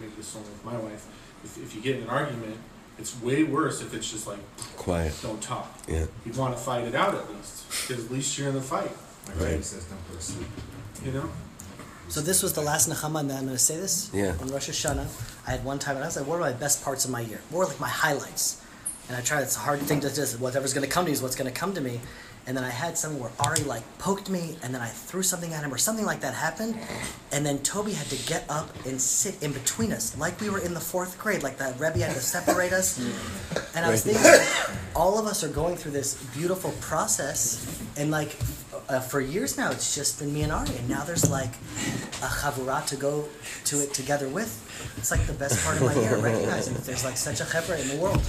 maybe 0.00 0.12
this 0.16 0.34
only 0.36 0.48
with 0.48 0.64
my 0.64 0.76
wife. 0.78 1.06
If 1.44 1.58
if 1.58 1.74
you 1.74 1.80
get 1.80 1.96
in 1.96 2.02
an 2.04 2.10
argument, 2.10 2.56
it's 2.98 3.20
way 3.22 3.44
worse 3.44 3.80
if 3.80 3.94
it's 3.94 4.10
just 4.10 4.26
like 4.26 4.38
Quiet. 4.76 5.14
don't 5.22 5.40
talk. 5.42 5.78
Yeah. 5.88 6.06
You'd 6.26 6.36
want 6.36 6.56
to 6.56 6.62
fight 6.62 6.84
it 6.84 6.94
out 6.94 7.14
at 7.14 7.30
least 7.32 7.64
because 7.88 8.04
at 8.04 8.10
least 8.10 8.36
you're 8.38 8.48
in 8.48 8.54
the 8.54 8.60
fight. 8.60 8.90
My 9.26 9.32
Right. 9.34 9.40
friend 9.42 9.64
says 9.64 9.84
don't 9.84 10.08
go 10.08 10.16
to 10.16 10.22
sleep. 10.22 10.46
You 11.04 11.12
know. 11.12 11.30
So 12.10 12.20
this 12.20 12.42
was 12.42 12.52
the 12.54 12.60
last 12.60 12.90
Nechama, 12.90 13.20
and 13.20 13.30
I'm 13.30 13.44
going 13.44 13.56
to 13.56 13.58
say 13.58 13.76
this. 13.76 14.10
Yeah. 14.12 14.34
On 14.40 14.48
Rosh 14.48 14.68
Hashanah, 14.68 15.06
I 15.46 15.50
had 15.52 15.64
one 15.64 15.78
time, 15.78 15.94
and 15.94 16.04
I 16.04 16.08
was 16.08 16.16
like, 16.16 16.26
"What 16.26 16.36
are 16.36 16.40
my 16.40 16.52
best 16.52 16.82
parts 16.82 17.04
of 17.04 17.12
my 17.12 17.20
year? 17.20 17.40
What 17.50 17.62
are 17.62 17.68
like 17.68 17.78
my 17.78 17.88
highlights?" 17.88 18.60
And 19.08 19.16
I 19.16 19.20
tried. 19.20 19.42
It's 19.42 19.56
a 19.56 19.60
hard 19.60 19.80
thing 19.80 20.00
to 20.00 20.12
just 20.12 20.40
whatever's 20.40 20.74
going 20.74 20.84
to 20.84 20.92
come 20.92 21.04
to 21.04 21.10
me 21.10 21.12
is 21.12 21.22
what's 21.22 21.36
going 21.36 21.52
to 21.52 21.56
come 21.56 21.72
to 21.74 21.80
me. 21.80 22.00
And 22.46 22.56
then 22.56 22.64
I 22.64 22.70
had 22.70 22.98
something 22.98 23.20
where 23.20 23.30
Ari 23.38 23.62
like 23.62 23.84
poked 23.98 24.28
me, 24.28 24.56
and 24.62 24.74
then 24.74 24.80
I 24.80 24.88
threw 24.88 25.22
something 25.22 25.52
at 25.52 25.62
him, 25.62 25.72
or 25.72 25.78
something 25.78 26.04
like 26.04 26.20
that 26.22 26.34
happened. 26.34 26.76
And 27.30 27.46
then 27.46 27.58
Toby 27.58 27.92
had 27.92 28.08
to 28.08 28.16
get 28.26 28.44
up 28.48 28.74
and 28.86 29.00
sit 29.00 29.40
in 29.40 29.52
between 29.52 29.92
us, 29.92 30.16
like 30.18 30.40
we 30.40 30.50
were 30.50 30.58
in 30.58 30.74
the 30.74 30.80
fourth 30.80 31.16
grade, 31.16 31.44
like 31.44 31.58
the 31.58 31.72
Rebbe 31.78 31.98
had 31.98 32.14
to 32.14 32.20
separate 32.20 32.72
us. 32.72 32.98
And 33.76 33.86
I 33.86 33.90
was 33.90 34.02
thinking, 34.02 34.24
all 34.96 35.16
of 35.16 35.26
us 35.26 35.44
are 35.44 35.48
going 35.48 35.76
through 35.76 35.92
this 35.92 36.14
beautiful 36.34 36.72
process, 36.80 37.64
and 37.96 38.10
like 38.10 38.36
uh, 38.90 39.00
for 39.00 39.20
years 39.20 39.56
now, 39.56 39.70
it's 39.70 39.94
just 39.94 40.18
been 40.18 40.32
me 40.32 40.42
and 40.42 40.52
Ari, 40.52 40.68
and 40.76 40.88
now 40.88 41.04
there's 41.04 41.30
like 41.30 41.50
a 42.22 42.26
chavurah 42.26 42.84
to 42.86 42.96
go 42.96 43.24
to 43.64 43.80
it 43.82 43.94
together 43.94 44.28
with. 44.28 44.50
It's 44.98 45.10
like 45.10 45.24
the 45.26 45.32
best 45.32 45.62
part 45.64 45.76
of 45.76 45.82
my 45.84 45.94
year, 45.94 46.16
recognizing 46.18 46.74
that 46.74 46.84
there's 46.84 47.04
like 47.04 47.16
such 47.16 47.40
a 47.40 47.44
chevra 47.44 47.80
in 47.80 47.88
the 47.88 47.96
world. 48.02 48.20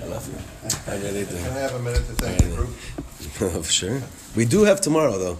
I 0.00 0.04
love 0.06 0.26
you. 0.28 0.92
I 0.92 0.96
really 1.02 1.24
do. 1.24 1.36
Can 1.36 1.52
I 1.56 1.60
have 1.60 1.74
a 1.74 1.78
minute 1.78 2.06
to 2.06 2.12
thank 2.14 2.42
the 2.42 2.54
group? 2.54 2.70
For 2.70 3.62
sure. 3.80 4.00
We 4.36 4.44
do 4.44 4.64
have 4.64 4.80
tomorrow, 4.80 5.18
though. 5.18 5.38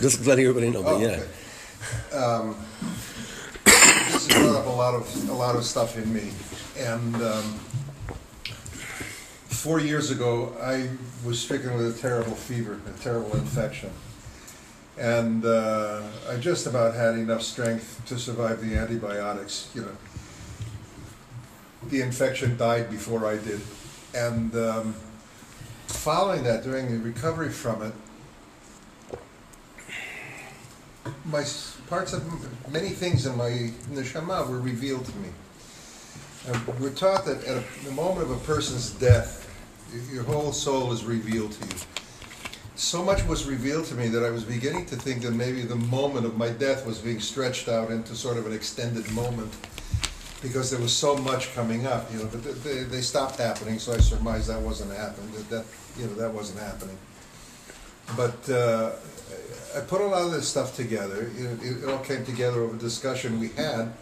Just 0.00 0.22
to 0.22 0.28
let 0.28 0.38
everybody 0.38 0.70
know. 0.70 0.82
But 0.82 0.94
Oh, 0.94 0.98
yeah. 1.00 1.08
okay. 1.08 2.16
Um, 2.16 2.56
this 3.64 4.26
has 4.28 4.28
brought 4.28 4.56
up 4.56 4.66
a 4.66 4.70
lot 4.70 4.94
of, 4.94 5.28
a 5.28 5.32
lot 5.32 5.56
of 5.56 5.64
stuff 5.64 5.96
in 5.96 6.12
me. 6.12 6.30
And 6.78 7.14
um, 7.16 7.60
four 9.62 9.78
years 9.78 10.10
ago, 10.10 10.52
I 10.60 10.90
was 11.24 11.38
stricken 11.38 11.76
with 11.76 11.96
a 11.96 12.00
terrible 12.00 12.34
fever, 12.34 12.80
a 12.84 12.98
terrible 12.98 13.36
infection. 13.36 13.90
And 14.98 15.44
uh, 15.44 16.02
I 16.28 16.36
just 16.38 16.66
about 16.66 16.96
had 16.96 17.14
enough 17.14 17.42
strength 17.42 18.02
to 18.06 18.18
survive 18.18 18.60
the 18.60 18.76
antibiotics, 18.76 19.70
you 19.72 19.82
know. 19.82 19.96
The 21.90 22.00
infection 22.00 22.56
died 22.56 22.90
before 22.90 23.24
I 23.24 23.36
did. 23.36 23.60
And 24.16 24.52
um, 24.56 24.94
following 25.86 26.42
that, 26.42 26.64
during 26.64 26.90
the 26.90 26.98
recovery 26.98 27.50
from 27.50 27.82
it, 27.82 27.92
my 31.24 31.44
parts 31.88 32.12
of 32.12 32.72
many 32.72 32.88
things 32.88 33.26
in 33.26 33.36
my 33.36 33.70
neshama 33.92 34.48
were 34.48 34.60
revealed 34.60 35.04
to 35.04 35.16
me. 35.18 35.28
And 36.48 36.80
we're 36.80 36.90
taught 36.90 37.24
that 37.26 37.44
at 37.44 37.58
a, 37.58 37.84
the 37.84 37.92
moment 37.92 38.22
of 38.22 38.32
a 38.32 38.44
person's 38.44 38.90
death, 38.90 39.41
your 40.12 40.24
whole 40.24 40.52
soul 40.52 40.92
is 40.92 41.04
revealed 41.04 41.52
to 41.52 41.66
you. 41.66 41.82
So 42.74 43.02
much 43.04 43.24
was 43.24 43.44
revealed 43.46 43.84
to 43.86 43.94
me 43.94 44.08
that 44.08 44.24
I 44.24 44.30
was 44.30 44.44
beginning 44.44 44.86
to 44.86 44.96
think 44.96 45.22
that 45.22 45.32
maybe 45.32 45.62
the 45.62 45.76
moment 45.76 46.26
of 46.26 46.36
my 46.36 46.48
death 46.48 46.86
was 46.86 46.98
being 46.98 47.20
stretched 47.20 47.68
out 47.68 47.90
into 47.90 48.14
sort 48.14 48.38
of 48.38 48.46
an 48.46 48.52
extended 48.52 49.10
moment 49.12 49.52
because 50.42 50.70
there 50.70 50.80
was 50.80 50.92
so 50.92 51.16
much 51.16 51.54
coming 51.54 51.86
up, 51.86 52.12
you 52.12 52.18
know. 52.18 52.26
But 52.26 52.64
they, 52.64 52.82
they 52.82 53.00
stopped 53.00 53.36
happening, 53.36 53.78
so 53.78 53.92
I 53.92 53.98
surmised 53.98 54.48
that 54.48 54.60
wasn't 54.60 54.92
happening. 54.96 55.30
That, 55.32 55.48
that 55.50 55.64
you 55.98 56.06
know 56.06 56.14
that 56.14 56.32
wasn't 56.32 56.58
happening. 56.58 56.98
But 58.16 58.50
uh, 58.50 58.92
I 59.76 59.80
put 59.80 60.00
a 60.00 60.06
lot 60.06 60.22
of 60.22 60.32
this 60.32 60.48
stuff 60.48 60.74
together. 60.74 61.30
It, 61.36 61.62
it 61.62 61.84
all 61.88 62.00
came 62.00 62.24
together 62.24 62.62
over 62.62 62.76
discussion 62.76 63.38
we 63.38 63.50
had, 63.50 63.92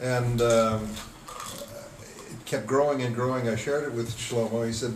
and 0.00 0.40
um, 0.40 0.88
kept 2.48 2.66
growing 2.66 3.02
and 3.02 3.14
growing. 3.14 3.46
I 3.46 3.56
shared 3.56 3.84
it 3.84 3.92
with 3.92 4.16
Shlomo. 4.16 4.66
He 4.66 4.72
said 4.72 4.94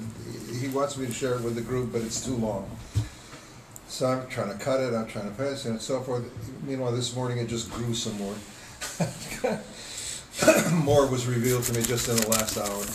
he 0.59 0.69
wants 0.69 0.97
me 0.97 1.07
to 1.07 1.13
share 1.13 1.35
it 1.35 1.43
with 1.43 1.55
the 1.55 1.61
group, 1.61 1.93
but 1.93 2.01
it's 2.01 2.25
too 2.25 2.35
long. 2.35 2.69
So 3.89 4.07
I'm 4.07 4.27
trying 4.29 4.57
to 4.57 4.65
cut 4.65 4.81
it. 4.81 4.95
I'm 4.95 5.07
trying 5.07 5.31
to 5.31 5.37
pass 5.37 5.67
it, 5.67 5.71
and 5.71 5.81
so 5.81 6.01
forth. 6.01 6.25
Meanwhile, 6.65 6.93
this 6.93 7.15
morning 7.15 7.39
it 7.39 7.49
just 7.49 7.71
grew 7.71 7.93
some 7.93 8.17
more. 8.17 8.35
more 10.73 11.07
was 11.07 11.27
revealed 11.27 11.65
to 11.65 11.75
me 11.75 11.83
just 11.83 12.09
in 12.09 12.17
the 12.17 12.29
last 12.29 12.57
hour. 12.57 12.87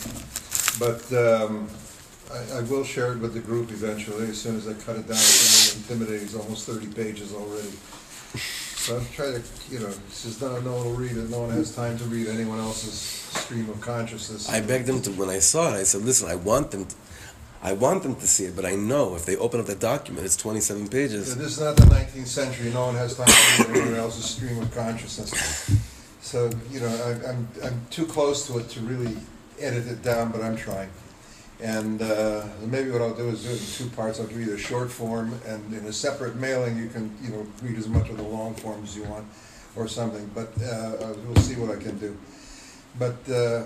But 0.79 1.05
um, 1.13 1.69
I, 2.33 2.57
I 2.57 2.61
will 2.61 2.83
share 2.83 3.13
it 3.13 3.19
with 3.19 3.35
the 3.35 3.39
group 3.39 3.69
eventually, 3.69 4.27
as 4.27 4.41
soon 4.41 4.55
as 4.57 4.67
I 4.67 4.73
cut 4.73 4.95
it 4.95 5.07
down. 5.07 5.17
It's 5.17 5.77
intimidating, 5.77 6.25
it's 6.25 6.35
almost 6.35 6.65
thirty 6.65 6.87
pages 6.87 7.31
already. 7.31 7.73
So 8.87 8.95
I'm 8.95 9.05
trying 9.07 9.33
to, 9.33 9.41
you 9.69 9.79
know, 9.79 9.93
it's 10.07 10.23
just 10.23 10.41
no, 10.41 10.61
no 10.61 10.75
one 10.75 10.85
will 10.85 10.93
read 10.93 11.11
it, 11.11 11.29
no 11.29 11.41
one 11.41 11.49
has 11.49 11.75
time 11.75 11.97
to 11.97 12.05
read 12.05 12.27
anyone 12.27 12.57
else's 12.57 12.93
stream 12.93 13.69
of 13.69 13.81
consciousness. 13.81 14.47
I 14.47 14.61
begged 14.61 14.85
them 14.85 15.01
to 15.01 15.11
when 15.11 15.27
I 15.27 15.39
saw 15.39 15.73
it. 15.73 15.79
I 15.79 15.83
said, 15.83 16.03
"Listen, 16.03 16.29
I 16.29 16.35
want 16.35 16.71
them, 16.71 16.85
to, 16.85 16.95
I 17.61 17.73
want 17.73 18.03
them 18.03 18.15
to 18.15 18.25
see 18.25 18.45
it, 18.45 18.55
but 18.55 18.63
I 18.65 18.75
know 18.75 19.13
if 19.15 19.25
they 19.25 19.35
open 19.35 19.59
up 19.59 19.65
the 19.65 19.75
document, 19.75 20.25
it's 20.25 20.37
27 20.37 20.83
Yeah, 20.83 20.89
pages." 20.89 21.35
This 21.35 21.57
is 21.57 21.59
not 21.59 21.75
the 21.75 21.85
nineteenth 21.87 22.29
century, 22.29 22.71
no 22.71 22.85
one 22.85 22.95
has 22.95 23.17
time 23.17 23.27
to 23.27 23.73
read 23.73 23.81
anyone 23.81 23.99
else's 23.99 24.23
stream 24.23 24.57
of 24.61 24.73
consciousness. 24.73 25.69
So, 26.21 26.49
you 26.71 26.79
know, 26.79 26.87
I, 26.87 27.29
I'm, 27.29 27.45
I'm 27.65 27.81
too 27.89 28.05
close 28.05 28.47
to 28.47 28.59
it 28.59 28.69
to 28.69 28.79
really 28.79 29.17
edit 29.59 29.85
it 29.87 30.01
down, 30.01 30.31
but 30.31 30.41
I'm 30.41 30.55
trying. 30.55 30.89
And 31.59 32.01
uh, 32.01 32.45
maybe 32.61 32.91
what 32.91 33.01
I'll 33.01 33.15
do 33.15 33.29
is 33.29 33.43
do 33.43 33.49
it 33.49 33.59
in 33.59 33.89
two 33.89 33.95
parts. 33.95 34.19
I'll 34.19 34.27
give 34.27 34.39
you 34.39 34.45
the 34.45 34.57
short 34.57 34.91
form, 34.91 35.33
and 35.47 35.73
in 35.73 35.85
a 35.85 35.93
separate 35.93 36.35
mailing, 36.35 36.77
you 36.77 36.87
can, 36.87 37.15
you 37.21 37.29
know, 37.31 37.47
read 37.63 37.77
as 37.77 37.87
much 37.87 38.09
of 38.09 38.17
the 38.17 38.23
long 38.23 38.53
form 38.53 38.83
as 38.83 38.95
you 38.95 39.03
want, 39.05 39.25
or 39.75 39.87
something. 39.87 40.29
But 40.35 40.49
uh, 40.61 41.13
we'll 41.25 41.35
see 41.41 41.55
what 41.55 41.75
I 41.75 41.81
can 41.81 41.97
do. 41.97 42.15
But 42.99 43.17
uh, 43.29 43.65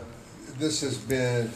this 0.57 0.81
has 0.81 0.97
been, 0.97 1.51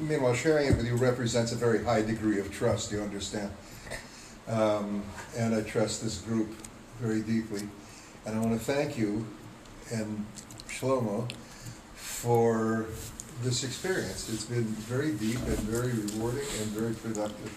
meanwhile, 0.00 0.34
sharing 0.34 0.72
it 0.72 0.76
with 0.76 0.86
you 0.86 0.96
represents 0.96 1.52
a 1.52 1.56
very 1.56 1.84
high 1.84 2.02
degree 2.02 2.40
of 2.40 2.52
trust. 2.52 2.90
You 2.90 3.00
understand, 3.02 3.50
um, 4.48 5.04
and 5.36 5.54
I 5.54 5.62
trust 5.62 6.02
this 6.02 6.18
group 6.18 6.48
very 6.98 7.20
deeply. 7.20 7.62
And 8.26 8.36
I 8.36 8.40
want 8.40 8.58
to 8.58 8.64
thank 8.64 8.98
you 8.98 9.24
and 9.92 10.26
Shlomo 10.68 11.30
for 11.94 12.86
this 13.42 13.64
experience. 13.64 14.28
It's 14.32 14.44
been 14.44 14.64
very 14.64 15.12
deep 15.12 15.36
and 15.36 15.58
very 15.60 15.92
rewarding 15.92 16.48
and 16.60 16.66
very 16.70 16.94
productive. 16.94 17.52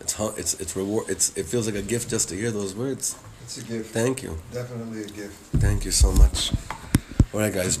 It's 0.00 0.14
it's 0.38 0.54
it's 0.60 0.76
reward. 0.76 1.08
It's 1.08 1.36
it 1.36 1.46
feels 1.46 1.66
like 1.66 1.76
a 1.76 1.82
gift 1.82 2.10
just 2.10 2.28
to 2.28 2.34
hear 2.36 2.50
those 2.50 2.74
words. 2.74 3.16
It's 3.42 3.58
a 3.58 3.64
gift, 3.64 3.92
Thank 3.94 4.22
you, 4.22 4.38
definitely 4.52 5.02
a 5.02 5.06
gift. 5.06 5.34
thank 5.56 5.84
you 5.84 5.90
so 5.90 6.12
much. 6.12 6.52
All 7.32 7.40
right, 7.40 7.52
guys. 7.52 7.78